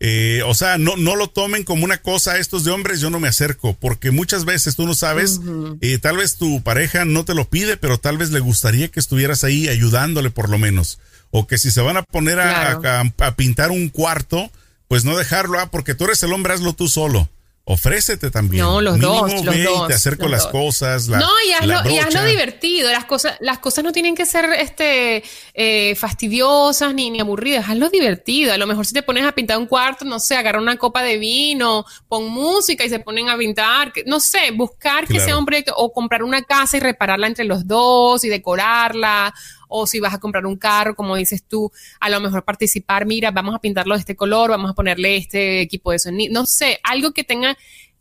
Eh, 0.00 0.42
o 0.46 0.54
sea, 0.54 0.76
no, 0.76 0.96
no 0.96 1.16
lo 1.16 1.28
tomen 1.28 1.64
como 1.64 1.84
una 1.84 1.98
cosa, 1.98 2.38
estos 2.38 2.64
de 2.64 2.72
hombres 2.72 3.00
yo 3.00 3.10
no 3.10 3.20
me 3.20 3.28
acerco, 3.28 3.74
porque 3.74 4.10
muchas 4.10 4.44
veces 4.44 4.76
tú 4.76 4.86
no 4.86 4.94
sabes, 4.94 5.40
eh, 5.80 5.98
tal 5.98 6.18
vez 6.18 6.36
tu 6.36 6.62
pareja 6.62 7.04
no 7.04 7.24
te 7.24 7.34
lo 7.34 7.48
pide, 7.48 7.76
pero 7.76 7.98
tal 7.98 8.18
vez 8.18 8.30
le 8.30 8.40
gustaría 8.40 8.88
que 8.88 9.00
estuvieras 9.00 9.44
ahí 9.44 9.68
ayudándole 9.68 10.30
por 10.30 10.48
lo 10.50 10.58
menos. 10.58 10.98
O 11.30 11.46
que 11.46 11.58
si 11.58 11.70
se 11.70 11.80
van 11.80 11.96
a 11.96 12.02
poner 12.02 12.38
a, 12.38 13.02
a, 13.18 13.36
pintar 13.36 13.70
un 13.70 13.88
cuarto, 13.88 14.50
pues 14.88 15.04
no 15.04 15.16
dejarlo, 15.16 15.58
ah, 15.58 15.70
porque 15.70 15.94
tú 15.94 16.04
eres 16.04 16.22
el 16.22 16.32
hombre, 16.32 16.52
hazlo 16.52 16.74
tú 16.74 16.88
solo 16.88 17.28
ofrécete 17.66 18.30
también. 18.30 18.62
No, 18.62 18.80
los 18.80 19.00
dos, 19.00 19.42
los 19.42 19.64
dos. 19.64 19.88
Te 19.88 19.94
acerco 19.94 20.28
las 20.28 20.46
cosas. 20.46 21.08
no, 21.08 21.28
y 21.48 21.52
hazlo, 21.98 22.24
divertido. 22.24 22.90
Las 22.90 23.06
cosas, 23.06 23.36
las 23.40 23.58
cosas 23.58 23.84
no 23.84 23.92
tienen 23.92 24.14
que 24.14 24.26
ser 24.26 24.46
este, 24.58 25.24
eh, 25.54 25.94
fastidiosas 25.94 26.94
ni, 26.94 27.10
ni 27.10 27.20
aburridas. 27.20 27.68
Hazlo 27.68 27.88
divertido. 27.88 28.52
A 28.52 28.58
lo 28.58 28.66
mejor 28.66 28.86
si 28.86 28.92
te 28.92 29.02
pones 29.02 29.24
a 29.24 29.32
pintar 29.32 29.58
un 29.58 29.66
cuarto, 29.66 30.04
no 30.04 30.20
sé, 30.20 30.36
agarra 30.36 30.60
una 30.60 30.76
copa 30.76 31.02
de 31.02 31.16
vino, 31.18 31.86
pon 32.08 32.28
música 32.28 32.84
y 32.84 32.90
se 32.90 32.98
ponen 32.98 33.28
a 33.30 33.38
pintar. 33.38 33.92
No 34.06 34.20
sé, 34.20 34.50
buscar 34.52 35.06
que 35.06 35.20
sea 35.20 35.38
un 35.38 35.46
proyecto 35.46 35.74
o 35.76 35.92
comprar 35.92 36.22
una 36.22 36.42
casa 36.42 36.76
y 36.76 36.80
repararla 36.80 37.26
entre 37.26 37.44
los 37.44 37.66
dos 37.66 38.24
y 38.24 38.28
decorarla 38.28 39.32
o 39.68 39.86
si 39.86 40.00
vas 40.00 40.14
a 40.14 40.18
comprar 40.18 40.46
un 40.46 40.56
carro, 40.56 40.94
como 40.94 41.16
dices 41.16 41.44
tú, 41.46 41.70
a 42.00 42.08
lo 42.10 42.20
mejor 42.20 42.44
participar, 42.44 43.06
mira, 43.06 43.30
vamos 43.30 43.54
a 43.54 43.58
pintarlo 43.58 43.94
de 43.94 44.00
este 44.00 44.16
color, 44.16 44.50
vamos 44.50 44.70
a 44.70 44.74
ponerle 44.74 45.16
este 45.16 45.60
equipo 45.60 45.92
de 45.92 45.98
sonido, 45.98 46.32
no 46.32 46.46
sé, 46.46 46.80
algo 46.82 47.12
que 47.12 47.24
tenga, 47.24 47.56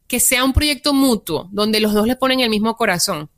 que 0.08 0.20
sea 0.20 0.44
un 0.44 0.54
proyecto 0.54 0.94
mutuo, 0.94 1.50
donde 1.52 1.80
los 1.80 1.94
dos 1.94 2.08
le 2.08 2.16
ponen 2.16 2.40
el 2.40 2.50
mismo 2.50 2.76
corazón. 2.76 3.30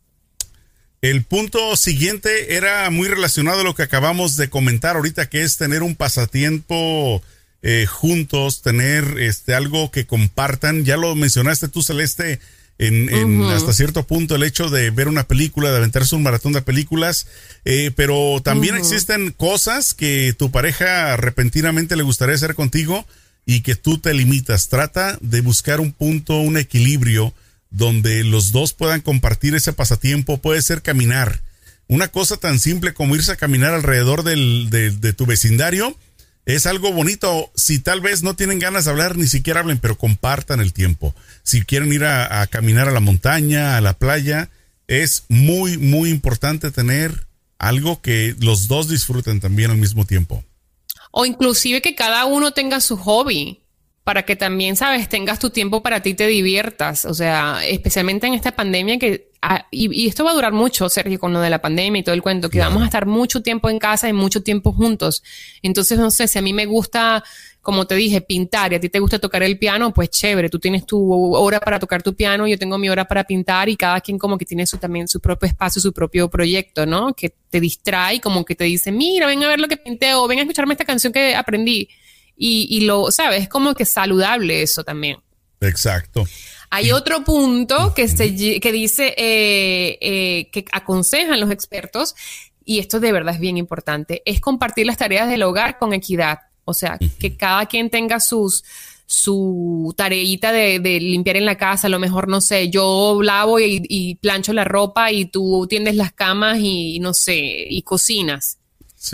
El 1.01 1.23
punto 1.23 1.75
siguiente 1.75 2.55
era 2.55 2.89
muy 2.89 3.07
relacionado 3.07 3.61
a 3.61 3.63
lo 3.63 3.75
que 3.75 3.83
acabamos 3.83 4.37
de 4.37 4.49
comentar 4.49 4.95
ahorita, 4.95 5.29
que 5.29 5.43
es 5.43 5.55
tener 5.55 5.83
un 5.83 5.95
pasatiempo 5.95 7.21
eh, 7.61 7.85
juntos, 7.85 8.61
tener 8.61 9.19
este 9.19 9.53
algo 9.53 9.91
que 9.91 10.07
compartan. 10.07 10.83
Ya 10.83 10.97
lo 10.97 11.15
mencionaste 11.15 11.67
tú, 11.67 11.83
Celeste, 11.83 12.39
en, 12.77 13.41
hasta 13.43 13.73
cierto 13.73 14.03
punto 14.03 14.35
el 14.35 14.43
hecho 14.43 14.69
de 14.69 14.89
ver 14.89 15.07
una 15.07 15.25
película, 15.25 15.71
de 15.71 15.77
aventarse 15.77 16.15
un 16.15 16.23
maratón 16.23 16.53
de 16.53 16.61
películas, 16.61 17.27
eh, 17.63 17.91
pero 17.95 18.41
también 18.43 18.75
existen 18.75 19.31
cosas 19.31 19.93
que 19.93 20.33
tu 20.37 20.51
pareja 20.51 21.15
repentinamente 21.15 21.95
le 21.95 22.03
gustaría 22.03 22.35
hacer 22.35 22.55
contigo 22.55 23.05
y 23.45 23.61
que 23.61 23.75
tú 23.75 23.97
te 23.97 24.13
limitas. 24.13 24.67
Trata 24.67 25.17
de 25.21 25.41
buscar 25.41 25.79
un 25.79 25.93
punto, 25.93 26.37
un 26.37 26.57
equilibrio 26.57 27.33
donde 27.69 28.23
los 28.23 28.51
dos 28.51 28.73
puedan 28.73 29.01
compartir 29.01 29.55
ese 29.55 29.71
pasatiempo. 29.73 30.37
Puede 30.37 30.61
ser 30.61 30.81
caminar. 30.81 31.41
Una 31.87 32.07
cosa 32.07 32.37
tan 32.37 32.59
simple 32.59 32.93
como 32.93 33.15
irse 33.15 33.31
a 33.31 33.35
caminar 33.37 33.73
alrededor 33.73 34.23
del, 34.23 34.69
de 34.69 35.13
tu 35.13 35.25
vecindario 35.25 35.95
es 36.45 36.65
algo 36.65 36.91
bonito. 36.91 37.51
Si 37.55 37.79
tal 37.79 38.01
vez 38.01 38.23
no 38.23 38.35
tienen 38.35 38.59
ganas 38.59 38.85
de 38.85 38.91
hablar, 38.91 39.17
ni 39.17 39.27
siquiera 39.27 39.59
hablen, 39.59 39.79
pero 39.79 39.97
compartan 39.97 40.59
el 40.59 40.73
tiempo. 40.73 41.15
Si 41.43 41.63
quieren 41.63 41.91
ir 41.91 42.05
a, 42.05 42.45
caminar 42.47 42.87
a 42.87 42.91
la 42.91 42.99
montaña, 42.99 43.77
a 43.77 43.81
la 43.81 43.93
playa, 43.93 44.49
es 44.87 45.25
muy, 45.27 45.77
muy 45.77 46.09
importante 46.09 46.71
tener 46.71 47.25
algo 47.57 48.01
que 48.01 48.35
los 48.39 48.67
dos 48.67 48.87
disfruten 48.87 49.39
también 49.39 49.71
al 49.71 49.77
mismo 49.77 50.05
tiempo. 50.05 50.43
O 51.11 51.25
inclusive 51.25 51.81
que 51.81 51.95
cada 51.95 52.25
uno 52.25 52.51
tenga 52.51 52.81
su 52.81 52.97
hobby 52.97 53.61
para 54.03 54.23
que 54.23 54.35
también, 54.35 54.75
sabes, 54.75 55.09
tengas 55.09 55.39
tu 55.39 55.49
tiempo 55.49 55.81
para 55.81 56.01
ti, 56.03 56.13
te 56.13 56.27
diviertas. 56.27 57.05
O 57.05 57.15
sea, 57.15 57.65
especialmente 57.65 58.27
en 58.27 58.35
esta 58.35 58.55
pandemia 58.55 58.99
que, 58.99 59.24
y, 59.71 60.07
esto 60.07 60.23
va 60.23 60.31
a 60.31 60.33
durar 60.33 60.53
mucho, 60.53 60.89
Sergio, 60.89 61.19
con 61.19 61.33
lo 61.33 61.41
de 61.41 61.49
la 61.49 61.61
pandemia 61.61 61.99
y 61.99 62.03
todo 62.03 62.15
el 62.15 62.21
cuento, 62.21 62.49
que 62.49 62.59
vamos 62.59 62.81
a 62.81 62.85
estar 62.85 63.05
mucho 63.05 63.41
tiempo 63.41 63.69
en 63.69 63.79
casa 63.79 64.07
y 64.07 64.13
mucho 64.13 64.41
tiempo 64.41 64.71
juntos. 64.71 65.23
Entonces, 65.61 65.99
no 65.99 66.11
sé, 66.11 66.27
si 66.27 66.39
a 66.39 66.41
mí 66.41 66.53
me 66.53 66.65
gusta, 66.65 67.23
como 67.61 67.85
te 67.85 67.95
dije, 67.95 68.21
pintar 68.21 68.73
y 68.73 68.75
a 68.75 68.79
ti 68.79 68.89
te 68.89 68.99
gusta 68.99 69.19
tocar 69.19 69.43
el 69.43 69.57
piano, 69.57 69.93
pues 69.93 70.09
chévere, 70.09 70.49
tú 70.49 70.59
tienes 70.59 70.85
tu 70.85 71.35
hora 71.35 71.59
para 71.59 71.79
tocar 71.79 72.01
tu 72.03 72.15
piano, 72.15 72.47
yo 72.47 72.57
tengo 72.57 72.77
mi 72.77 72.89
hora 72.89 73.05
para 73.05 73.23
pintar 73.23 73.69
y 73.69 73.75
cada 73.75 74.01
quien 74.01 74.17
como 74.17 74.37
que 74.37 74.45
tiene 74.45 74.65
su, 74.65 74.77
también 74.77 75.07
su 75.07 75.19
propio 75.19 75.47
espacio, 75.47 75.81
su 75.81 75.93
propio 75.93 76.29
proyecto, 76.29 76.85
¿no? 76.85 77.13
Que 77.13 77.33
te 77.49 77.59
distrae, 77.59 78.21
como 78.21 78.45
que 78.45 78.55
te 78.55 78.63
dice, 78.65 78.91
mira, 78.91 79.27
ven 79.27 79.43
a 79.43 79.47
ver 79.47 79.59
lo 79.59 79.67
que 79.67 79.77
pinté 79.77 80.13
o 80.13 80.27
ven 80.27 80.39
a 80.39 80.41
escucharme 80.41 80.73
esta 80.73 80.85
canción 80.85 81.11
que 81.11 81.35
aprendí 81.35 81.89
y, 82.37 82.81
lo, 82.81 83.11
¿sabes? 83.11 83.43
Es 83.43 83.49
como 83.49 83.73
que 83.73 83.85
saludable 83.85 84.61
eso 84.61 84.83
también. 84.83 85.17
Exacto. 85.61 86.25
Hay 86.69 86.91
otro 86.91 87.23
punto 87.23 87.93
que, 87.93 88.07
se, 88.07 88.35
que 88.59 88.71
dice, 88.71 89.13
eh, 89.17 89.97
eh, 90.01 90.49
que 90.51 90.65
aconsejan 90.71 91.39
los 91.39 91.51
expertos, 91.51 92.15
y 92.63 92.79
esto 92.79 92.99
de 92.99 93.11
verdad 93.11 93.35
es 93.35 93.39
bien 93.39 93.57
importante, 93.57 94.21
es 94.25 94.41
compartir 94.41 94.85
las 94.85 94.97
tareas 94.97 95.29
del 95.29 95.43
hogar 95.43 95.77
con 95.77 95.93
equidad. 95.93 96.39
O 96.65 96.73
sea, 96.73 96.97
que 97.19 97.37
cada 97.37 97.67
quien 97.67 97.89
tenga 97.89 98.19
sus 98.19 98.63
su 99.07 99.93
tareita 99.95 100.51
de, 100.51 100.79
limpiar 100.79 101.37
en 101.37 101.45
la 101.45 101.57
casa, 101.57 101.85
a 101.85 101.89
lo 101.91 101.99
mejor, 101.99 102.27
no 102.27 102.41
sé, 102.41 102.69
yo 102.69 103.19
lavo 103.21 103.59
y, 103.59 103.83
y 103.87 104.15
plancho 104.15 104.51
la 104.51 104.63
ropa 104.63 105.11
y 105.11 105.25
tú 105.25 105.67
tiendes 105.69 105.95
las 105.95 106.11
camas 106.11 106.57
y, 106.59 106.99
no 106.99 107.13
sé, 107.13 107.35
y 107.69 107.83
cocinas. 107.83 108.57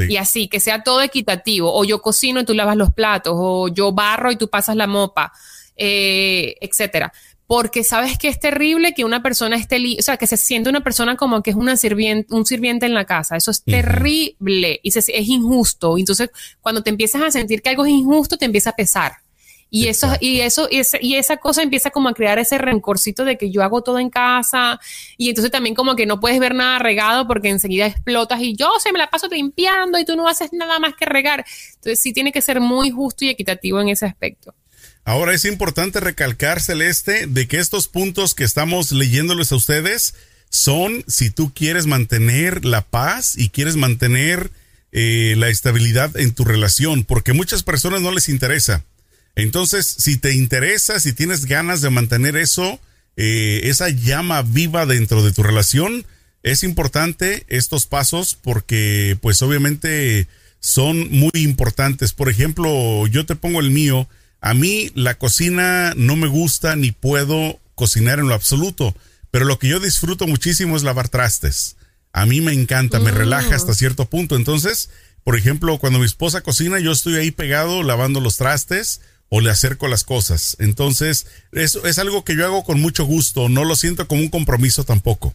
Y 0.08 0.18
así, 0.18 0.48
que 0.48 0.60
sea 0.60 0.84
todo 0.84 1.02
equitativo. 1.02 1.74
O 1.74 1.84
yo 1.84 2.02
cocino 2.02 2.40
y 2.40 2.46
tú 2.46 2.54
lavas 2.54 2.78
los 2.78 2.92
platos, 2.94 3.34
o 3.36 3.68
yo 3.68 3.92
barro 3.92 4.32
y 4.32 4.38
tú 4.38 4.50
pasas 4.50 4.76
la 4.76 4.88
mopa, 4.88 5.34
eh, 5.76 6.56
etcétera. 6.62 7.12
Porque 7.52 7.84
sabes 7.84 8.18
que 8.18 8.30
es 8.30 8.40
terrible 8.40 8.94
que 8.94 9.04
una 9.04 9.22
persona 9.22 9.58
esté, 9.58 9.76
o 10.00 10.02
sea, 10.02 10.16
que 10.16 10.26
se 10.26 10.38
siente 10.38 10.70
una 10.70 10.86
persona 10.86 11.18
como 11.18 11.44
que 11.44 11.50
es 11.50 11.58
una 11.58 11.76
sirviente, 11.76 12.34
un 12.34 12.46
sirviente 12.46 12.86
en 12.86 12.94
la 12.94 13.04
casa. 13.04 13.36
Eso 13.36 13.52
es 13.52 13.62
terrible 13.62 14.80
y 14.82 14.98
es 14.98 15.10
injusto. 15.10 15.98
Entonces, 15.98 16.30
cuando 16.62 16.82
te 16.82 16.92
empiezas 16.92 17.22
a 17.24 17.30
sentir 17.30 17.62
que 17.62 17.68
algo 17.68 17.86
es 17.86 17.92
injusto, 17.92 18.38
te 18.38 18.46
empieza 18.46 18.70
a 18.70 18.76
pesar. 18.78 19.16
Y 19.70 19.88
eso, 19.88 20.08
y 20.22 20.40
eso, 20.40 20.70
y, 20.72 21.16
esa 21.16 21.38
cosa 21.38 21.62
empieza 21.62 21.90
como 21.90 22.08
a 22.08 22.14
crear 22.14 22.40
ese 22.40 22.58
rencorcito 22.58 23.26
de 23.26 23.38
que 23.38 23.52
yo 23.52 23.64
hago 23.64 23.82
todo 23.82 24.00
en 24.00 24.10
casa. 24.10 24.80
Y 25.18 25.28
entonces 25.28 25.52
también 25.52 25.76
como 25.76 25.98
que 25.98 26.06
no 26.06 26.22
puedes 26.22 26.40
ver 26.40 26.56
nada 26.56 26.80
regado 26.80 27.28
porque 27.28 27.50
enseguida 27.50 27.86
explotas 27.86 28.40
y 28.40 28.56
yo 28.56 28.72
se 28.80 28.94
me 28.94 28.98
la 28.98 29.10
paso 29.10 29.28
limpiando 29.28 30.00
y 30.00 30.06
tú 30.06 30.16
no 30.16 30.30
haces 30.30 30.54
nada 30.54 30.80
más 30.80 30.96
que 30.96 31.04
regar. 31.04 31.44
Entonces 31.76 32.00
sí 32.00 32.14
tiene 32.14 32.32
que 32.32 32.42
ser 32.42 32.62
muy 32.62 32.92
justo 32.92 33.26
y 33.26 33.30
equitativo 33.30 33.82
en 33.82 33.90
ese 33.90 34.06
aspecto. 34.06 34.56
Ahora 35.04 35.34
es 35.34 35.46
importante 35.46 36.00
recalcar, 36.00 36.62
Celeste, 36.62 37.28
de 37.28 37.48
que 37.48 37.58
estos 37.58 37.88
puntos 37.88 38.36
que 38.36 38.44
estamos 38.44 38.92
leyéndoles 38.92 39.52
a 39.52 39.56
ustedes 39.56 40.14
son 40.50 41.04
si 41.08 41.30
tú 41.32 41.54
quieres 41.54 41.86
mantener 41.88 42.66
la 42.66 42.82
paz 42.82 43.38
y 43.38 43.50
quieres 43.50 43.78
mantener 43.78 44.52
eh, 44.92 45.36
la 45.38 45.50
estabilidad 45.50 46.16
en 46.18 46.34
tu 46.34 46.44
relación, 46.44 47.04
porque 47.06 47.34
muchas 47.34 47.64
personas 47.64 48.02
no 48.02 48.12
les 48.12 48.30
interesa. 48.30 48.84
Entonces, 49.36 49.88
si 49.88 50.18
te 50.18 50.34
interesa, 50.34 51.00
si 51.00 51.14
tienes 51.14 51.46
ganas 51.46 51.82
de 51.82 51.90
mantener 51.90 52.36
eso, 52.36 52.80
eh, 53.16 53.62
esa 53.64 53.90
llama 53.90 54.42
viva 54.42 54.86
dentro 54.86 55.24
de 55.24 55.32
tu 55.32 55.44
relación, 55.44 56.06
es 56.44 56.64
importante 56.64 57.46
estos 57.48 57.86
pasos 57.86 58.38
porque 58.42 59.18
pues 59.22 59.42
obviamente 59.42 60.28
son 60.60 61.10
muy 61.12 61.32
importantes. 61.36 62.14
Por 62.14 62.30
ejemplo, 62.30 63.08
yo 63.08 63.26
te 63.26 63.36
pongo 63.36 63.60
el 63.60 63.72
mío. 63.72 64.08
A 64.42 64.54
mí 64.54 64.92
la 64.96 65.18
cocina 65.18 65.94
no 65.96 66.16
me 66.16 66.28
gusta 66.28 66.76
ni 66.76 66.92
puedo 66.92 67.60
cocinar 67.76 68.20
en 68.20 68.28
lo 68.28 68.34
absoluto, 68.34 68.96
pero 69.30 69.46
lo 69.46 69.60
que 69.60 69.68
yo 69.68 69.80
disfruto 69.80 70.28
muchísimo 70.28 70.76
es 70.76 70.84
lavar 70.84 71.10
trastes. 71.10 71.78
A 72.12 72.26
mí 72.26 72.42
me 72.42 72.52
encanta, 72.52 73.00
me 73.00 73.12
relaja 73.12 73.56
hasta 73.56 73.72
mm. 73.72 73.76
cierto 73.76 74.06
punto. 74.06 74.36
Entonces, 74.36 74.90
por 75.24 75.38
ejemplo, 75.38 75.78
cuando 75.78 76.00
mi 76.00 76.06
esposa 76.06 76.42
cocina, 76.42 76.80
yo 76.80 76.92
estoy 76.92 77.16
ahí 77.16 77.32
pegado 77.32 77.84
lavando 77.84 78.20
los 78.20 78.38
trastes 78.38 79.02
o 79.30 79.40
le 79.40 79.50
acerco 79.50 79.88
las 79.88 80.04
cosas. 80.04 80.58
Entonces, 80.60 81.28
eso 81.54 81.86
es 81.86 82.00
algo 82.00 82.26
que 82.26 82.36
yo 82.36 82.46
hago 82.46 82.64
con 82.64 82.82
mucho 82.82 83.06
gusto, 83.06 83.48
no 83.48 83.64
lo 83.64 83.76
siento 83.76 84.08
como 84.08 84.22
un 84.22 84.30
compromiso 84.30 84.84
tampoco. 84.84 85.34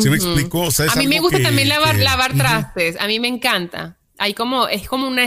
¿Sí 0.00 0.10
me 0.10 0.16
explico? 0.16 0.68
a 0.68 0.96
mí 0.96 1.06
me 1.06 1.20
gusta 1.20 1.42
también 1.42 1.68
lavar, 1.68 1.96
lavar 1.96 2.36
trastes, 2.36 2.96
a 3.00 3.06
mí 3.06 3.20
me 3.20 3.28
encanta. 3.28 3.96
Hay 4.18 4.34
como, 4.34 4.68
es 4.68 4.88
como 4.88 5.06
un 5.06 5.18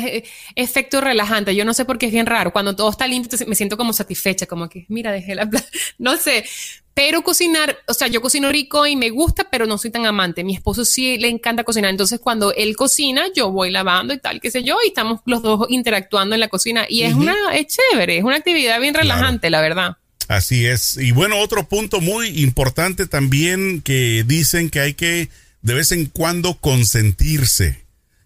efecto 0.55 1.01
relajante. 1.01 1.55
Yo 1.55 1.65
no 1.65 1.73
sé 1.73 1.85
por 1.85 1.97
qué 1.97 2.07
es 2.07 2.11
bien 2.11 2.25
raro. 2.25 2.51
Cuando 2.51 2.75
todo 2.75 2.89
está 2.89 3.07
limpio, 3.07 3.37
me 3.47 3.55
siento 3.55 3.77
como 3.77 3.93
satisfecha, 3.93 4.45
como 4.45 4.69
que, 4.69 4.85
mira, 4.89 5.11
dejé 5.11 5.33
la 5.35 5.49
No 5.97 6.17
sé. 6.17 6.45
Pero 6.93 7.21
cocinar, 7.21 7.77
o 7.87 7.93
sea, 7.93 8.09
yo 8.09 8.21
cocino 8.21 8.51
rico 8.51 8.85
y 8.85 8.97
me 8.97 9.09
gusta, 9.09 9.47
pero 9.49 9.65
no 9.65 9.77
soy 9.77 9.91
tan 9.91 10.05
amante. 10.05 10.43
Mi 10.43 10.55
esposo 10.55 10.83
sí 10.83 11.17
le 11.17 11.29
encanta 11.29 11.63
cocinar. 11.63 11.89
Entonces, 11.89 12.19
cuando 12.19 12.53
él 12.53 12.75
cocina, 12.75 13.27
yo 13.33 13.49
voy 13.49 13.71
lavando 13.71 14.13
y 14.13 14.19
tal, 14.19 14.41
qué 14.41 14.51
sé 14.51 14.63
yo, 14.63 14.75
y 14.83 14.89
estamos 14.89 15.21
los 15.25 15.41
dos 15.41 15.67
interactuando 15.69 16.35
en 16.35 16.41
la 16.41 16.49
cocina. 16.49 16.85
Y 16.89 17.03
es 17.03 17.13
una, 17.13 17.33
es 17.53 17.67
chévere, 17.67 18.17
es 18.17 18.23
una 18.25 18.35
actividad 18.35 18.79
bien 18.81 18.93
relajante, 18.93 19.49
la 19.49 19.61
verdad. 19.61 19.97
Así 20.27 20.65
es. 20.65 20.97
Y 20.97 21.11
bueno, 21.11 21.39
otro 21.39 21.67
punto 21.67 22.01
muy 22.01 22.41
importante 22.41 23.07
también 23.07 23.81
que 23.81 24.23
dicen 24.25 24.69
que 24.69 24.81
hay 24.81 24.93
que 24.93 25.29
de 25.61 25.73
vez 25.73 25.91
en 25.91 26.05
cuando 26.05 26.57
consentirse. 26.57 27.80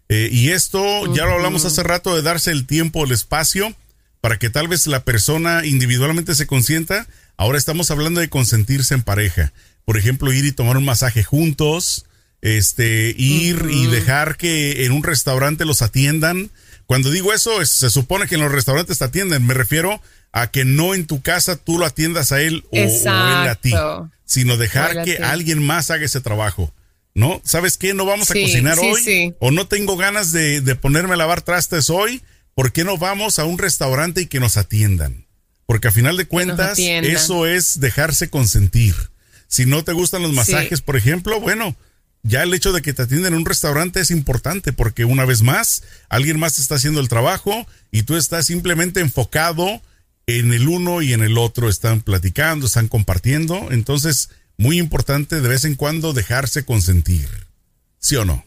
Eh, 0.10 0.30
y 0.32 0.52
esto 0.52 1.13
ya 1.13 1.26
lo 1.26 1.34
hablamos 1.34 1.65
hace 1.65 1.84
rato 1.84 2.15
de 2.15 2.22
darse 2.22 2.52
el 2.52 2.68
tiempo, 2.68 3.06
el 3.06 3.12
espacio, 3.12 3.76
para 4.22 4.38
que 4.38 4.50
tal 4.50 4.68
vez 4.68 4.88
la 4.88 5.04
persona 5.04 5.65
individualmente 5.65 6.36
se 6.36 6.48
consienta 6.48 7.08
Ahora 7.38 7.58
estamos 7.58 7.91
hablando 7.91 8.22
de 8.22 8.30
consentirse 8.30 8.94
en 8.94 9.02
pareja. 9.02 9.52
Por 9.84 9.98
ejemplo, 9.98 10.32
ir 10.32 10.46
y 10.46 10.52
tomar 10.52 10.78
un 10.78 10.86
masaje 10.86 11.24
juntos, 11.24 12.06
este, 12.41 13.13
ir 13.18 13.68
y 13.70 13.88
dejar 13.88 14.38
que 14.38 14.86
en 14.86 14.94
un 14.94 15.04
restaurante 15.04 15.65
los 15.65 15.82
atiendan. 15.82 16.50
Cuando 16.86 17.12
digo 17.12 17.34
eso, 17.34 17.63
se 17.65 17.89
supone 17.89 18.28
que 18.28 18.36
en 18.36 18.41
los 18.41 18.52
restaurantes 18.52 19.00
te 19.00 19.06
atienden. 19.06 19.46
Me 19.46 19.54
refiero 19.54 20.02
a 20.32 20.48
que 20.48 20.63
no 20.63 20.94
en 20.94 21.08
tu 21.08 21.22
casa 21.22 21.58
tú 21.58 21.78
lo 21.78 21.86
atiendas 21.86 22.32
a 22.32 22.41
él 22.41 22.63
o, 22.72 22.78
él 22.78 23.08
a 23.08 23.56
ti, 23.56 23.74
sino 24.26 24.58
dejar 24.58 25.04
que 25.04 25.18
alguien 25.18 25.65
más 25.65 25.91
haga 25.91 26.06
ese 26.06 26.22
trabajo. 26.22 26.74
¿No? 27.15 27.41
¿Sabes 27.43 27.78
qué? 27.78 27.93
No 27.93 28.06
vamos 28.06 28.30
a 28.30 28.34
cocinar 28.34 28.78
hoy. 28.78 29.34
O 29.39 29.49
no 29.49 29.67
tengo 29.67 29.97
ganas 29.97 30.32
de, 30.32 30.62
de 30.62 30.75
ponerme 30.75 31.13
a 31.13 31.17
lavar 31.17 31.41
trastes 31.41 31.89
hoy. 31.89 32.21
¿Por 32.54 32.71
qué 32.71 32.84
no 32.84 32.97
vamos 32.97 33.39
a 33.39 33.45
un 33.45 33.58
restaurante 33.58 34.21
y 34.21 34.25
que 34.28 34.39
nos 34.39 34.58
atiendan? 34.58 35.25
Porque 35.65 35.88
a 35.88 35.91
final 35.91 36.17
de 36.17 36.28
cuentas, 36.28 36.78
eso 36.78 37.47
es 37.47 37.80
dejarse 37.80 38.30
consentir. 38.30 38.95
Si 39.47 39.65
no 39.65 39.84
te 39.84 39.93
gustan 39.93 40.21
los 40.21 40.34
masajes, 40.34 40.82
por 40.82 40.95
ejemplo, 40.95 41.39
bueno, 41.39 41.75
ya 42.23 42.43
el 42.43 42.54
hecho 42.54 42.71
de 42.71 42.82
que 42.82 42.93
te 42.93 43.04
atiendan 43.04 43.34
en 43.34 43.39
un 43.39 43.45
restaurante 43.45 43.99
es 43.99 44.12
importante 44.12 44.73
porque 44.73 45.06
una 45.06 45.25
vez 45.25 45.41
más, 45.41 45.84
alguien 46.10 46.39
más 46.39 46.60
está 46.60 46.75
haciendo 46.75 46.99
el 46.99 47.08
trabajo 47.08 47.65
y 47.91 48.04
tú 48.04 48.15
estás 48.15 48.47
simplemente 48.47 48.99
enfocado 48.99 49.82
en 50.28 50.54
el 50.54 50.67
uno 50.67 51.01
y 51.01 51.13
en 51.13 51.21
el 51.21 51.38
otro. 51.38 51.69
Están 51.69 52.01
platicando, 52.01 52.67
están 52.67 52.88
compartiendo. 52.88 53.69
Entonces, 53.71 54.30
muy 54.58 54.80
importante 54.80 55.41
de 55.41 55.48
vez 55.48 55.65
en 55.65 55.76
cuando 55.76 56.13
dejarse 56.13 56.65
consentir. 56.65 57.28
¿Sí 58.00 58.15
o 58.15 58.26
no? 58.26 58.44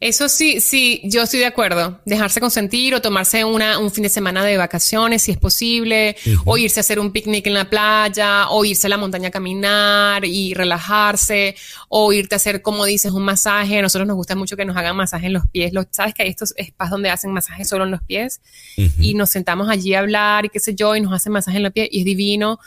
Eso 0.00 0.30
sí, 0.30 0.62
sí, 0.62 1.02
yo 1.04 1.22
estoy 1.22 1.40
de 1.40 1.46
acuerdo. 1.46 2.00
Dejarse 2.06 2.40
consentir 2.40 2.94
o 2.94 3.02
tomarse 3.02 3.44
una, 3.44 3.78
un 3.78 3.90
fin 3.90 4.04
de 4.04 4.08
semana 4.08 4.42
de 4.42 4.56
vacaciones, 4.56 5.20
si 5.20 5.30
es 5.30 5.36
posible, 5.36 6.16
o 6.46 6.56
irse 6.56 6.80
a 6.80 6.82
hacer 6.82 6.98
un 6.98 7.12
picnic 7.12 7.46
en 7.46 7.52
la 7.52 7.68
playa, 7.68 8.48
o 8.48 8.64
irse 8.64 8.86
a 8.86 8.90
la 8.90 8.96
montaña 8.96 9.28
a 9.28 9.30
caminar 9.30 10.24
y 10.24 10.54
relajarse, 10.54 11.54
o 11.90 12.14
irte 12.14 12.34
a 12.34 12.36
hacer, 12.36 12.62
como 12.62 12.86
dices, 12.86 13.12
un 13.12 13.24
masaje. 13.24 13.78
A 13.78 13.82
nosotros 13.82 14.08
nos 14.08 14.16
gusta 14.16 14.34
mucho 14.34 14.56
que 14.56 14.64
nos 14.64 14.74
hagan 14.74 14.96
masaje 14.96 15.26
en 15.26 15.34
los 15.34 15.46
pies. 15.48 15.70
¿Sabes 15.90 16.14
que 16.14 16.22
hay 16.22 16.30
estos 16.30 16.54
espacios 16.56 16.92
donde 16.92 17.10
hacen 17.10 17.30
masaje 17.30 17.66
solo 17.66 17.84
en 17.84 17.90
los 17.90 18.02
pies? 18.02 18.40
Y 18.76 19.12
nos 19.12 19.28
sentamos 19.28 19.68
allí 19.68 19.92
a 19.92 19.98
hablar 19.98 20.46
y 20.46 20.48
qué 20.48 20.60
sé 20.60 20.74
yo, 20.74 20.96
y 20.96 21.02
nos 21.02 21.12
hacen 21.12 21.30
masaje 21.30 21.58
en 21.58 21.64
los 21.64 21.72
pies 21.72 21.88
y 21.90 21.98
es 21.98 22.04
divino 22.06 22.58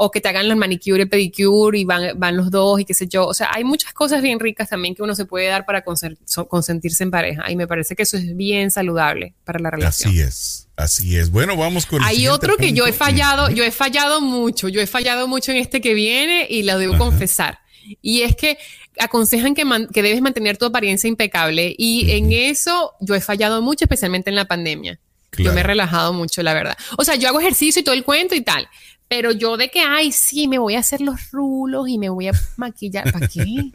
o 0.00 0.12
que 0.12 0.20
te 0.20 0.28
hagan 0.28 0.48
los 0.48 0.56
manicure 0.56 1.02
y 1.02 1.06
pedicure 1.06 1.76
y 1.76 1.84
van, 1.84 2.18
van 2.18 2.36
los 2.36 2.52
dos 2.52 2.80
y 2.80 2.84
qué 2.84 2.94
sé 2.94 3.08
yo. 3.08 3.26
O 3.26 3.34
sea, 3.34 3.50
hay 3.52 3.64
muchas 3.64 3.92
cosas 3.92 4.22
bien 4.22 4.38
ricas 4.38 4.68
también 4.68 4.94
que 4.94 5.02
uno 5.02 5.16
se 5.16 5.24
puede 5.24 5.48
dar 5.48 5.66
para 5.66 5.82
consentirse 5.82 7.02
en 7.02 7.10
pareja 7.10 7.50
y 7.50 7.56
me 7.56 7.66
parece 7.66 7.96
que 7.96 8.04
eso 8.04 8.16
es 8.16 8.36
bien 8.36 8.70
saludable 8.70 9.34
para 9.42 9.58
la 9.58 9.70
relación. 9.70 10.10
Así 10.10 10.20
es. 10.20 10.68
Así 10.76 11.16
es. 11.16 11.32
Bueno, 11.32 11.56
vamos 11.56 11.84
con. 11.84 12.00
Hay 12.04 12.28
otro 12.28 12.56
que 12.56 12.72
yo 12.72 12.86
he 12.86 12.92
fallado, 12.92 13.50
yo 13.50 13.64
he 13.64 13.72
fallado 13.72 14.20
mucho, 14.20 14.68
yo 14.68 14.80
he 14.80 14.86
fallado 14.86 15.26
mucho 15.26 15.50
en 15.50 15.56
este 15.56 15.80
que 15.80 15.94
viene 15.94 16.46
y 16.48 16.62
lo 16.62 16.78
debo 16.78 16.96
confesar. 16.96 17.58
Y 18.00 18.22
es 18.22 18.36
que 18.36 18.56
aconsejan 19.00 19.56
que, 19.56 19.64
que, 19.92 20.02
debes 20.02 20.22
mantener 20.22 20.58
tu 20.58 20.66
apariencia 20.66 21.08
impecable 21.08 21.74
y 21.76 22.12
en 22.12 22.32
eso 22.32 22.92
yo 23.00 23.16
he 23.16 23.20
fallado 23.20 23.62
mucho, 23.62 23.84
especialmente 23.84 24.30
en 24.30 24.36
la 24.36 24.44
pandemia. 24.44 25.00
Yo 25.36 25.52
me 25.52 25.60
he 25.60 25.64
relajado 25.64 26.12
mucho, 26.12 26.42
la 26.42 26.54
verdad. 26.54 26.76
O 26.96 27.04
sea, 27.04 27.16
yo 27.16 27.28
hago 27.28 27.40
ejercicio 27.40 27.80
y 27.80 27.84
todo 27.84 27.94
el 27.94 28.04
cuento 28.04 28.34
y 28.34 28.40
tal, 28.40 28.68
pero 29.08 29.32
yo 29.32 29.56
de 29.56 29.70
que, 29.70 29.80
ay, 29.80 30.12
sí, 30.12 30.48
me 30.48 30.58
voy 30.58 30.74
a 30.74 30.80
hacer 30.80 31.00
los 31.00 31.30
rulos 31.30 31.88
y 31.88 31.96
me 31.96 32.10
voy 32.10 32.28
a 32.28 32.32
maquillar. 32.56 33.10
¿Para 33.10 33.26
qué? 33.26 33.70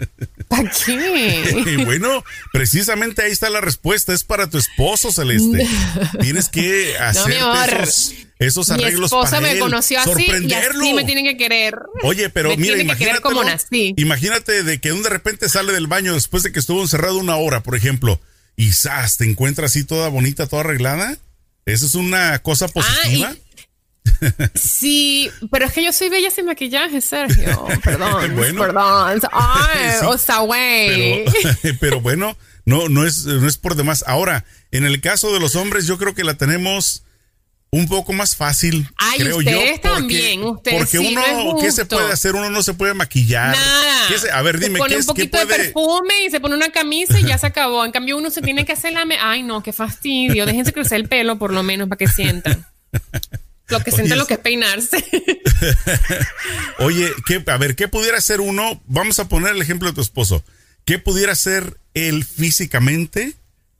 ¿Para 0.47 0.69
qué? 0.69 1.81
bueno, 1.85 2.23
precisamente 2.51 3.23
ahí 3.23 3.31
está 3.31 3.49
la 3.49 3.59
respuesta. 3.59 4.13
Es 4.13 4.23
para 4.23 4.47
tu 4.47 4.59
esposo, 4.59 5.11
Celeste. 5.11 5.67
Tienes 6.21 6.49
que 6.49 6.97
hacer 6.99 7.33
esos, 8.37 8.69
arreglos 8.69 8.99
Mi 8.99 9.05
esposa 9.05 9.41
me 9.41 9.57
conoció 9.57 9.99
así 9.99 10.27
y 10.27 10.53
así 10.53 10.93
me 10.93 11.03
tienen 11.03 11.25
que 11.25 11.35
querer. 11.35 11.79
Oye, 12.03 12.29
pero 12.29 12.55
mira, 12.55 12.79
imagínate. 12.79 13.93
Imagínate 13.97 14.63
de 14.63 14.79
que 14.79 14.91
de 14.91 15.09
repente 15.09 15.49
sale 15.49 15.73
del 15.73 15.87
baño 15.87 16.13
después 16.13 16.43
de 16.43 16.51
que 16.51 16.59
estuvo 16.59 16.81
encerrado 16.81 17.17
una 17.17 17.37
hora, 17.37 17.63
por 17.63 17.75
ejemplo, 17.75 18.19
y 18.55 18.71
¡zas! 18.71 19.17
te 19.17 19.25
encuentras 19.25 19.71
así 19.71 19.83
toda 19.83 20.09
bonita, 20.09 20.45
toda 20.45 20.61
arreglada. 20.61 21.17
Esa 21.65 21.85
es 21.85 21.95
una 21.95 22.37
cosa 22.39 22.67
positiva. 22.67 23.33
Sí, 24.53 25.29
pero 25.51 25.65
es 25.65 25.73
que 25.73 25.83
yo 25.83 25.91
soy 25.93 26.09
bella 26.09 26.31
sin 26.31 26.45
maquillaje, 26.45 27.01
Sergio. 27.01 27.67
Perdón, 27.83 28.35
perdón. 28.57 29.21
Ay, 29.31 29.89
o 30.05 30.17
sea, 30.17 30.39
güey. 30.39 31.25
Pero, 31.79 32.01
bueno, 32.01 32.37
no, 32.65 32.89
no 32.89 33.05
es, 33.05 33.25
no 33.25 33.47
es 33.47 33.57
por 33.57 33.75
demás. 33.75 34.03
Ahora, 34.07 34.45
en 34.71 34.85
el 34.85 35.01
caso 35.01 35.33
de 35.33 35.39
los 35.39 35.55
hombres, 35.55 35.87
yo 35.87 35.97
creo 35.97 36.13
que 36.13 36.23
la 36.23 36.35
tenemos 36.35 37.03
un 37.71 37.87
poco 37.87 38.13
más 38.13 38.35
fácil. 38.35 38.87
Ay, 38.97 39.19
creo 39.19 39.37
ustedes 39.37 39.81
yo, 39.81 39.81
también. 39.81 40.43
Ustedes 40.43 40.77
porque 40.77 40.99
uno, 40.99 41.57
¿qué 41.59 41.71
se 41.71 41.85
puede 41.85 42.11
hacer? 42.11 42.35
Uno 42.35 42.49
no 42.49 42.61
se 42.61 42.73
puede 42.73 42.93
maquillar. 42.93 43.55
Nada. 43.55 44.09
a 44.33 44.41
ver, 44.43 44.59
dime, 44.59 44.73
se 44.73 44.79
pone 44.79 44.97
un 44.97 45.05
poquito 45.05 45.39
de 45.39 45.45
perfume 45.47 46.25
y 46.27 46.29
se 46.29 46.39
pone 46.39 46.55
una 46.55 46.71
camisa 46.71 47.19
y 47.19 47.23
ya 47.23 47.37
se 47.37 47.47
acabó. 47.47 47.83
En 47.83 47.91
cambio, 47.91 48.17
uno 48.17 48.29
se 48.29 48.41
tiene 48.41 48.65
que 48.65 48.73
hacer 48.73 48.93
la. 48.93 49.05
Ay, 49.21 49.43
no, 49.43 49.63
qué 49.63 49.73
fastidio. 49.73 50.45
Déjense 50.45 50.71
crecer 50.71 50.99
el 50.99 51.07
pelo, 51.09 51.39
por 51.39 51.51
lo 51.51 51.63
menos, 51.63 51.89
para 51.89 51.97
que 51.97 52.07
sientan. 52.07 52.65
Lo 53.67 53.79
que 53.81 53.91
sienten 53.91 54.17
lo 54.17 54.27
que 54.27 54.35
es 54.35 54.39
peinarse. 54.39 55.03
Oye, 56.79 57.11
¿qué, 57.25 57.43
a 57.47 57.57
ver, 57.57 57.75
¿qué 57.75 57.87
pudiera 57.87 58.17
hacer 58.17 58.41
uno? 58.41 58.81
Vamos 58.87 59.19
a 59.19 59.27
poner 59.27 59.55
el 59.55 59.61
ejemplo 59.61 59.87
de 59.87 59.95
tu 59.95 60.01
esposo. 60.01 60.43
¿Qué 60.85 60.99
pudiera 60.99 61.31
hacer 61.31 61.77
él 61.93 62.25
físicamente 62.25 63.33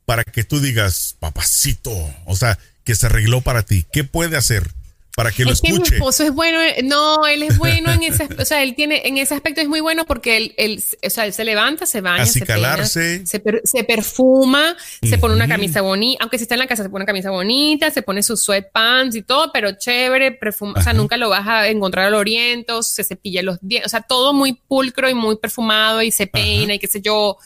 para 0.06 0.24
que 0.24 0.44
tú 0.44 0.60
digas, 0.60 1.16
papacito? 1.20 1.92
O 2.24 2.34
sea, 2.34 2.58
que 2.84 2.94
se 2.94 3.06
arregló 3.06 3.42
para 3.42 3.62
ti. 3.62 3.84
¿Qué 3.92 4.04
puede 4.04 4.36
hacer? 4.36 4.70
Para 5.14 5.30
que 5.30 5.44
lo 5.44 5.52
es 5.52 5.62
escuche. 5.62 5.82
Que 5.82 5.90
mi 5.90 5.96
esposo 5.96 6.24
es 6.24 6.32
bueno, 6.32 6.58
no, 6.84 7.26
él 7.26 7.42
es 7.42 7.56
bueno 7.58 7.92
en 7.92 8.02
ese, 8.02 8.28
o 8.38 8.44
sea, 8.44 8.62
él 8.62 8.74
tiene, 8.74 9.02
en 9.04 9.18
ese 9.18 9.34
aspecto 9.34 9.60
es 9.60 9.68
muy 9.68 9.80
bueno 9.80 10.04
porque 10.04 10.36
él, 10.36 10.54
él 10.56 10.82
o 11.04 11.10
sea, 11.10 11.26
él 11.26 11.32
se 11.32 11.44
levanta, 11.44 11.86
se 11.86 12.00
baña, 12.00 12.26
se, 12.26 13.24
se, 13.26 13.84
perfuma, 13.84 14.76
se 15.02 15.18
pone 15.18 15.34
una 15.34 15.48
camisa 15.48 15.80
bonita, 15.82 16.22
aunque 16.22 16.38
si 16.38 16.44
está 16.44 16.54
en 16.54 16.60
la 16.60 16.66
casa 16.66 16.82
se 16.82 16.88
pone 16.88 17.02
una 17.02 17.06
camisa 17.06 17.30
bonita, 17.30 17.90
se 17.90 18.02
pone 18.02 18.22
sus 18.22 18.42
sweatpants 18.42 19.16
y 19.16 19.22
todo, 19.22 19.50
pero 19.52 19.72
chévere, 19.72 20.32
perfuma, 20.32 20.74
o 20.78 20.82
sea, 20.82 20.92
nunca 20.92 21.16
lo 21.16 21.28
vas 21.28 21.46
a 21.46 21.68
encontrar 21.68 22.06
al 22.06 22.14
oriento, 22.14 22.82
se 22.82 23.04
cepilla 23.04 23.42
los 23.42 23.58
dientes, 23.60 23.86
o 23.86 23.90
sea, 23.90 24.02
todo 24.02 24.32
muy 24.32 24.54
pulcro 24.54 25.08
y 25.08 25.14
muy 25.14 25.36
perfumado 25.36 26.02
y 26.02 26.10
se 26.10 26.26
peina 26.26 26.74
y 26.74 26.78
qué 26.78 26.88
sé 26.88 27.00
yo. 27.00 27.36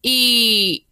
Y, 0.00 0.86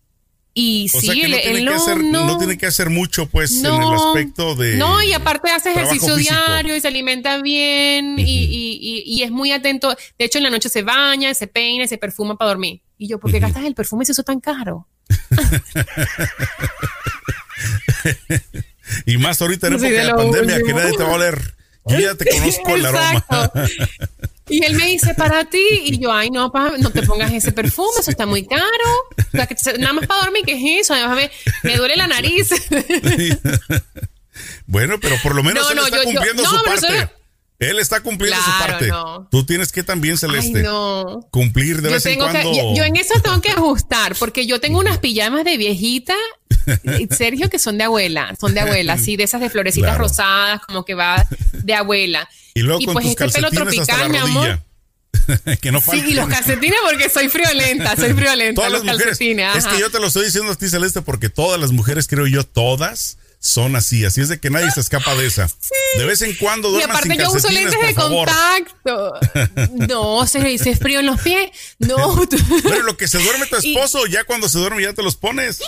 y 0.55 0.89
sí, 0.89 1.07
no, 1.07 1.13
tiene 1.15 1.65
que 1.65 1.75
hacer, 1.75 1.99
no, 1.99 2.39
tiene 2.39 2.59
que 2.59 2.67
hacer 2.67 2.91
mucho, 2.91 3.27
pues, 3.27 3.65
en 3.65 3.75
el 3.75 3.95
aspecto 3.95 4.55
de. 4.55 4.77
No, 4.77 5.03
y 5.03 5.15
aparte 5.15 5.51
hace 5.51 5.71
ejercicio 5.71 6.15
diario 6.17 6.77
y 6.77 6.81
se 6.81 6.89
alimenta 6.89 7.41
bien 7.41 8.19
y, 8.19 8.23
y, 8.23 9.03
y, 9.07 9.23
es 9.23 9.31
muy 9.31 9.53
atento. 9.53 9.97
De 10.19 10.27
hecho, 10.27 10.39
en 10.39 10.45
la 10.45 10.51
noche 10.51 10.69
se 10.69 10.83
baña, 10.83 11.33
se 11.33 11.47
peina, 11.47 11.87
se 11.87 11.97
perfuma 11.97 12.37
para 12.37 12.51
dormir. 12.51 12.83
Y 12.99 13.09
yo, 13.09 13.19
¿por 13.19 13.33
qué 13.33 13.41
gastas 13.41 13.65
el 13.65 13.75
perfume 13.75 14.05
si 14.05 14.13
eso 14.13 14.21
es 14.21 14.27
tan 14.27 14.41
caro? 14.41 14.87
y 19.07 19.17
más 19.17 19.41
ahorita 19.41 19.69
en 19.69 19.75
época 19.75 19.89
de, 19.89 20.05
la 20.05 20.17
pandemia 20.17 20.63
que 20.63 20.75
nadie 20.75 20.97
te 20.97 21.03
va 21.03 21.11
a 21.11 21.15
oler. 21.15 21.55
Yo 21.87 21.99
ya 21.99 22.15
te 22.15 22.27
conozco 22.39 22.75
el 22.75 22.87
aroma. 22.87 23.25
Y 24.53 24.65
él 24.65 24.77
me 24.77 24.87
dice, 24.87 25.15
para 25.15 25.45
ti, 25.47 25.65
y 25.85 25.99
yo, 25.99 26.13
ay, 26.13 26.31
no, 26.31 26.53
no 26.79 26.91
te 26.91 27.03
pongas 27.03 27.33
ese 27.33 27.53
perfume, 27.53 27.89
eso 27.99 28.11
está 28.11 28.27
muy 28.27 28.47
caro. 28.47 28.63
nada 29.79 29.93
más 29.95 30.07
para 30.07 30.25
dormir, 30.25 30.43
¿qué 30.45 30.53
es 30.53 30.83
eso? 30.83 30.95
Además, 30.95 31.31
me, 31.63 31.77
duele 31.77 31.97
la 31.97 32.07
nariz. 32.07 32.51
bueno, 34.67 35.01
pero 35.01 35.17
por 35.23 35.35
lo 35.35 35.43
menos 35.43 35.71
él 35.71 35.79
está 35.79 36.03
cumpliendo 36.03 36.45
su 36.45 36.63
parte. 36.65 37.09
Él 37.63 37.79
está 37.79 38.01
cumpliendo 38.01 38.41
su 38.43 38.51
parte. 38.59 38.91
Tú 39.31 39.45
tienes 39.45 39.73
que 39.73 39.83
también, 39.83 40.19
Celeste, 40.19 40.65
cumplir 41.31 41.83
de 41.83 41.91
vez 41.91 42.07
en 42.07 42.19
cuando. 42.19 42.75
yo, 42.75 42.85
en 42.85 42.97
eso 42.97 43.15
tengo 43.23 43.41
que 43.41 43.51
ajustar, 43.51 44.17
porque 44.19 44.47
yo 44.47 44.61
tengo 44.61 44.79
unas 44.79 44.99
pijamas 44.99 45.45
de 45.45 45.57
viejita, 45.57 46.15
Sergio, 47.11 47.51
que 47.51 47.59
son 47.59 47.79
de 47.79 47.85
abuela, 47.85 48.35
son 48.41 48.55
de 48.55 48.61
abuela, 48.61 48.95
así 48.95 49.17
de 49.17 49.25
esas 49.25 49.41
de 49.41 49.51
florecitas 49.51 49.97
rosadas, 49.97 50.61
como 50.67 50.85
que 50.85 50.95
va 50.95 51.27
de 51.53 51.75
abuela. 51.75 52.29
Y 52.55 52.63
luego 52.63 52.81
con 52.85 52.95
pues 52.95 53.17
tus 53.17 53.27
este 53.27 53.41
pelo 53.41 53.51
tropical, 53.51 54.11
mi 54.11 54.19
amor. 54.19 54.61
que 55.61 55.71
no 55.71 55.81
Sí, 55.81 56.03
y 56.09 56.15
los 56.15 56.29
calcetines 56.29 56.79
porque 56.89 57.09
soy 57.09 57.29
friolenta, 57.29 57.97
soy 57.97 58.13
friolenta. 58.13 58.55
Todas 58.55 58.73
los 58.73 58.85
las 58.85 58.97
calcetines. 58.97 59.57
Es 59.57 59.67
que 59.67 59.79
yo 59.79 59.91
te 59.91 60.01
lo 60.01 60.09
estoy 60.09 60.25
diciendo 60.25 60.53
a 60.53 60.57
ti, 60.57 60.69
Celeste, 60.69 61.03
porque 61.03 61.29
todas 61.29 61.61
las 61.61 61.71
mujeres, 61.73 62.09
creo 62.09 62.27
yo, 62.27 62.45
todas 62.45 63.19
son 63.43 63.75
así. 63.75 64.05
Así 64.05 64.21
es 64.21 64.29
de 64.29 64.39
que 64.39 64.51
nadie 64.51 64.71
se 64.71 64.81
escapa 64.81 65.17
de 65.17 65.27
esa. 65.27 65.51
De 65.99 66.05
vez 66.05 66.23
en 66.23 66.35
cuando 66.37 66.71
duermas 66.71 67.05
Y 67.05 67.09
aparte 67.11 67.23
yo 67.23 67.33
uso 67.33 67.51
lentes 67.51 67.87
de 67.87 67.95
contacto. 67.95 69.15
No, 69.89 70.27
se, 70.27 70.59
se 70.59 70.77
frío 70.77 71.01
en 71.01 71.07
los 71.07 71.21
pies. 71.21 71.51
No. 71.79 72.21
Pero 72.63 72.83
lo 72.83 72.97
que 72.97 73.09
se 73.09 73.19
duerme 73.19 73.47
tu 73.47 73.57
esposo, 73.63 74.07
ya 74.07 74.25
cuando 74.25 74.49
se 74.49 74.59
duerme 74.59 74.83
ya 74.83 74.93
te 74.93 75.03
los 75.03 75.17
pones. 75.17 75.59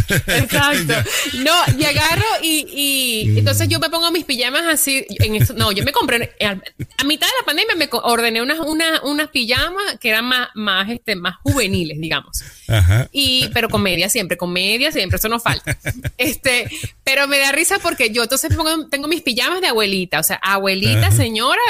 Exacto. 0.26 0.94
No, 1.34 1.52
y 1.78 1.84
agarro 1.84 2.24
y, 2.42 2.66
y 2.68 3.28
mm. 3.28 3.38
entonces 3.38 3.68
yo 3.68 3.78
me 3.78 3.90
pongo 3.90 4.10
mis 4.10 4.24
pijamas 4.24 4.64
así. 4.66 5.04
En 5.18 5.36
esto, 5.36 5.54
no, 5.54 5.72
yo 5.72 5.84
me 5.84 5.92
compré 5.92 6.34
a, 6.40 7.04
mitad 7.04 7.26
de 7.26 7.32
la 7.40 7.46
pandemia 7.46 7.74
me 7.76 7.88
ordené 7.90 8.42
unas, 8.42 8.58
unas, 9.02 9.28
pijamas 9.28 9.98
que 10.00 10.10
eran 10.10 10.24
más, 10.24 10.48
más, 10.54 10.90
este, 10.90 11.16
más 11.16 11.36
juveniles, 11.42 11.98
digamos. 12.00 12.42
Ajá. 12.68 13.08
Y, 13.12 13.48
pero 13.54 13.68
con 13.68 13.82
media 13.82 14.08
siempre, 14.08 14.36
con 14.36 14.52
media 14.52 14.92
siempre, 14.92 15.16
eso 15.16 15.28
no 15.28 15.40
falta. 15.40 15.76
Este, 16.18 16.68
pero 17.04 17.26
me 17.26 17.38
da 17.38 17.52
risa 17.52 17.78
porque 17.78 18.10
yo 18.10 18.22
entonces 18.22 18.54
pongo, 18.54 18.88
tengo 18.88 19.08
mis 19.08 19.22
pijamas 19.22 19.60
de 19.60 19.68
abuelita, 19.68 20.20
o 20.20 20.22
sea, 20.22 20.36
abuelita, 20.36 21.10
señora, 21.10 21.60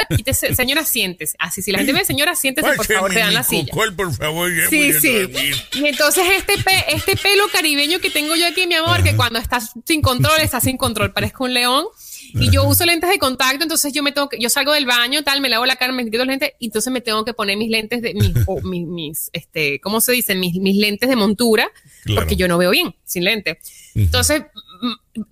señora, 0.55 0.85
siéntese. 0.85 1.37
Así, 1.39 1.63
si 1.63 1.73
la 1.73 1.79
gente 1.79 1.93
ve, 1.93 2.05
señora, 2.05 2.35
siéntese, 2.35 2.73
por 2.75 2.87
favor, 2.87 3.13
te 3.13 3.21
dan 3.21 3.35
la 3.35 3.43
silla. 3.43 3.73
por 3.73 4.15
favor, 4.15 4.51
sí, 4.69 4.93
sí. 4.95 5.29
Y 5.75 5.87
entonces 5.87 6.25
este, 6.37 6.55
este 6.89 7.17
pelo 7.17 7.49
caribeño 7.49 8.01
que 8.01 8.11
tengo 8.13 8.37
yo 8.37 8.47
aquí, 8.47 8.67
mi 8.67 8.75
amor, 8.75 9.03
que 9.03 9.17
cuando 9.17 9.39
estás 9.39 9.73
sin 9.87 10.03
control, 10.03 10.41
estás 10.41 10.65
sin 10.65 10.77
control, 10.77 11.13
parezco 11.13 11.45
un 11.45 11.55
león. 11.55 11.87
Y 12.35 12.51
yo 12.51 12.65
uso 12.65 12.87
lentes 12.87 13.11
de 13.11 13.19
contacto, 13.19 13.63
entonces 13.63 13.93
yo 13.93 14.03
me 14.03 14.13
tengo 14.13 14.29
que, 14.29 14.39
yo 14.39 14.49
salgo 14.49 14.73
del 14.73 14.87
baño, 14.87 15.23
tal, 15.23 15.41
me 15.41 15.49
lavo 15.49 15.67
la 15.67 15.77
cara, 15.77 15.93
me 15.93 16.05
quito 16.05 16.19
los 16.19 16.27
lentes, 16.27 16.53
y 16.59 16.67
entonces 16.67 16.93
me 16.93 17.01
tengo 17.01 17.25
que 17.25 17.35
poner 17.35 17.59
mis 17.59 17.69
lentes 17.69 18.01
de, 18.01 18.15
mis, 18.15 18.87
mis, 18.87 19.31
este, 19.33 19.81
¿cómo 19.81 20.01
se 20.01 20.13
dice? 20.13 20.35
Mis, 20.35 20.55
mis 20.55 20.77
lentes 20.77 21.09
de 21.09 21.17
montura, 21.17 21.71
porque 22.15 22.37
yo 22.37 22.49
no 22.49 22.57
veo 22.57 22.71
bien 22.71 22.95
sin 23.05 23.25
lente. 23.25 23.59
Entonces, 23.95 24.45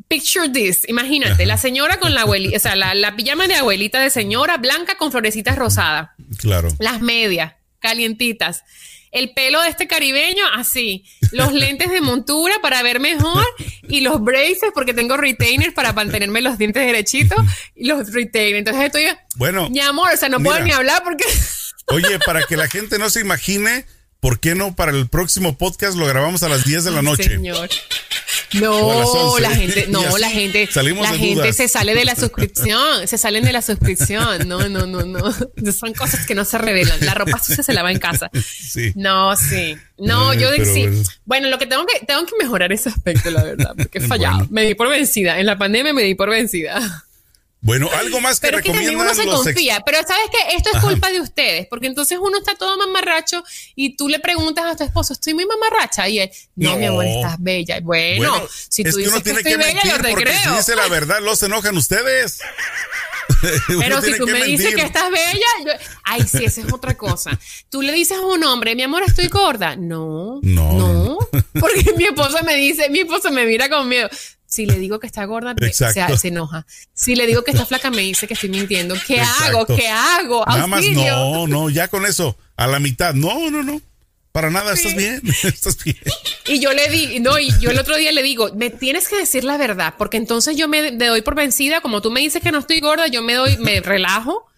picture 0.09 0.51
this, 0.51 0.87
imagínate, 0.89 1.47
la 1.47 1.57
señora 1.57 1.99
con 1.99 2.13
la 2.13 2.23
abuelita, 2.23 2.57
o 2.57 2.61
sea, 2.61 2.77
la, 2.77 2.95
la, 2.95 3.17
pijama 3.17 3.49
de 3.49 3.55
abuelita 3.55 4.01
de 4.01 4.11
señora 4.11 4.59
blanca 4.59 4.97
con 4.97 5.11
florecitas 5.11 5.57
rosadas. 5.57 6.11
Claro. 6.39 6.69
Las 6.79 7.01
medias, 7.01 7.55
calientitas 7.79 8.65
el 9.13 9.33
pelo 9.33 9.61
de 9.63 9.69
este 9.69 9.87
caribeño 9.87 10.45
así, 10.55 11.05
los 11.33 11.53
lentes 11.53 11.91
de 11.91 12.01
montura 12.01 12.55
para 12.63 12.83
ver 12.83 13.01
mejor 13.01 13.45
y 13.89 14.01
los 14.01 14.23
braces 14.23 14.71
porque 14.75 14.95
tengo 14.95 15.17
retainers 15.17 15.75
para 15.75 15.93
mantenerme 15.93 16.41
los 16.43 16.59
dientes 16.59 16.85
derechitos 16.85 17.39
y 17.75 17.87
los 17.87 18.13
retainers. 18.13 18.59
Entonces 18.59 18.85
estoy, 18.85 19.07
bueno, 19.37 19.69
mi 19.71 19.81
amor, 19.81 20.11
o 20.13 20.17
sea, 20.17 20.29
no 20.29 20.41
puedo 20.41 20.61
ni 20.61 20.73
hablar 20.73 21.03
porque... 21.03 21.25
Oye, 21.87 22.21
para 22.25 22.45
que 22.45 22.57
la 22.57 22.69
gente 22.69 22.99
no 22.99 23.11
se 23.11 23.21
imagine, 23.21 23.85
¿por 24.21 24.39
qué 24.39 24.55
no 24.55 24.77
para 24.77 24.93
el 24.93 25.09
próximo 25.09 25.59
podcast 25.59 25.97
lo 25.97 26.07
grabamos 26.07 26.45
a 26.45 26.49
las 26.49 26.65
10 26.65 26.85
de 26.85 26.91
la 26.93 27.03
noche? 27.03 27.25
Señor. 27.25 27.69
No, 28.61 29.39
la 29.39 29.51
gente, 29.51 29.87
no, 29.89 30.19
la 30.19 30.29
gente, 30.29 30.69
la 30.75 31.15
gente 31.15 31.53
se 31.53 31.69
sale 31.69 31.95
de 31.95 32.05
la 32.05 32.17
suscripción, 32.17 33.07
se 33.07 33.19
salen 33.19 33.45
de 33.45 33.53
la 33.53 33.63
suscripción. 33.63 34.49
No, 34.49 34.69
no, 34.69 34.87
no, 34.87 35.03
no. 35.03 35.73
Son 35.73 35.93
cosas 35.95 36.27
que 36.27 36.35
no 36.35 36.45
se 36.45 36.59
revelan. 36.59 36.99
La 37.01 37.15
ropa 37.15 37.39
sucia 37.43 37.63
se 37.63 37.73
lava 37.73 37.93
en 37.93 37.99
casa. 37.99 38.31
Sí. 38.35 38.93
No, 38.97 39.37
sí. 39.37 39.77
No, 39.99 40.35
yo 40.35 40.49
sí. 40.65 40.89
Bueno. 41.25 41.49
lo 41.49 41.59
que 41.59 41.67
tengo 41.67 41.85
que, 41.87 42.05
tengo 42.05 42.25
que 42.27 42.35
mejorar 42.41 42.73
ese 42.73 42.89
aspecto, 42.89 43.31
la 43.31 43.43
verdad, 43.43 43.75
porque 43.77 43.99
he 43.99 44.01
fallado. 44.01 44.47
Me 44.51 44.63
di 44.63 44.75
por 44.75 44.89
vencida. 44.89 45.39
En 45.39 45.47
la 45.47 45.59
pandemia 45.59 45.93
me 45.93 46.03
di 46.03 46.15
por 46.15 46.31
vencida. 46.31 47.05
Bueno, 47.63 47.91
algo 47.93 48.21
más 48.21 48.41
que 48.41 48.47
pero 48.47 48.63
que 48.63 48.73
también 48.73 48.97
uno 48.97 49.15
se 49.15 49.27
confía. 49.27 49.83
Pero 49.85 49.99
sabes 50.07 50.31
que 50.31 50.57
esto 50.57 50.71
es 50.75 50.83
culpa 50.83 51.11
de 51.11 51.21
ustedes, 51.21 51.67
porque 51.69 51.89
entonces 51.89 52.19
uno 52.21 52.39
está 52.39 52.55
todo 52.55 52.77
mamarracho 52.79 53.45
y 53.75 53.97
tú 53.97 54.09
le 54.09 54.19
preguntas 54.19 54.65
a 54.65 54.77
tu 54.77 54.85
esposo, 54.85 55.13
estoy 55.13 55.35
muy 55.35 55.45
mamarracha 55.45 56.09
y 56.09 56.21
él, 56.21 56.31
no, 56.57 56.77
mi 56.77 56.87
amor, 56.87 57.07
estás 57.07 57.37
bella. 57.39 57.81
Bueno, 57.83 58.35
si 58.69 58.83
tú 58.83 58.97
dices 58.97 59.23
que, 59.23 59.31
estoy 59.31 59.57
bella, 59.57 59.83
yo 59.85 60.01
te 60.01 60.15
creo. 60.15 60.43
Si 60.43 60.57
dice 60.57 60.75
la 60.75 60.89
verdad, 60.89 61.21
los 61.21 61.43
enojan 61.43 61.77
ustedes. 61.77 62.41
Pero 63.79 64.03
si 64.03 64.17
tú 64.17 64.27
me 64.27 64.43
dices 64.45 64.75
que 64.75 64.83
estás 64.83 65.11
bella, 65.11 65.47
yo, 65.65 65.73
ay, 66.05 66.23
sí, 66.27 66.45
esa 66.45 66.63
es 66.63 66.73
otra 66.73 66.97
cosa. 66.97 67.39
Tú 67.69 67.83
le 67.83 67.93
dices 67.93 68.19
a 68.19 68.23
un 68.23 68.43
hombre, 68.45 68.75
mi 68.75 68.83
amor, 68.83 69.03
estoy 69.07 69.29
gorda. 69.29 69.77
No, 69.77 70.41
no, 70.43 70.73
no, 70.73 71.19
porque 71.59 71.93
mi 71.97 72.05
esposa 72.05 72.43
me 72.43 72.55
dice, 72.55 72.89
mi 72.89 73.01
esposa 73.01 73.31
me 73.31 73.45
mira 73.45 73.69
con 73.69 73.89
miedo. 73.89 74.09
Si 74.51 74.67
le 74.67 74.81
digo 74.81 74.99
que 74.99 75.07
está 75.07 75.25
gorda, 75.27 75.55
se, 75.73 76.29
enoja. 76.29 76.67
Si 76.93 77.15
le 77.15 77.25
digo 77.29 77.45
que 77.45 77.53
está 77.53 77.65
flaca, 77.65 77.89
me 77.89 78.03
dice 78.03 78.27
que 78.27 78.35
estoy 78.35 78.49
mintiendo. 78.49 78.97
¿Qué 79.07 79.21
hago? 79.21 79.65
¿Qué 79.65 79.87
hago? 79.87 80.45
Nada 80.45 80.67
más 80.67 80.85
no, 80.87 81.47
no, 81.47 81.71
ya 81.71 81.87
con 81.87 82.05
eso, 82.05 82.37
a 82.57 82.67
la 82.67 82.81
mitad. 82.81 83.15
No, 83.15 83.49
no, 83.49 83.63
no. 83.63 83.81
Para 84.33 84.51
nada, 84.51 84.73
estás 84.73 84.97
bien, 84.97 85.23
estás 85.45 85.83
bien. 85.85 85.97
Y 86.47 86.59
yo 86.59 86.73
le 86.73 86.89
di, 86.89 87.21
no, 87.21 87.39
y 87.39 87.53
yo 87.61 87.71
el 87.71 87.79
otro 87.79 87.97
día 87.97 88.11
le 88.11 88.25
digo, 88.25 88.51
me 88.57 88.71
tienes 88.71 89.07
que 89.07 89.17
decir 89.17 89.45
la 89.45 89.57
verdad, 89.57 89.95
porque 89.97 90.17
entonces 90.17 90.57
yo 90.57 90.67
me, 90.67 90.91
doy 90.91 91.23
por 91.23 91.37
vencida, 91.37 91.81
como 91.81 92.03
tú 92.03 92.11
me 92.11 92.19
dices 92.19 92.43
que 92.43 92.51
no 92.51 92.59
estoy 92.59 92.81
gorda, 92.81 93.07
yo 93.07 93.23
me 93.23 93.35
doy, 93.35 93.57
me 93.59 93.81
relajo 93.81 94.49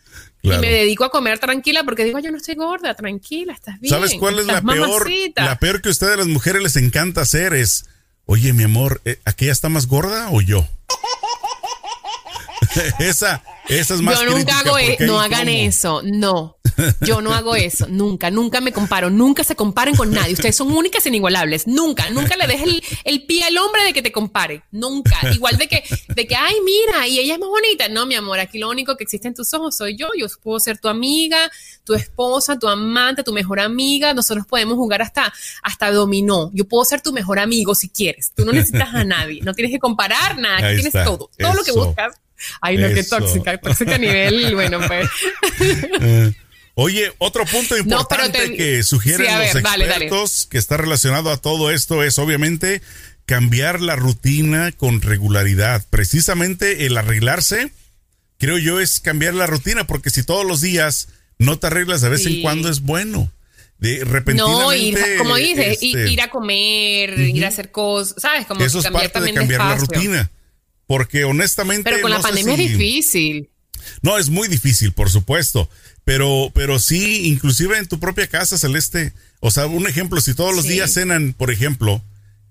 y 0.40 0.48
me 0.48 0.70
dedico 0.70 1.05
a 1.05 1.11
comer 1.11 1.38
tranquila, 1.38 1.85
porque 1.85 2.05
digo, 2.05 2.18
yo 2.18 2.31
no 2.31 2.38
estoy 2.38 2.55
gorda, 2.55 2.94
tranquila, 2.94 3.52
estás 3.52 3.78
bien. 3.78 3.90
¿Sabes 3.94 4.14
cuál 4.18 4.38
es 4.38 4.46
la 4.46 4.62
peor? 4.62 5.11
La 5.37 5.59
peor 5.59 5.83
que 5.83 5.90
a 5.90 5.92
ustedes 5.92 6.16
las 6.16 6.28
mujeres 6.28 6.62
les 6.62 6.76
encanta 6.76 7.20
hacer 7.20 7.52
es 7.52 7.85
Oye, 8.27 8.53
mi 8.53 8.65
amor, 8.65 9.01
eh, 9.05 9.19
¿aquella 9.25 9.53
está 9.53 9.69
más 9.69 9.87
gorda 9.87 10.31
o 10.31 10.41
yo? 10.41 10.67
esa, 13.01 13.43
esa 13.69 13.95
es 13.95 14.01
más 14.01 14.21
Yo 14.21 14.31
nunca 14.31 14.61
hago 14.61 14.79
eso, 14.79 15.05
no 15.05 15.21
hagan 15.21 15.49
eso, 15.49 16.03
no. 16.05 16.57
Yo 17.01 17.21
no 17.21 17.33
hago 17.33 17.55
eso, 17.55 17.87
nunca, 17.88 18.31
nunca 18.31 18.61
me 18.61 18.73
comparo, 18.73 19.11
nunca 19.11 19.45
se 19.45 19.57
comparen 19.57 19.95
con 19.97 20.11
nadie. 20.11 20.35
Ustedes 20.35 20.57
son 20.57 20.73
únicas 20.73 21.05
e 21.07 21.09
inigualables, 21.09 21.66
nunca, 21.66 22.11
nunca 22.11 22.37
le 22.37 22.47
dejes 22.47 22.83
el, 23.05 23.25
pie 23.25 23.45
al 23.45 23.57
hombre 23.59 23.85
de 23.85 23.92
que 23.92 24.03
te 24.03 24.12
compare, 24.12 24.62
nunca. 24.71 25.16
Igual 25.33 25.57
de 25.57 25.68
que, 25.68 25.83
de 26.14 26.27
que, 26.27 26.35
ay, 26.35 26.55
mira, 26.64 27.07
y 27.07 27.18
ella 27.18 27.35
es 27.35 27.40
más 27.40 27.49
bonita. 27.49 27.88
No, 27.88 28.07
mi 28.07 28.14
amor, 28.14 28.38
aquí 28.38 28.59
lo 28.59 28.68
único 28.68 28.97
que 28.97 29.05
existe 29.05 29.29
en 29.29 29.35
tus 29.35 29.53
ojos 29.55 29.77
soy 29.77 29.97
yo. 29.97 30.09
Yo 30.18 30.27
puedo 30.42 30.59
ser 30.61 30.79
tu 30.79 30.88
amiga, 30.88 31.51
tu 31.85 31.95
esposa, 31.95 32.59
tu 32.59 32.68
amante, 32.68 33.23
tu 33.23 33.33
mejor 33.33 33.61
amiga. 33.61 34.14
Nosotros 34.14 34.47
podemos 34.47 34.77
jugar 34.77 35.03
hasta, 35.03 35.33
hasta 35.62 35.90
dominó. 35.90 36.51
Yo 36.53 36.66
puedo 36.66 36.85
ser 36.85 37.01
tu 37.01 37.12
mejor 37.12 37.38
amigo 37.38 37.75
si 37.75 37.88
quieres. 37.88 38.33
Tú 38.35 38.45
no 38.45 38.53
necesitas 38.53 38.95
a 38.95 39.05
nadie, 39.05 39.40
no 39.42 39.55
tienes 39.55 39.73
que 39.73 39.79
comparar 39.79 40.38
nada, 40.38 40.68
aquí 40.68 40.83
tienes 40.83 40.92
todo, 40.92 41.31
todo 41.38 41.55
lo 41.55 41.64
que 41.64 41.73
buscas. 41.73 42.14
Ay, 42.61 42.77
no, 42.77 42.88
qué 42.88 43.05
tóxica, 43.05 43.57
tóxica 43.59 43.95
a 43.95 43.99
nivel, 43.99 44.55
bueno, 44.55 44.81
pues. 44.87 45.09
Oye, 46.75 47.13
otro 47.19 47.45
punto 47.45 47.77
importante 47.77 48.57
que 48.57 48.83
sugieren 48.83 49.39
los 49.39 49.57
expertos 49.57 50.47
que 50.51 50.59
está 50.59 50.79
relacionado 50.79 51.31
a 51.31 51.37
todo 51.37 51.71
esto 51.71 52.03
es 52.03 52.19
obviamente 52.19 52.81
cambiar 53.27 53.81
la 53.81 53.95
rutina 53.95 54.73
con 54.73 55.03
regularidad. 55.03 55.85
Precisamente 55.91 56.87
el 56.87 56.97
arreglarse, 56.97 57.73
creo 58.39 58.59
yo, 58.59 58.81
es 58.81 59.01
cambiar 59.01 59.35
la 59.35 59.47
rutina, 59.47 59.87
porque 59.87 60.11
si 60.11 60.23
todos 60.23 60.47
los 60.47 60.61
días 60.63 61.09
no 61.39 61.59
te 61.59 61.67
arreglas 61.67 62.01
de 62.01 62.09
vez 62.09 62.25
en 62.27 62.41
cuando 62.41 62.69
es 62.71 62.81
bueno. 62.81 63.31
De 63.79 64.05
repentinamente. 64.05 65.17
No, 65.17 65.19
como 65.19 65.37
dices, 65.37 65.79
este, 65.83 66.09
ir 66.09 66.21
a 66.21 66.31
comer, 66.31 67.19
ir 67.19 67.45
a 67.45 67.49
hacer 67.49 67.73
cosas, 67.73 68.15
¿sabes? 68.17 68.47
Como 68.47 68.65
eso 68.65 68.79
es 68.79 68.89
parte 68.89 69.21
de 69.21 69.35
cambiar 69.35 69.61
la 69.61 69.75
rutina. 69.75 70.31
Porque 70.87 71.25
honestamente. 71.25 71.91
Pero 71.91 72.03
con 72.03 72.13
la 72.13 72.21
pandemia 72.21 72.55
es 72.55 72.59
difícil. 72.59 73.49
No, 74.01 74.19
es 74.19 74.31
muy 74.31 74.47
difícil, 74.47 74.93
por 74.93 75.11
supuesto. 75.11 75.69
Pero, 76.05 76.51
pero 76.55 76.79
sí, 76.79 77.29
inclusive 77.29 77.79
en 77.79 77.87
tu 77.87 78.01
propia 78.01 78.27
casa, 78.27 78.59
Celeste. 78.59 79.12
O 79.41 79.51
sea, 79.51 79.67
un 79.67 79.87
ejemplo, 79.87 80.21
si 80.21 80.35
todos 80.35 80.55
los 80.55 80.65
días 80.65 80.93
cenan, 80.93 81.33
por 81.33 81.51
ejemplo, 81.51 82.03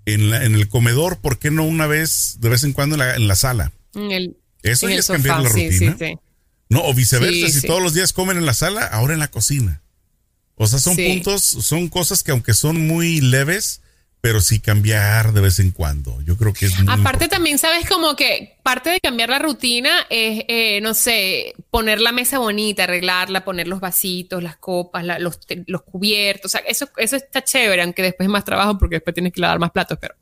en, 0.06 0.30
la, 0.30 0.46
en 0.46 0.56
el 0.56 0.68
comedor, 0.68 1.18
¿por 1.18 1.38
qué 1.38 1.52
no 1.52 1.64
una 1.64 1.88
vez, 1.88 2.38
de 2.40 2.50
vez 2.50 2.64
en 2.64 2.74
cuando, 2.74 2.96
en 2.96 3.00
la, 3.00 3.16
en 3.16 3.28
la 3.28 3.36
sala? 3.36 3.72
Eso 4.64 4.90
ya 4.90 4.96
es 4.96 5.08
cambiar 5.08 5.42
la 5.42 5.50
rutina. 5.50 5.98
no, 6.70 6.84
o 6.86 6.94
viceversa, 6.94 7.50
si 7.50 7.68
todos 7.68 7.82
los 7.82 7.94
días 7.94 8.14
comen 8.14 8.38
en 8.38 8.46
la 8.46 8.54
sala, 8.54 8.86
ahora 8.86 9.14
en 9.14 9.20
la 9.20 9.30
cocina. 9.30 9.82
O 10.56 10.68
sea, 10.68 10.80
son 10.80 10.96
puntos, 10.96 11.42
son 11.44 11.88
cosas 11.90 12.24
que 12.24 12.32
aunque 12.32 12.54
son 12.54 12.88
muy 12.88 13.20
leves, 13.20 13.82
pero 14.22 14.40
sí 14.40 14.60
cambiar 14.60 15.34
de 15.34 15.42
vez 15.42 15.60
en 15.60 15.72
cuando. 15.72 16.22
Yo 16.22 16.38
creo 16.38 16.54
que 16.54 16.68
es 16.68 16.80
muy 16.80 16.94
Aparte 16.94 17.28
también 17.28 17.58
sabes 17.58 17.90
como 17.90 18.16
que 18.16 18.56
parte 18.62 18.92
de 18.92 19.00
cambiar 19.00 19.30
la 19.30 19.40
rutina 19.40 20.06
es, 20.12 20.46
eh, 20.48 20.80
no 20.82 20.94
sé, 20.94 21.56
poner 21.72 22.00
la 22.00 22.12
mesa 22.12 22.38
bonita, 22.38 22.84
arreglarla, 22.84 23.44
poner 23.44 23.68
los 23.68 23.80
vasitos, 23.80 24.44
las 24.44 24.58
copas, 24.58 25.04
los, 25.20 25.40
los, 25.66 25.82
cubiertos. 25.82 26.46
O 26.46 26.58
sea, 26.58 26.62
eso, 26.68 26.88
eso 26.98 27.16
está 27.16 27.44
chévere, 27.44 27.82
aunque 27.82 28.04
después 28.04 28.28
es 28.28 28.32
más 28.32 28.46
trabajo 28.46 28.78
porque 28.78 28.98
después 28.98 29.16
tienes 29.16 29.34
que 29.34 29.42
lavar 29.42 29.58
más 29.58 29.72
platos, 29.72 29.98
pero 30.00 30.14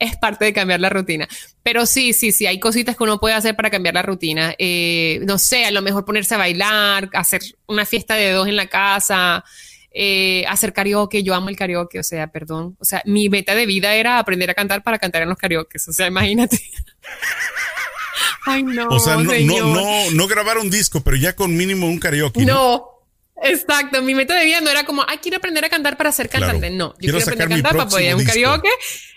es 0.00 0.16
parte 0.16 0.44
de 0.44 0.52
cambiar 0.52 0.80
la 0.80 0.88
rutina. 0.88 1.28
Pero 1.62 1.86
sí, 1.86 2.12
sí, 2.14 2.32
sí, 2.32 2.46
hay 2.46 2.58
cositas 2.58 2.96
que 2.96 3.04
uno 3.04 3.20
puede 3.20 3.36
hacer 3.36 3.54
para 3.54 3.70
cambiar 3.70 3.94
la 3.94 4.02
rutina. 4.02 4.54
Eh, 4.58 5.20
no 5.24 5.38
sé, 5.38 5.64
a 5.64 5.70
lo 5.70 5.80
mejor 5.80 6.04
ponerse 6.04 6.34
a 6.34 6.38
bailar, 6.38 7.08
hacer 7.12 7.40
una 7.66 7.86
fiesta 7.86 8.16
de 8.16 8.32
dos 8.32 8.48
en 8.48 8.56
la 8.56 8.66
casa 8.66 9.44
eh, 9.90 10.44
hacer 10.48 10.72
karaoke, 10.72 11.22
yo 11.22 11.34
amo 11.34 11.48
el 11.48 11.56
karaoke, 11.56 11.98
o 11.98 12.02
sea, 12.02 12.28
perdón, 12.28 12.76
o 12.78 12.84
sea, 12.84 13.02
mi 13.04 13.28
meta 13.28 13.54
de 13.54 13.66
vida 13.66 13.94
era 13.94 14.18
aprender 14.18 14.50
a 14.50 14.54
cantar 14.54 14.82
para 14.82 14.98
cantar 14.98 15.22
en 15.22 15.28
los 15.28 15.38
karaoke, 15.38 15.78
o 15.78 15.92
sea, 15.92 16.06
imagínate. 16.06 16.60
Ay, 18.46 18.62
no. 18.62 18.88
O 18.88 18.98
sea, 18.98 19.16
no, 19.16 19.32
no, 19.32 20.10
no, 20.10 20.26
grabar 20.26 20.58
un 20.58 20.70
disco, 20.70 21.02
pero 21.02 21.16
ya 21.16 21.34
con 21.36 21.56
mínimo 21.56 21.86
un 21.86 21.98
karaoke. 21.98 22.44
No. 22.44 22.94
Exacto, 23.40 24.02
mi 24.02 24.16
meta 24.16 24.34
de 24.34 24.44
vida 24.44 24.60
no 24.60 24.68
era 24.68 24.82
como, 24.82 25.04
ay, 25.06 25.18
quiero 25.18 25.36
aprender 25.36 25.64
a 25.64 25.68
cantar 25.68 25.96
para 25.96 26.10
ser 26.10 26.28
cantante. 26.28 26.70
No, 26.70 26.94
yo 26.94 27.12
quiero, 27.12 27.18
aprender 27.18 27.46
a 27.46 27.50
cantar 27.50 27.76
para 27.76 27.88
poder 27.88 28.06
ir 28.06 28.12
a 28.12 28.16
un 28.16 28.24
karaoke 28.24 28.68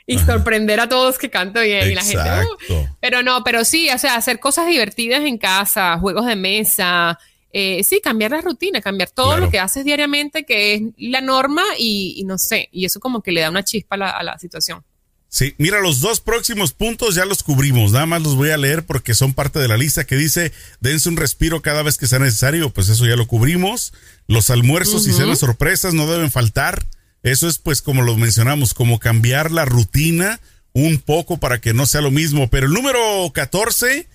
y 0.06 0.20
sorprender 0.20 0.80
a 0.80 0.88
todos 0.88 1.18
que 1.18 1.32
canto 1.32 1.60
bien 1.62 1.92
y 1.92 1.96
la 1.96 2.04
gente. 2.04 2.30
Uh". 2.70 2.86
pero 3.00 3.24
no, 3.24 3.44
pero 3.44 3.66
sí, 3.66 3.90
o 3.90 3.98
sea, 3.98 4.16
hacer 4.16 4.40
cosas 4.40 4.68
divertidas 4.68 5.22
en 5.22 5.38
casa, 5.40 5.98
juegos 5.98 6.28
de 6.28 6.36
mesa, 6.36 7.18
eh, 7.54 7.84
sí, 7.84 8.00
cambiar 8.02 8.32
la 8.32 8.42
rutina, 8.42 8.82
cambiar 8.82 9.10
todo 9.10 9.38
lo 9.38 9.50
que 9.50 9.60
haces 9.60 9.84
diariamente, 9.84 10.46
que 10.46 10.76
es 10.76 10.82
la 10.98 11.22
norma 11.22 11.64
y, 11.78 12.24
no 12.26 12.38
sé, 12.38 12.70
y 12.72 12.86
eso 12.86 13.00
como 13.00 13.22
que 13.22 13.32
le 13.32 13.42
da 13.42 13.50
una 13.50 13.64
chispa 13.64 13.96
a 13.96 14.24
la, 14.24 14.38
situación. 14.40 14.84
Sí, 15.28 15.56
mira, 15.58 15.80
los 15.80 16.02
dos 16.02 16.20
próximos 16.20 16.74
puntos 16.74 17.16
ya 17.16 17.26
los 17.26 17.44
cubrimos, 17.44 17.92
nada 17.92 18.06
más 18.06 18.22
los 18.22 18.36
voy 18.36 18.50
a 18.50 18.58
leer 18.58 18.86
porque 18.86 19.14
son 19.14 19.34
parte 19.34 19.60
de 19.60 19.68
la 19.68 19.78
lista 19.78 20.06
que 20.06 20.16
dice, 20.16 20.52
dense 20.80 21.08
un 21.10 21.18
respiro 21.18 21.62
cada 21.62 21.84
vez 21.84 21.98
que 21.98 22.08
sea 22.08 22.20
necesario, 22.20 22.70
pues 22.70 22.90
eso 22.90 23.06
ya 23.06 23.16
lo 23.16 23.28
cubrimos. 23.28 23.94
Los 24.28 24.50
almuerzos 24.50 25.08
y 25.08 25.14
cenas 25.14 25.40
sorpresas 25.40 25.94
no 25.94 26.10
deben 26.12 26.32
faltar. 26.32 26.86
Eso 27.24 27.48
es 27.48 27.60
pues 27.60 27.82
como 27.82 28.02
lo 28.02 28.18
mencionamos, 28.18 28.74
como 28.74 29.00
cambiar 29.00 29.52
la 29.52 29.66
rutina 29.66 30.40
un 30.74 31.00
poco 31.00 31.38
para 31.38 31.60
que 31.60 31.74
no 31.74 31.86
sea 31.86 32.02
lo 32.02 32.12
mismo. 32.12 32.50
Pero 32.50 32.68
el 32.68 32.74
número 32.74 33.32
14 33.34 34.08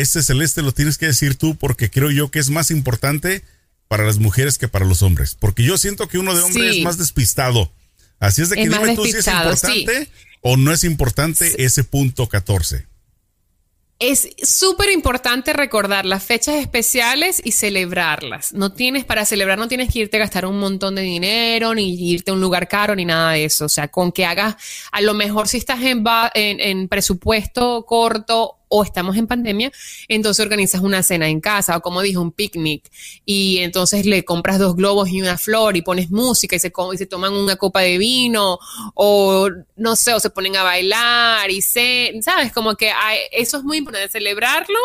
este 0.00 0.22
celeste 0.22 0.62
lo 0.62 0.72
tienes 0.72 0.98
que 0.98 1.06
decir 1.06 1.36
tú 1.36 1.56
porque 1.56 1.90
creo 1.90 2.10
yo 2.10 2.30
que 2.30 2.38
es 2.38 2.50
más 2.50 2.70
importante 2.70 3.42
para 3.88 4.04
las 4.04 4.18
mujeres 4.18 4.58
que 4.58 4.68
para 4.68 4.84
los 4.84 5.02
hombres. 5.02 5.36
Porque 5.38 5.62
yo 5.62 5.78
siento 5.78 6.08
que 6.08 6.18
uno 6.18 6.34
de 6.34 6.42
hombres 6.42 6.76
es 6.76 6.82
más 6.82 6.98
despistado. 6.98 7.72
Así 8.18 8.42
es 8.42 8.50
de 8.50 8.56
que 8.56 8.68
dime 8.68 8.94
tú 8.94 9.04
si 9.04 9.16
es 9.16 9.26
importante 9.26 10.08
o 10.40 10.56
no 10.56 10.72
es 10.72 10.84
importante 10.84 11.64
ese 11.64 11.84
punto 11.84 12.28
14. 12.28 12.86
Es 13.98 14.28
súper 14.42 14.90
importante 14.90 15.54
recordar 15.54 16.04
las 16.04 16.22
fechas 16.22 16.56
especiales 16.56 17.40
y 17.42 17.52
celebrarlas. 17.52 18.52
No 18.52 18.72
tienes, 18.72 19.06
para 19.06 19.24
celebrar 19.24 19.56
no 19.58 19.68
tienes 19.68 19.90
que 19.90 20.00
irte 20.00 20.18
a 20.18 20.20
gastar 20.20 20.44
un 20.44 20.58
montón 20.58 20.96
de 20.96 21.02
dinero, 21.02 21.74
ni 21.74 21.94
irte 22.10 22.30
a 22.30 22.34
un 22.34 22.42
lugar 22.42 22.68
caro, 22.68 22.94
ni 22.94 23.06
nada 23.06 23.32
de 23.32 23.46
eso. 23.46 23.64
O 23.64 23.70
sea, 23.70 23.88
con 23.88 24.12
que 24.12 24.26
hagas, 24.26 24.56
a 24.92 25.00
lo 25.00 25.14
mejor 25.14 25.48
si 25.48 25.56
estás 25.56 25.80
en, 25.82 26.04
en, 26.34 26.60
en 26.60 26.88
presupuesto 26.88 27.86
corto 27.86 28.58
o 28.68 28.82
estamos 28.82 29.16
en 29.16 29.26
pandemia, 29.26 29.70
entonces 30.08 30.42
organizas 30.42 30.80
una 30.80 31.02
cena 31.02 31.28
en 31.28 31.40
casa 31.40 31.76
o 31.76 31.80
como 31.80 32.02
dije, 32.02 32.18
un 32.18 32.32
picnic 32.32 32.90
y 33.24 33.58
entonces 33.58 34.06
le 34.06 34.24
compras 34.24 34.58
dos 34.58 34.74
globos 34.74 35.08
y 35.08 35.20
una 35.20 35.38
flor 35.38 35.76
y 35.76 35.82
pones 35.82 36.10
música 36.10 36.56
y 36.56 36.58
se, 36.58 36.72
y 36.92 36.98
se 36.98 37.06
toman 37.06 37.32
una 37.32 37.56
copa 37.56 37.80
de 37.80 37.98
vino 37.98 38.58
o 38.94 39.48
no 39.76 39.96
sé, 39.96 40.14
o 40.14 40.20
se 40.20 40.30
ponen 40.30 40.56
a 40.56 40.62
bailar 40.62 41.50
y 41.50 41.62
se, 41.62 42.12
¿sabes? 42.22 42.52
Como 42.52 42.74
que 42.76 42.90
eso 43.32 43.58
es 43.58 43.64
muy 43.64 43.78
importante, 43.78 44.08
celebrarlo, 44.08 44.78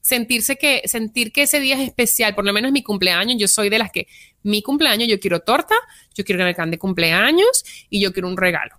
sentirse 0.00 0.56
que, 0.56 0.82
sentir 0.86 1.32
que 1.32 1.42
ese 1.42 1.60
día 1.60 1.80
es 1.80 1.88
especial, 1.88 2.34
por 2.34 2.44
lo 2.44 2.52
menos 2.52 2.72
mi 2.72 2.82
cumpleaños, 2.82 3.36
yo 3.38 3.46
soy 3.46 3.68
de 3.68 3.78
las 3.78 3.92
que 3.92 4.08
mi 4.42 4.62
cumpleaños 4.62 5.08
yo 5.08 5.20
quiero 5.20 5.40
torta, 5.40 5.74
yo 6.14 6.24
quiero 6.24 6.44
que 6.44 6.64
me 6.64 6.70
de 6.70 6.78
cumpleaños 6.78 7.64
y 7.90 8.00
yo 8.00 8.12
quiero 8.12 8.28
un 8.28 8.36
regalo. 8.36 8.76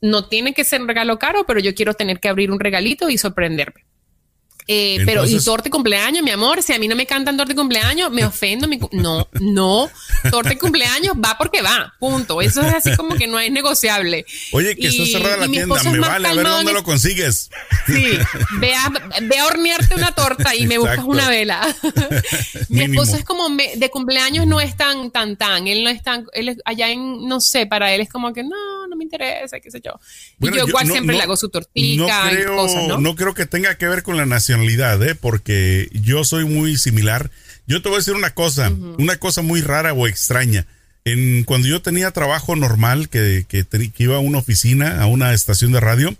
No 0.00 0.28
tiene 0.28 0.52
que 0.52 0.64
ser 0.64 0.80
un 0.82 0.88
regalo 0.88 1.18
caro, 1.18 1.44
pero 1.46 1.60
yo 1.60 1.74
quiero 1.74 1.94
tener 1.94 2.18
que 2.18 2.28
abrir 2.28 2.50
un 2.50 2.58
regalito 2.58 3.08
y 3.08 3.18
sorprenderme 3.18 3.84
Eh, 4.68 5.02
pero, 5.04 5.26
y 5.26 5.38
torta 5.40 5.64
de 5.64 5.70
cumpleaños, 5.70 6.22
mi 6.22 6.30
amor, 6.30 6.62
si 6.62 6.72
a 6.72 6.78
mí 6.78 6.86
no 6.86 6.94
me 6.94 7.06
cantan 7.06 7.36
torta 7.36 7.52
de 7.52 7.56
cumpleaños, 7.56 8.10
me 8.10 8.24
ofendo. 8.24 8.68
Mi, 8.68 8.78
no, 8.92 9.28
no, 9.40 9.90
torta 10.30 10.50
de 10.50 10.58
cumpleaños 10.58 11.14
va 11.16 11.36
porque 11.36 11.62
va, 11.62 11.94
punto. 11.98 12.40
Eso 12.40 12.62
es 12.62 12.74
así 12.74 12.96
como 12.96 13.16
que 13.16 13.26
no 13.26 13.38
es 13.38 13.50
negociable. 13.50 14.24
Oye, 14.52 14.76
que 14.76 14.88
está 14.88 15.04
cerrada 15.06 15.36
la 15.38 15.48
tienda, 15.48 15.82
me 15.82 15.98
vale, 15.98 16.28
a 16.28 16.34
ver 16.34 16.46
dónde 16.46 16.72
lo 16.72 16.84
consigues. 16.84 17.50
Sí, 17.86 18.18
ve 18.60 18.74
a, 18.74 18.92
ve 19.22 19.38
a 19.38 19.46
hornearte 19.46 19.94
una 19.94 20.12
torta 20.12 20.54
y 20.54 20.66
me 20.66 20.78
buscas 20.78 21.04
una 21.04 21.28
vela. 21.28 21.60
mi 22.68 22.82
esposo 22.82 23.16
es 23.16 23.24
como, 23.24 23.48
de 23.48 23.90
cumpleaños 23.90 24.46
no 24.46 24.60
es 24.60 24.76
tan, 24.76 25.10
tan, 25.10 25.36
tan, 25.36 25.66
él 25.66 25.82
no 25.82 25.90
es 25.90 26.02
tan, 26.02 26.26
él 26.32 26.50
es 26.50 26.58
allá 26.64 26.90
en, 26.90 27.26
no 27.26 27.40
sé, 27.40 27.66
para 27.66 27.92
él 27.92 28.00
es 28.00 28.08
como 28.08 28.32
que 28.32 28.42
no, 28.42 28.86
no 28.86 28.96
me 28.96 29.04
interesa, 29.04 29.58
qué 29.60 29.70
sé 29.70 29.80
yo. 29.84 29.98
y 30.40 30.56
yo, 30.56 30.66
igual 30.66 30.86
siempre 30.86 31.16
le 31.16 31.22
hago 31.22 31.36
su 31.36 31.48
tortita 31.48 32.32
y 32.32 32.44
cosas, 32.44 32.86
¿no? 32.88 32.98
No 32.98 33.16
creo 33.16 33.34
que 33.34 33.46
tenga 33.46 33.76
que 33.76 33.88
ver 33.88 34.02
con 34.02 34.16
la 34.16 34.26
nación 34.62 35.02
¿eh? 35.02 35.14
porque 35.14 35.88
yo 35.92 36.24
soy 36.24 36.44
muy 36.44 36.76
similar. 36.76 37.30
Yo 37.66 37.82
te 37.82 37.88
voy 37.88 37.96
a 37.96 37.98
decir 37.98 38.14
una 38.14 38.34
cosa, 38.34 38.70
una 38.98 39.16
cosa 39.16 39.42
muy 39.42 39.60
rara 39.60 39.92
o 39.92 40.06
extraña. 40.06 40.66
En, 41.04 41.44
cuando 41.44 41.68
yo 41.68 41.82
tenía 41.82 42.10
trabajo 42.10 42.54
normal, 42.56 43.08
que, 43.08 43.44
que, 43.48 43.64
iba 43.98 44.16
a 44.16 44.20
una 44.20 44.38
oficina, 44.38 45.00
a 45.00 45.06
una 45.06 45.32
estación 45.32 45.72
de 45.72 45.80
radio, 45.80 46.16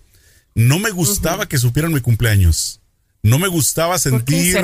no 0.55 0.78
me 0.78 0.90
gustaba 0.90 1.47
que 1.47 1.59
supieran 1.59 1.93
mi 1.93 2.01
cumpleaños. 2.01 2.80
No 3.22 3.38
me 3.38 3.49
gustaba 3.49 3.99
sentir. 3.99 4.57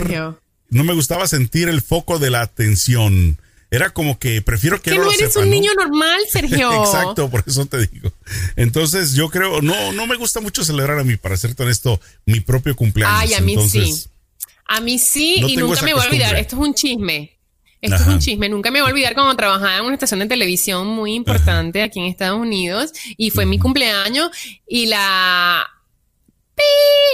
no 0.70 0.84
me 0.84 0.94
gustaba 0.94 1.26
sentir 1.28 1.68
el 1.68 1.82
foco 1.82 2.18
de 2.18 2.30
la 2.30 2.42
atención. 2.42 3.38
Era 3.70 3.90
como 3.90 4.18
que 4.18 4.40
prefiero 4.40 4.80
que, 4.80 4.92
que 4.92 4.98
no, 4.98 5.12
eres 5.12 5.36
un 5.36 5.50
niño 5.50 5.72
normal, 5.74 6.20
Sergio. 6.30 6.72
Exacto, 6.84 7.28
por 7.28 7.44
eso 7.46 7.66
te 7.66 7.86
digo. 7.86 8.10
Entonces, 8.56 9.14
yo 9.14 9.28
creo, 9.28 9.60
no, 9.60 9.92
no 9.92 10.06
me 10.06 10.16
gusta 10.16 10.40
mucho 10.40 10.64
celebrar 10.64 10.98
a 10.98 11.04
mí, 11.04 11.16
para 11.16 11.36
ser 11.36 11.54
esto 11.68 12.00
mi 12.24 12.40
propio 12.40 12.74
cumpleaños. 12.74 13.20
Ay, 13.20 13.34
a 13.34 13.40
mí 13.40 13.56
sí. 13.68 14.04
A 14.66 14.80
mí 14.80 14.98
sí, 14.98 15.36
y 15.46 15.56
nunca 15.56 15.82
me 15.82 15.94
voy 15.94 16.02
a 16.02 16.06
olvidar. 16.06 16.36
Esto 16.36 16.56
es 16.56 16.62
un 16.62 16.74
chisme. 16.74 17.38
Esto 17.80 17.96
es 17.96 18.06
un 18.06 18.18
chisme. 18.18 18.48
Nunca 18.48 18.70
me 18.70 18.80
voy 18.80 18.88
a 18.88 18.92
olvidar 18.92 19.14
cuando 19.14 19.36
trabajaba 19.36 19.76
en 19.76 19.84
una 19.84 19.94
estación 19.94 20.20
de 20.20 20.26
televisión 20.26 20.86
muy 20.88 21.14
importante 21.14 21.82
aquí 21.82 22.00
en 22.00 22.06
Estados 22.06 22.38
Unidos 22.38 22.92
y 23.16 23.30
fue 23.30 23.46
mi 23.46 23.58
cumpleaños 23.58 24.30
y 24.66 24.86
la 24.86 25.66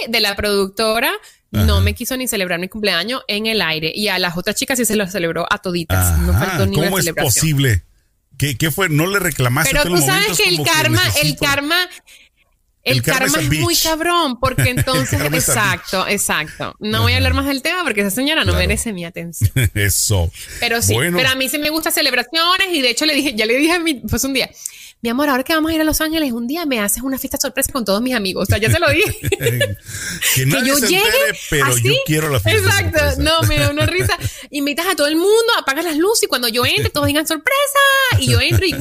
de 0.09 0.21
la 0.21 0.37
productora 0.37 1.13
no 1.55 1.81
me 1.81 1.95
quiso 1.95 2.17
ni 2.17 2.29
celebrar 2.29 2.59
mi 2.61 2.69
cumpleaños 2.69 3.23
en 3.29 3.47
el 3.47 3.63
aire. 3.63 3.93
Y 3.95 4.09
a 4.09 4.19
las 4.19 4.37
otras 4.37 4.57
chicas 4.57 4.79
sí 4.79 4.85
se 4.85 4.97
lo 4.97 5.07
celebró 5.07 5.47
a 5.51 5.59
toditas. 5.59 6.19
no 6.19 6.33
faltó 6.33 6.67
ni 6.67 6.77
¿Cómo 6.77 6.99
es 6.99 7.13
posible? 7.13 7.85
¿Qué, 8.37 8.57
¿Qué, 8.57 8.71
fue? 8.71 8.89
¿No 8.89 9.07
le 9.07 9.19
reclamaste? 9.21 9.71
Pero 9.71 9.85
tú 9.85 9.99
sabes 9.99 10.37
que 10.37 10.49
el 10.49 10.63
karma, 10.63 11.03
el 11.23 11.37
karma, 11.37 11.89
el, 12.85 13.03
karma, 13.03 13.39
es, 13.41 13.51
muy 13.61 13.77
cabrón, 13.77 14.39
porque 14.39 14.63
entonces, 14.71 15.21
exacto, 15.21 16.07
exacto. 16.07 16.75
No 16.81 17.03
voy 17.03 17.15
a 17.15 17.17
hablar 17.17 17.33
más 17.33 17.47
del 17.47 17.63
tema 17.63 17.83
porque 17.83 18.03
esa 18.03 18.11
señora 18.11 18.45
no 18.45 18.53
merece 18.55 18.93
mi 18.93 19.05
atención. 19.05 19.51
Eso. 19.75 20.31
Pero 20.61 20.83
sí, 20.83 20.95
pero 20.95 21.29
a 21.29 21.35
mí 21.35 21.49
sí 21.49 21.59
me 21.59 21.71
gustan 21.71 21.93
celebraciones 21.93 22.69
y 22.73 22.83
de 22.83 22.91
hecho 22.91 23.07
le 23.07 23.15
dije, 23.15 23.35
ya 23.35 23.47
le 23.47 23.57
dije 23.57 23.73
a 23.73 23.79
mi, 23.79 23.95
pues 23.95 24.23
un 24.25 24.35
día, 24.35 24.51
mi 25.05 25.11
amor, 25.11 25.29
ahora 25.29 25.45
que 25.45 25.53
vamos 25.53 25.71
a 25.71 25.75
ir 25.75 25.81
a 25.83 25.85
Los 25.85 26.01
Ángeles, 26.01 26.33
un 26.33 26.47
día 26.47 26.65
me 26.65 26.81
haces 26.81 27.03
una 27.03 27.19
fiesta 27.19 27.37
sorpresa 27.37 27.71
con 27.71 27.85
todos 27.85 28.01
mis 28.01 28.15
amigos. 28.15 28.45
O 28.45 28.47
sea, 28.47 28.57
ya 28.57 28.71
se 28.71 28.79
lo 28.79 28.89
dije. 28.89 29.21
que, 30.35 30.47
yo 30.65 30.79
llegue, 30.79 31.05
pero 31.51 31.77
yo 31.77 31.93
quiero 32.07 32.31
la 32.31 32.41
fiesta. 32.41 32.81
Exacto. 32.81 33.23
No, 33.23 33.43
me 33.43 33.59
da 33.59 33.69
una 33.69 33.85
risa. 33.85 34.17
Invitas 34.51 34.87
a 34.87 34.97
todo 34.97 35.07
el 35.07 35.17
mundo, 35.17 35.53
apagas 35.59 35.85
las 35.85 35.99
luces 35.99 36.23
y 36.23 36.27
cuando 36.27 36.49
yo 36.49 36.65
entre, 36.65 36.89
todos 36.89 37.07
digan 37.07 37.27
sorpresa. 37.27 37.79
Y 38.19 38.31
yo 38.31 38.41
entro 38.41 38.65
y 38.65 38.73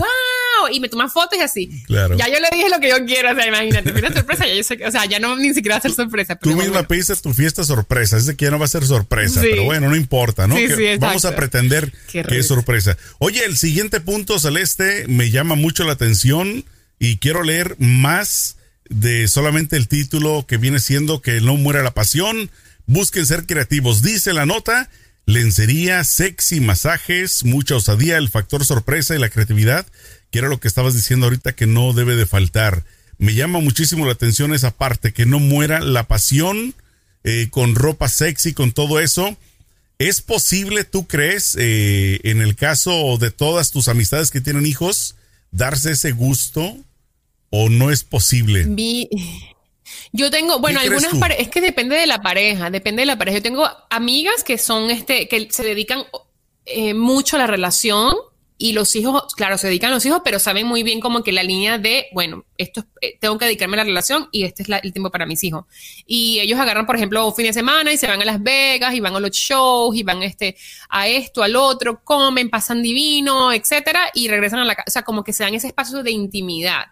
Y 0.69 0.79
me 0.79 0.89
toman 0.89 1.09
fotos 1.09 1.37
y 1.37 1.41
así. 1.41 1.83
Claro. 1.85 2.17
Ya 2.17 2.27
yo 2.27 2.39
le 2.39 2.49
dije 2.51 2.69
lo 2.69 2.79
que 2.79 2.89
yo 2.89 3.05
quiero. 3.05 3.31
O 3.31 3.35
sea, 3.35 3.47
imagínate, 3.47 3.91
fiesta 3.91 4.13
sorpresa. 4.13 4.47
Ya 4.47 4.55
yo 4.55 4.63
sé 4.63 4.77
que, 4.77 4.85
o 4.85 4.91
sea, 4.91 5.05
ya 5.05 5.19
no 5.19 5.35
ni 5.37 5.53
siquiera 5.53 5.75
va 5.75 5.79
a 5.79 5.81
ser 5.81 5.91
sorpresa. 5.91 6.35
Tú 6.35 6.55
misma 6.55 6.83
pediste 6.83 7.15
tu 7.17 7.33
fiesta 7.33 7.63
sorpresa. 7.63 8.17
Es 8.17 8.25
de 8.25 8.35
que 8.35 8.45
ya 8.45 8.51
no 8.51 8.59
va 8.59 8.65
a 8.65 8.69
ser 8.69 8.85
sorpresa. 8.85 9.41
Pero 9.41 9.63
bueno, 9.63 9.89
no 9.89 9.95
importa, 9.95 10.47
¿no? 10.47 10.55
vamos 10.99 11.25
a 11.25 11.35
pretender 11.35 11.91
que 12.11 12.39
es 12.39 12.47
sorpresa. 12.47 12.97
Oye, 13.19 13.43
el 13.45 13.57
siguiente 13.57 13.99
punto, 13.99 14.39
Celeste, 14.39 15.05
me 15.07 15.31
llama 15.31 15.55
mucho 15.55 15.83
la 15.83 15.93
atención 15.93 16.65
y 16.99 17.17
quiero 17.17 17.43
leer 17.43 17.75
más 17.79 18.57
de 18.89 19.27
solamente 19.27 19.75
el 19.75 19.87
título 19.87 20.45
que 20.47 20.57
viene 20.57 20.79
siendo 20.79 21.21
que 21.21 21.41
no 21.41 21.55
muera 21.55 21.83
la 21.83 21.93
pasión. 21.93 22.49
Busquen 22.85 23.25
ser 23.25 23.45
creativos. 23.45 24.01
Dice 24.01 24.33
la 24.33 24.45
nota, 24.45 24.89
lencería, 25.25 26.03
sexy, 26.03 26.59
masajes, 26.59 27.43
mucha 27.43 27.75
osadía, 27.75 28.17
el 28.17 28.29
factor 28.29 28.65
sorpresa 28.65 29.15
y 29.15 29.19
la 29.19 29.29
creatividad, 29.29 29.85
que 30.33 30.39
era 30.39 30.47
lo 30.47 30.59
que 30.59 30.67
estabas 30.67 30.95
diciendo 30.95 31.27
ahorita 31.27 31.53
que 31.53 31.67
no 31.67 31.93
debe 31.93 32.15
de 32.15 32.25
faltar. 32.25 32.83
Me 33.19 33.35
llama 33.35 33.59
muchísimo 33.59 34.07
la 34.07 34.13
atención 34.13 34.51
esa 34.51 34.71
parte, 34.71 35.13
que 35.13 35.27
no 35.27 35.39
muera 35.39 35.79
la 35.79 36.07
pasión 36.07 36.73
eh, 37.23 37.49
con 37.51 37.75
ropa 37.75 38.09
sexy, 38.09 38.55
con 38.55 38.71
todo 38.71 38.99
eso. 38.99 39.37
¿Es 39.99 40.21
posible, 40.21 40.85
tú 40.85 41.05
crees, 41.05 41.55
eh, 41.59 42.19
en 42.23 42.41
el 42.41 42.55
caso 42.55 43.19
de 43.19 43.29
todas 43.29 43.69
tus 43.69 43.87
amistades 43.87 44.31
que 44.31 44.41
tienen 44.41 44.65
hijos, 44.65 45.13
darse 45.51 45.91
ese 45.91 46.13
gusto 46.13 46.77
o 47.51 47.69
no 47.69 47.91
es 47.91 48.03
posible? 48.03 48.65
yo 50.13 50.31
tengo, 50.31 50.57
bueno, 50.57 50.79
algunas 50.79 51.13
parejas, 51.13 51.45
es 51.45 51.49
que 51.51 51.61
depende 51.61 51.95
de 51.95 52.07
la 52.07 52.23
pareja, 52.23 52.71
depende 52.71 53.03
de 53.03 53.05
la 53.05 53.19
pareja. 53.19 53.37
Yo 53.37 53.43
tengo 53.43 53.69
amigas 53.91 54.43
que 54.43 54.57
son, 54.57 54.89
este, 54.89 55.27
que 55.27 55.47
se 55.51 55.63
dedican 55.63 56.05
eh, 56.65 56.95
mucho 56.95 57.35
a 57.35 57.39
la 57.39 57.45
relación 57.45 58.15
y 58.57 58.73
los 58.73 58.95
hijos, 58.95 59.33
claro, 59.35 59.57
se 59.57 59.67
dedican 59.67 59.91
a 59.91 59.95
los 59.95 60.05
hijos, 60.05 60.21
pero 60.23 60.39
saben 60.39 60.67
muy 60.67 60.83
bien 60.83 60.99
como 60.99 61.23
que 61.23 61.31
la 61.31 61.43
línea 61.43 61.77
de, 61.77 62.07
bueno, 62.13 62.45
esto 62.57 62.85
eh, 63.01 63.17
tengo 63.19 63.37
que 63.37 63.45
dedicarme 63.45 63.75
a 63.75 63.77
la 63.77 63.83
relación 63.83 64.29
y 64.31 64.43
este 64.43 64.63
es 64.63 64.69
el 64.69 64.93
tiempo 64.93 65.11
para 65.11 65.25
mis 65.25 65.43
hijos. 65.43 65.65
Y 66.05 66.39
ellos 66.39 66.59
agarran, 66.59 66.85
por 66.85 66.95
ejemplo, 66.95 67.25
un 67.25 67.35
fin 67.35 67.47
de 67.47 67.53
semana 67.53 67.91
y 67.91 67.97
se 67.97 68.07
van 68.07 68.21
a 68.21 68.25
Las 68.25 68.41
Vegas 68.41 68.93
y 68.93 68.99
van 68.99 69.15
a 69.15 69.19
los 69.19 69.31
shows 69.31 69.95
y 69.95 70.03
van 70.03 70.21
este, 70.23 70.55
a 70.89 71.07
esto, 71.07 71.43
al 71.43 71.55
otro, 71.55 72.03
comen, 72.03 72.49
pasan 72.49 72.83
divino, 72.83 73.51
etcétera, 73.51 74.11
y 74.13 74.27
regresan 74.27 74.59
a 74.59 74.65
la 74.65 74.75
casa. 74.75 74.85
O 74.87 74.91
sea, 74.91 75.01
como 75.03 75.23
que 75.23 75.33
se 75.33 75.43
dan 75.43 75.55
ese 75.55 75.67
espacio 75.67 76.03
de 76.03 76.11
intimidad. 76.11 76.85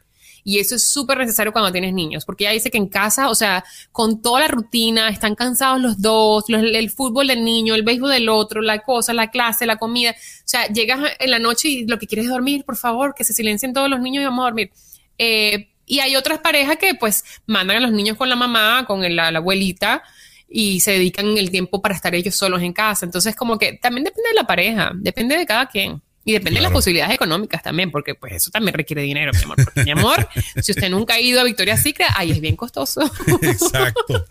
Y 0.44 0.60
eso 0.60 0.76
es 0.76 0.88
súper 0.88 1.18
necesario 1.18 1.52
cuando 1.52 1.72
tienes 1.72 1.94
niños, 1.94 2.26
porque 2.26 2.46
ella 2.46 2.54
dice 2.54 2.72
que 2.72 2.78
en 2.78 2.88
casa, 2.88 3.30
o 3.30 3.36
sea, 3.36 3.64
con 3.92 4.22
toda 4.22 4.42
la 4.42 4.48
rutina, 4.48 5.10
están 5.10 5.36
cansados 5.36 5.80
los 5.80 6.02
dos, 6.02 6.46
el 6.50 6.90
fútbol 6.90 7.28
del 7.28 7.44
niño, 7.44 7.76
el 7.76 7.84
béisbol 7.84 8.12
del 8.12 8.30
otro, 8.30 8.62
la 8.62 8.80
cosa, 8.80 9.14
la 9.14 9.30
clase, 9.30 9.66
la 9.66 9.78
comida. 9.78 10.12
O 10.12 10.44
sea, 10.46 10.68
llegas 10.68 11.00
en 11.20 11.32
la 11.32 11.40
noche 11.40 11.70
y 11.70 11.88
lo 11.88 12.00
que 12.00 12.08
quieres 12.08 12.26
es 12.26 12.32
dormir, 12.32 12.66
por 12.66 12.78
favor, 12.78 13.14
que 13.16 13.24
se 13.24 13.34
silencien 13.34 13.74
todos 13.74 13.90
los 13.90 14.00
niños 14.00 14.22
y 14.22 14.26
vamos 14.26 14.44
a 14.44 14.46
dormir. 14.46 14.72
Eh, 15.18 15.70
y 15.86 16.00
hay 16.00 16.16
otras 16.16 16.40
parejas 16.40 16.78
que 16.78 16.96
pues 16.96 17.24
mandan 17.46 17.78
a 17.78 17.80
los 17.82 17.92
niños 17.92 18.18
con 18.18 18.30
la 18.30 18.36
mamá, 18.36 18.86
con 18.88 19.02
la, 19.16 19.32
la 19.32 19.40
abuelita, 19.40 20.04
y 20.48 20.82
se 20.82 20.92
dedican 20.92 21.38
el 21.38 21.50
tiempo 21.52 21.82
para 21.82 21.96
estar 21.96 22.14
ellos 22.14 22.36
solos 22.36 22.62
en 22.62 22.74
casa. 22.74 23.06
Entonces, 23.06 23.36
como 23.36 23.58
que 23.58 23.74
también 23.74 24.04
depende 24.04 24.30
de 24.30 24.36
la 24.36 24.46
pareja, 24.46 24.92
depende 24.96 25.38
de 25.38 25.46
cada 25.46 25.68
quien. 25.68 26.02
Y 26.24 26.34
depende 26.34 26.60
de 26.60 26.64
las 26.64 26.72
posibilidades 26.72 27.16
económicas 27.16 27.64
también, 27.64 27.90
porque 27.90 28.14
pues 28.14 28.34
eso 28.34 28.52
también 28.52 28.76
requiere 28.76 29.02
dinero, 29.02 29.32
mi 29.34 29.44
amor. 29.44 29.64
Porque, 29.64 29.84
mi 29.84 29.92
amor, 29.92 30.30
si 30.62 30.72
usted 30.72 30.90
nunca 30.90 31.16
ha 31.16 31.20
ido 31.20 31.42
a 31.42 31.44
Victoria's 31.44 31.82
Secret, 31.82 32.10
ahí 32.16 32.32
es 32.32 32.40
bien 32.40 32.56
costoso. 32.56 33.02
Exacto. 33.42 34.26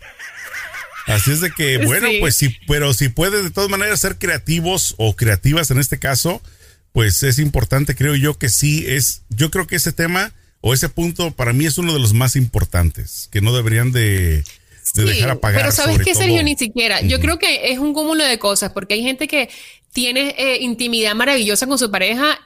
Así 1.07 1.31
es 1.31 1.41
de 1.41 1.51
que, 1.51 1.79
bueno, 1.79 2.07
pues 2.19 2.37
sí, 2.37 2.57
pero 2.67 2.93
si 2.93 3.09
puede 3.09 3.43
de 3.43 3.51
todas 3.51 3.69
maneras 3.69 3.99
ser 3.99 4.17
creativos 4.17 4.95
o 4.97 5.15
creativas 5.15 5.69
en 5.71 5.79
este 5.79 5.99
caso, 5.99 6.41
pues 6.93 7.23
es 7.23 7.39
importante, 7.39 7.95
creo 7.95 8.15
yo 8.15 8.37
que 8.37 8.49
sí 8.49 8.85
es, 8.87 9.23
yo 9.29 9.51
creo 9.51 9.67
que 9.67 9.75
ese 9.75 9.91
tema 9.91 10.31
o 10.61 10.73
ese 10.73 10.89
punto 10.89 11.31
para 11.31 11.53
mí 11.53 11.65
es 11.65 11.77
uno 11.77 11.93
de 11.93 11.99
los 11.99 12.13
más 12.13 12.35
importantes, 12.35 13.27
que 13.31 13.41
no 13.41 13.53
deberían 13.53 13.91
de, 13.91 14.43
dejar 14.93 15.31
apagar. 15.31 15.61
Pero 15.61 15.71
sabes 15.71 15.99
qué, 16.03 16.15
Sergio, 16.15 16.43
ni 16.43 16.55
siquiera. 16.55 17.01
Yo 17.01 17.19
creo 17.19 17.39
que 17.39 17.71
es 17.71 17.79
un 17.79 17.93
cúmulo 17.93 18.23
de 18.23 18.39
cosas, 18.39 18.71
porque 18.71 18.95
hay 18.95 19.03
gente 19.03 19.27
que 19.27 19.49
tiene 19.91 20.35
eh, 20.37 20.57
intimidad 20.61 21.15
maravillosa 21.15 21.67
con 21.67 21.77
su 21.77 21.91
pareja 21.91 22.39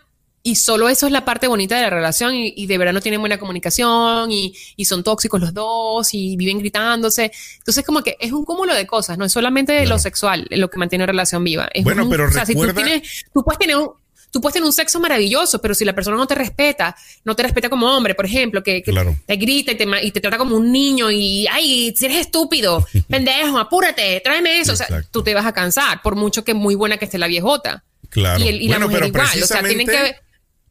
y 0.48 0.58
solo 0.58 0.90
eso 0.90 1.08
es 1.08 1.12
la 1.12 1.26
parte 1.26 1.48
bonita 1.48 1.76
de 1.76 1.82
la 1.82 1.90
relación 1.90 2.36
y, 2.36 2.68
de 2.68 2.78
verdad 2.78 2.94
no 2.94 3.02
tienen 3.02 3.20
buena 3.20 3.40
comunicación 3.40 4.32
y, 4.32 4.54
son 4.86 5.04
tóxicos 5.04 5.42
los 5.42 5.54
dos 5.56 6.14
y 6.14 6.38
viven 6.38 6.60
gritándose. 6.60 7.32
Entonces 7.58 7.84
como 7.84 8.04
que 8.04 8.16
es 8.20 8.32
un 8.32 8.46
cúmulo 8.46 8.76
de 8.76 8.86
cosas, 8.86 9.18
no 9.18 9.26
es 9.26 9.32
solamente 9.32 9.84
lo 9.88 9.98
sexual 9.98 10.46
lo 10.52 10.70
que 10.70 10.78
mantiene 10.78 11.04
una 11.04 11.12
relación 11.12 11.44
viva. 11.44 11.68
bueno, 11.82 12.08
pero 12.08 12.28
recuerda... 12.28 12.74
tú, 12.76 12.82
tienes, 12.84 13.26
tú 13.34 13.44
puedes 13.44 13.58
tener 13.58 13.76
un, 13.76 13.90
tú 14.36 14.42
puedes 14.42 14.56
tener 14.56 14.68
un 14.68 14.74
sexo 14.74 15.00
maravilloso, 15.00 15.62
pero 15.62 15.74
si 15.74 15.86
la 15.86 15.96
persona 15.96 16.18
no 16.18 16.28
te 16.28 16.36
respeta, 16.36 16.94
no 17.24 17.38
te 17.38 17.44
respeta 17.44 17.70
como 17.70 17.88
hombre, 17.88 18.16
por 18.16 18.26
ejemplo, 18.26 18.62
que, 18.62 18.84
te 19.26 19.36
grita 19.38 19.72
y 19.72 19.76
te, 19.76 19.88
y 20.04 20.12
te, 20.12 20.20
trata 20.20 20.38
como 20.38 20.58
un 20.58 20.74
niño 20.74 21.10
y, 21.10 21.48
ay, 21.48 21.94
si 21.96 22.04
eres 22.04 22.18
estúpido, 22.18 22.86
pendejo, 23.10 23.58
apúrate, 23.58 24.20
tráeme 24.22 24.60
eso, 24.60 24.74
o 24.74 24.76
sea, 24.76 24.88
tú 25.10 25.24
te 25.24 25.34
vas 25.34 25.46
a 25.46 25.54
cansar, 25.54 26.02
por 26.02 26.18
mucho 26.18 26.44
que 26.44 26.54
muy 26.54 26.76
buena 26.76 26.98
que 26.98 27.06
esté 27.06 27.18
la 27.18 27.28
viejota. 27.28 27.86
Claro. 28.10 28.44
Y, 28.44 28.68
la 28.68 28.78
mujer 28.78 29.06
igual, 29.06 29.42
o 29.42 29.48
sea, 29.48 29.64
tienen 29.64 29.88
que... 29.88 30.18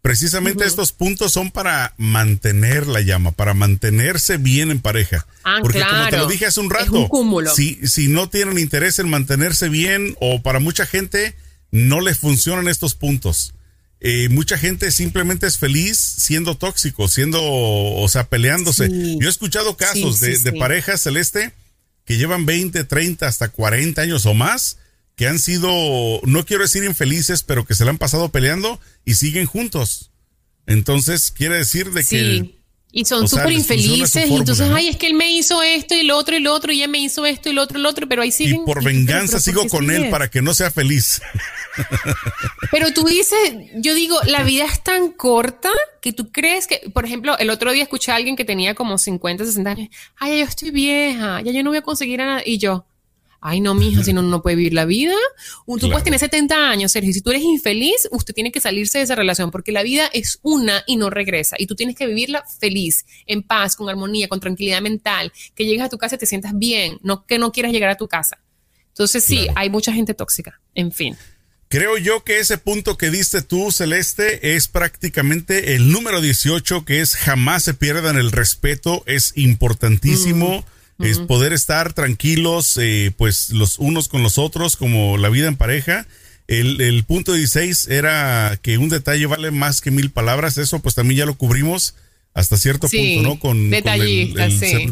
Precisamente 0.02 0.66
estos 0.66 0.92
puntos 0.92 1.32
son 1.32 1.50
para 1.50 1.94
mantener 1.96 2.86
la 2.86 3.00
llama, 3.00 3.32
para 3.32 3.54
mantenerse 3.54 4.36
bien 4.36 4.70
en 4.70 4.80
pareja. 4.80 5.26
Ah, 5.42 5.60
Porque 5.62 5.80
como 5.80 6.08
te 6.10 6.18
lo 6.18 6.26
dije 6.26 6.44
hace 6.44 6.60
un 6.60 6.68
rato, 6.68 7.08
Si, 7.54 7.76
si 7.86 8.08
no 8.08 8.28
tienen 8.28 8.58
interés 8.58 8.98
en 8.98 9.08
mantenerse 9.08 9.70
bien 9.70 10.14
o 10.20 10.42
para 10.42 10.58
mucha 10.58 10.84
gente 10.84 11.34
no 11.74 12.00
les 12.00 12.18
funcionan 12.18 12.68
estos 12.68 12.94
puntos. 12.94 13.52
Eh, 13.98 14.28
mucha 14.28 14.56
gente 14.56 14.92
simplemente 14.92 15.48
es 15.48 15.58
feliz 15.58 15.98
siendo 15.98 16.56
tóxico, 16.56 17.08
siendo, 17.08 17.40
o 17.42 18.08
sea, 18.08 18.28
peleándose. 18.28 18.88
Yo 19.18 19.26
he 19.26 19.30
escuchado 19.30 19.76
casos 19.76 20.20
de, 20.20 20.52
parejas 20.52 21.00
celeste 21.00 21.52
que 22.04 22.16
llevan 22.16 22.46
20, 22.46 22.84
30, 22.84 23.26
hasta 23.26 23.48
40 23.48 24.02
años 24.02 24.24
o 24.24 24.34
más, 24.34 24.78
que 25.16 25.26
han 25.26 25.40
sido, 25.40 25.68
no 26.22 26.46
quiero 26.46 26.62
decir 26.62 26.84
infelices, 26.84 27.42
pero 27.42 27.64
que 27.64 27.74
se 27.74 27.84
la 27.84 27.90
han 27.90 27.98
pasado 27.98 28.28
peleando 28.28 28.78
y 29.04 29.16
siguen 29.16 29.46
juntos. 29.46 30.12
Entonces, 30.66 31.32
quiere 31.32 31.56
decir 31.56 31.90
de 31.90 32.04
que 32.04 32.54
y 32.97 33.05
son 33.05 33.28
súper 33.28 33.51
infelices. 33.51 34.30
Y 34.30 34.36
entonces, 34.36 34.70
ay, 34.72 34.88
es 34.88 34.97
que 34.97 35.09
él 35.09 35.14
me 35.14 35.28
hizo 35.32 35.61
esto 35.62 35.97
y 35.97 36.05
lo 36.05 36.16
otro 36.16 36.36
y 36.36 36.40
lo 36.40 36.55
otro, 36.55 36.72
y 36.72 36.76
ella 36.76 36.86
me 36.86 36.99
hizo 36.99 37.26
esto 37.26 37.49
y 37.49 37.53
lo 37.53 37.62
otro 37.62 37.80
y 37.80 37.82
lo 37.82 37.88
otro, 37.88 38.09
pero 38.09 38.22
ahí 38.22 38.30
siguen. 38.30 38.62
Y 38.62 38.64
por 38.64 38.84
venganza 38.84 39.40
sigo 39.40 39.66
con 39.68 39.90
él 39.90 40.11
para 40.11 40.30
que 40.30 40.40
no 40.40 40.55
sea 40.55 40.70
feliz. 40.70 41.20
Pero 42.70 42.92
tú 42.92 43.05
dices, 43.05 43.36
yo 43.74 43.95
digo, 43.95 44.16
la 44.26 44.45
vida 44.45 44.64
es 44.64 44.82
tan 44.82 45.11
corta 45.11 45.70
que 46.01 46.12
tú 46.12 46.30
crees 46.30 46.68
que, 46.68 46.88
por 46.92 47.05
ejemplo, 47.05 47.36
el 47.38 47.51
otro 47.51 47.72
día 47.72 47.82
escuché 47.82 48.12
a 48.12 48.14
alguien 48.14 48.36
que 48.36 48.45
tenía 48.45 48.76
como 48.76 48.97
50, 48.97 49.45
60 49.45 49.70
años. 49.70 49.88
Ay, 50.16 50.32
ya 50.32 50.38
yo 50.38 50.45
estoy 50.45 50.70
vieja, 50.70 51.40
ya 51.40 51.51
yo 51.51 51.64
no 51.64 51.70
voy 51.70 51.78
a 51.78 51.82
conseguir 51.82 52.20
nada. 52.20 52.42
Y 52.45 52.59
yo, 52.59 52.86
Ay, 53.47 53.61
no, 53.61 53.74
mija, 53.74 54.03
si 54.03 54.14
no, 54.14 54.22
no 54.22 54.40
puede 54.40 54.57
vivir 54.57 54.72
la 54.72 54.86
vida. 54.86 55.14
Tú 55.66 55.90
puedes 55.90 56.03
tener 56.03 56.18
70 56.18 56.70
años, 56.70 56.90
Sergio. 56.90 57.12
Si 57.12 57.20
tú 57.20 57.28
eres 57.28 57.42
infeliz, 57.42 58.09
usted 58.11 58.32
tiene 58.32 58.51
que 58.51 58.59
salirse 58.59 58.97
de 58.97 59.05
esa 59.05 59.16
relación 59.16 59.51
porque 59.51 59.70
la 59.70 59.82
vida 59.82 60.09
es 60.14 60.38
una 60.40 60.82
y 60.86 60.97
no 60.97 61.11
regresa. 61.11 61.57
Y 61.59 61.66
tú 61.66 61.74
tienes 61.74 61.95
que 61.95 62.07
vivirla 62.07 62.42
feliz, 62.59 63.05
en 63.26 63.42
paz, 63.42 63.76
con 63.76 63.90
armonía, 63.90 64.28
con 64.28 64.40
tranquilidad 64.40 64.80
mental. 64.80 65.30
Que 65.55 65.66
llegues 65.66 65.84
a 65.84 65.90
tu 65.90 65.99
casa 65.99 66.14
y 66.14 66.18
te 66.18 66.24
sientas 66.24 66.57
bien, 66.57 66.99
no 67.03 67.26
que 67.26 67.38
no 67.38 67.53
quieras 67.53 67.70
llegar 67.70 67.90
a 67.90 67.99
tu 67.99 68.09
casa. 68.09 68.38
Entonces, 68.88 69.22
sí, 69.22 69.47
hay 69.57 69.68
mucha 69.68 69.92
gente 69.92 70.14
tóxica. 70.14 70.59
En 70.74 70.90
fin. 70.90 71.14
Creo 71.68 71.99
yo 71.99 72.24
que 72.24 72.38
ese 72.38 72.57
punto 72.57 72.97
que 72.97 73.11
diste 73.11 73.42
tú, 73.42 73.70
Celeste, 73.72 74.57
es 74.57 74.68
prácticamente 74.68 75.74
el 75.74 75.92
número 75.92 76.22
18, 76.22 76.86
que 76.86 77.03
es 77.03 77.14
jamás 77.14 77.62
se 77.64 77.74
pierdan 77.74 78.16
el 78.16 78.32
respeto, 78.32 79.03
es 79.05 79.34
importantísimo. 79.36 80.61
Mm 80.61 80.73
es 81.01 81.18
poder 81.18 81.53
estar 81.53 81.92
tranquilos, 81.92 82.76
eh, 82.76 83.12
pues 83.16 83.51
los 83.51 83.78
unos 83.78 84.09
con 84.09 84.22
los 84.22 84.38
otros, 84.38 84.76
como 84.76 85.16
la 85.16 85.28
vida 85.28 85.49
en 85.49 85.57
pareja. 85.57 86.07
El, 86.47 86.80
el, 86.80 87.05
punto 87.05 87.32
16 87.32 87.88
era 87.88 88.59
que 88.62 88.78
un 88.78 88.90
detalle 88.90 89.26
vale 89.26 89.51
más 89.51 89.80
que 89.80 89.90
mil 89.90 90.11
palabras, 90.11 90.59
eso 90.59 90.80
pues 90.80 90.95
también 90.95 91.18
ya 91.20 91.26
lo 91.26 91.36
cubrimos 91.36 91.95
hasta 92.34 92.57
cierto 92.57 92.88
punto, 92.88 93.22
¿no? 93.22 93.38
Con, 93.38 93.70
detallistas, 93.70 94.55
sí. 94.55 94.88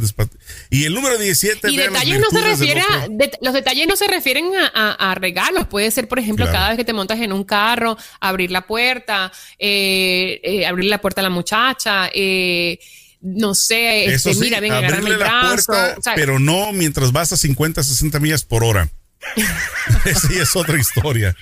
Y 0.70 0.84
el 0.84 0.94
número 0.94 1.18
17. 1.18 1.72
Y 1.72 1.76
detalles 1.76 2.20
no 2.20 2.30
se 2.30 2.40
refiere 2.40 2.80
a, 2.80 3.09
los 3.40 3.53
detalles 3.53 3.88
no 3.88 3.96
se 3.96 4.07
refieren 4.07 4.53
a, 4.55 5.14
regalos. 5.16 5.66
Puede 5.66 5.90
ser, 5.90 6.07
por 6.07 6.20
ejemplo, 6.20 6.46
cada 6.46 6.68
vez 6.68 6.78
que 6.78 6.84
te 6.84 6.92
montas 6.92 7.20
en 7.20 7.32
un 7.32 7.42
carro, 7.42 7.98
abrir 8.20 8.53
la 8.53 8.64
puerta, 8.64 9.32
eh, 9.59 10.40
eh, 10.44 10.66
abrir 10.66 10.88
la 10.88 11.00
puerta 11.00 11.20
a 11.20 11.24
la 11.24 11.30
muchacha, 11.30 12.09
eh, 12.14 12.78
no 13.22 13.54
sé, 13.54 14.06
este, 14.06 14.34
mira, 14.34 14.60
ven 14.60 14.72
a 14.72 14.78
agarrarme 14.78 15.10
el 15.10 15.16
brazo. 15.18 15.72
pero 16.16 16.38
no 16.38 16.72
mientras 16.72 17.12
vas 17.12 17.32
a 17.32 17.36
50, 17.36 17.82
60 17.82 18.20
millas 18.20 18.44
por 18.44 18.64
hora. 18.64 18.90
sí, 20.04 20.38
es 20.38 20.56
otra 20.56 20.78
historia. 20.78 21.36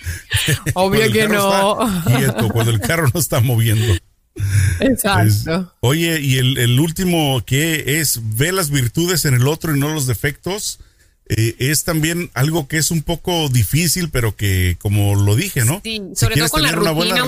Obvio 0.75 1.11
que 1.11 1.27
no. 1.29 1.79
cuando 2.53 2.71
el 2.71 2.81
carro 2.81 3.09
no 3.13 3.19
está 3.19 3.41
moviendo. 3.41 3.95
Exacto. 4.81 5.75
oye, 5.81 6.21
y 6.21 6.39
el, 6.39 6.79
último 6.79 7.43
que 7.45 8.01
es 8.01 8.21
ve 8.37 8.53
las 8.53 8.71
virtudes 8.71 9.25
en 9.25 9.35
el 9.35 9.49
otro 9.49 9.75
y 9.75 9.81
no 9.81 9.93
los 9.93 10.07
defectos. 10.07 10.81
Eh, 11.33 11.55
es 11.61 11.85
también 11.85 12.29
algo 12.35 12.67
que 12.67 12.77
es 12.77 12.91
un 12.91 13.03
poco 13.03 13.49
difícil, 13.49 14.11
pero 14.11 14.35
que, 14.35 14.77
como 14.81 15.15
lo 15.15 15.37
dije, 15.37 15.65
¿no? 15.65 15.81
Sí, 15.85 16.03
sobre 16.17 16.37
todo 16.37 16.49
con 16.49 16.63
la 16.63 16.73
rutina, 16.73 16.93
buena 16.93 17.25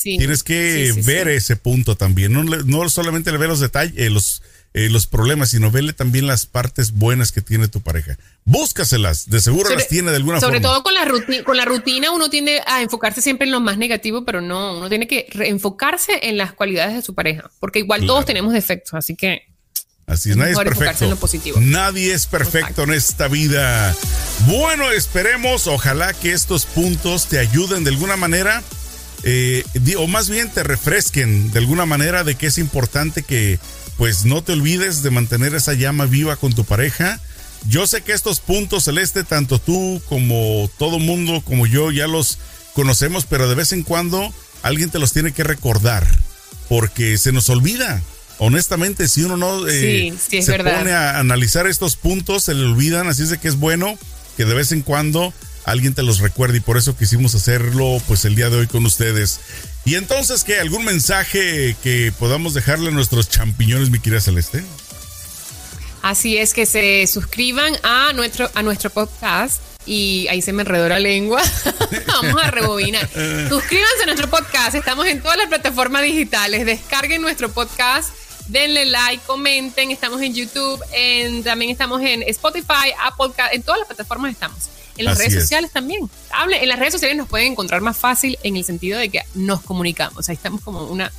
Tienes 0.00 0.42
que 0.42 0.94
ver 1.04 1.28
ese 1.28 1.56
punto 1.56 1.96
también. 1.96 2.32
No, 2.32 2.42
no 2.42 2.88
solamente 2.88 3.32
le 3.32 3.38
ve 3.38 3.48
los 3.48 3.60
detalles, 3.60 3.94
eh, 3.96 4.10
los, 4.10 4.42
eh, 4.74 4.88
los 4.88 5.06
problemas, 5.06 5.50
sino 5.50 5.70
vele 5.70 5.92
también 5.92 6.26
las 6.26 6.46
partes 6.46 6.92
buenas 6.92 7.30
que 7.30 7.42
tiene 7.42 7.68
tu 7.68 7.82
pareja. 7.82 8.16
Búscaselas, 8.44 9.28
de 9.28 9.40
seguro 9.40 9.68
las 9.74 9.86
tiene 9.86 10.10
de 10.10 10.16
alguna 10.16 10.40
forma. 10.40 10.48
Sobre 10.48 10.60
todo 10.60 10.82
con 10.82 10.94
la, 10.94 11.04
rutina, 11.04 11.44
con 11.44 11.56
la 11.58 11.66
rutina 11.66 12.10
uno 12.10 12.30
tiende 12.30 12.62
a 12.66 12.80
enfocarse 12.80 13.20
siempre 13.20 13.46
en 13.46 13.52
lo 13.52 13.60
más 13.60 13.76
negativo, 13.76 14.24
pero 14.24 14.40
no, 14.40 14.78
uno 14.78 14.88
tiene 14.88 15.06
que 15.06 15.26
enfocarse 15.40 16.20
en 16.22 16.38
las 16.38 16.54
cualidades 16.54 16.94
de 16.94 17.02
su 17.02 17.14
pareja, 17.14 17.50
porque 17.60 17.80
igual 17.80 18.06
todos 18.06 18.24
tenemos 18.24 18.52
defectos, 18.52 18.94
así 18.94 19.14
que... 19.14 19.42
Así 20.06 20.30
es, 20.30 20.36
nadie 20.36 20.52
es 20.52 20.58
perfecto. 20.58 21.18
Nadie 21.60 22.12
es 22.12 22.26
perfecto 22.26 22.82
en 22.82 22.92
esta 22.92 23.28
vida. 23.28 23.94
Bueno, 24.46 24.90
esperemos, 24.90 25.68
ojalá 25.68 26.12
que 26.12 26.32
estos 26.32 26.66
puntos 26.66 27.28
te 27.28 27.38
ayuden 27.38 27.84
de 27.84 27.90
alguna 27.90 28.16
manera 28.16 28.62
eh, 29.24 29.64
o 29.98 30.06
más 30.06 30.28
bien 30.28 30.50
te 30.50 30.62
refresquen 30.62 31.52
de 31.52 31.58
alguna 31.58 31.86
manera 31.86 32.24
de 32.24 32.34
que 32.34 32.46
es 32.46 32.58
importante 32.58 33.22
que 33.22 33.58
pues 33.96 34.24
no 34.24 34.42
te 34.42 34.52
olvides 34.52 35.02
de 35.02 35.10
mantener 35.10 35.54
esa 35.54 35.74
llama 35.74 36.06
viva 36.06 36.36
con 36.36 36.52
tu 36.52 36.64
pareja. 36.64 37.20
Yo 37.68 37.86
sé 37.86 38.02
que 38.02 38.12
estos 38.12 38.40
puntos 38.40 38.84
celeste, 38.84 39.22
tanto 39.22 39.60
tú 39.60 40.02
como 40.08 40.68
todo 40.78 40.98
mundo, 40.98 41.42
como 41.44 41.66
yo, 41.66 41.92
ya 41.92 42.08
los 42.08 42.38
conocemos, 42.74 43.26
pero 43.26 43.48
de 43.48 43.54
vez 43.54 43.72
en 43.72 43.84
cuando 43.84 44.32
alguien 44.62 44.90
te 44.90 44.98
los 44.98 45.12
tiene 45.12 45.32
que 45.32 45.44
recordar, 45.44 46.06
porque 46.68 47.18
se 47.18 47.32
nos 47.32 47.48
olvida. 47.50 48.02
Honestamente, 48.38 49.06
si 49.06 49.22
uno 49.22 49.36
no 49.36 49.68
eh, 49.68 50.12
se 50.18 50.58
pone 50.58 50.92
a 50.92 51.18
analizar 51.18 51.68
estos 51.68 51.94
puntos, 51.94 52.44
se 52.44 52.54
le 52.54 52.64
olvidan, 52.64 53.06
así 53.06 53.22
es 53.22 53.28
de 53.28 53.38
que 53.38 53.46
es 53.46 53.56
bueno 53.56 53.96
que 54.36 54.44
de 54.44 54.54
vez 54.54 54.72
en 54.72 54.82
cuando 54.82 55.32
alguien 55.64 55.94
te 55.94 56.02
los 56.02 56.20
recuerde 56.20 56.58
y 56.58 56.60
por 56.60 56.76
eso 56.76 56.96
quisimos 56.96 57.34
hacerlo 57.34 58.00
pues 58.06 58.24
el 58.24 58.34
día 58.34 58.50
de 58.50 58.58
hoy 58.58 58.66
con 58.66 58.84
ustedes. 58.86 59.40
Y 59.84 59.96
entonces, 59.96 60.44
¿qué? 60.44 60.60
¿Algún 60.60 60.84
mensaje 60.84 61.76
que 61.82 62.12
podamos 62.18 62.54
dejarle 62.54 62.88
a 62.88 62.92
nuestros 62.92 63.28
champiñones, 63.28 63.90
mi 63.90 63.98
querida 63.98 64.20
Celeste? 64.20 64.64
Así 66.02 66.36
es, 66.36 66.52
que 66.52 66.66
se 66.66 67.06
suscriban 67.06 67.74
a 67.84 68.12
nuestro, 68.12 68.50
a 68.54 68.62
nuestro 68.62 68.90
podcast 68.90 69.62
y 69.86 70.26
ahí 70.28 70.42
se 70.42 70.52
me 70.52 70.62
enredó 70.62 70.88
la 70.88 70.98
lengua. 70.98 71.42
Vamos 72.06 72.42
a 72.42 72.50
rebobinar. 72.50 73.08
Suscríbanse 73.48 74.02
a 74.02 74.06
nuestro 74.06 74.28
podcast. 74.28 74.74
Estamos 74.74 75.06
en 75.06 75.20
todas 75.20 75.36
las 75.36 75.46
plataformas 75.46 76.02
digitales. 76.02 76.66
Descarguen 76.66 77.22
nuestro 77.22 77.50
podcast. 77.52 78.10
Denle 78.48 78.86
like, 78.86 79.22
comenten. 79.26 79.90
Estamos 79.90 80.20
en 80.22 80.34
YouTube. 80.34 80.82
En, 80.92 81.42
también 81.44 81.70
estamos 81.70 82.02
en 82.02 82.22
Spotify, 82.24 82.92
Apple, 83.04 83.32
en 83.52 83.62
todas 83.62 83.80
las 83.80 83.86
plataformas 83.86 84.32
estamos. 84.32 84.68
En 84.96 85.04
las 85.06 85.18
redes 85.18 85.34
sociales 85.34 85.70
también. 85.70 86.08
Hable, 86.30 86.62
en 86.62 86.68
las 86.68 86.78
redes 86.78 86.92
sociales 86.92 87.16
nos 87.16 87.28
pueden 87.28 87.52
encontrar 87.52 87.80
más 87.80 87.96
fácil 87.96 88.38
en 88.42 88.56
el 88.56 88.64
sentido 88.64 88.98
de 88.98 89.08
que 89.08 89.22
nos 89.34 89.62
comunicamos. 89.62 90.28
Ahí 90.28 90.34
estamos 90.34 90.60
como 90.60 90.84
una, 90.84 91.12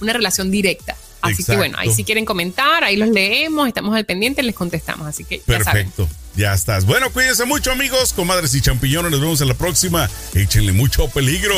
una 0.00 0.12
relación 0.12 0.50
directa. 0.50 0.96
Así 1.22 1.44
que 1.44 1.56
bueno, 1.56 1.76
ahí 1.78 1.92
si 1.92 2.04
quieren 2.04 2.24
comentar, 2.24 2.84
ahí 2.84 2.96
los 2.96 3.08
leemos, 3.08 3.66
estamos 3.66 3.96
al 3.96 4.04
pendiente, 4.04 4.42
les 4.42 4.54
contestamos. 4.54 5.06
Así 5.06 5.24
que 5.24 5.38
ya 5.38 5.44
Perfecto. 5.44 6.08
Ya 6.36 6.52
estás. 6.52 6.84
Bueno, 6.84 7.10
cuídense 7.10 7.46
mucho, 7.46 7.72
amigos, 7.72 8.12
comadres 8.12 8.54
y 8.54 8.60
champiñones. 8.60 9.10
Nos 9.10 9.20
vemos 9.20 9.40
en 9.40 9.48
la 9.48 9.54
próxima. 9.54 10.08
Échenle 10.34 10.72
mucho 10.72 11.08
peligro. 11.08 11.54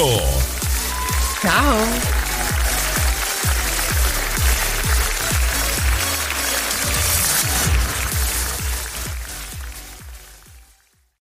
Chao. 1.42 1.78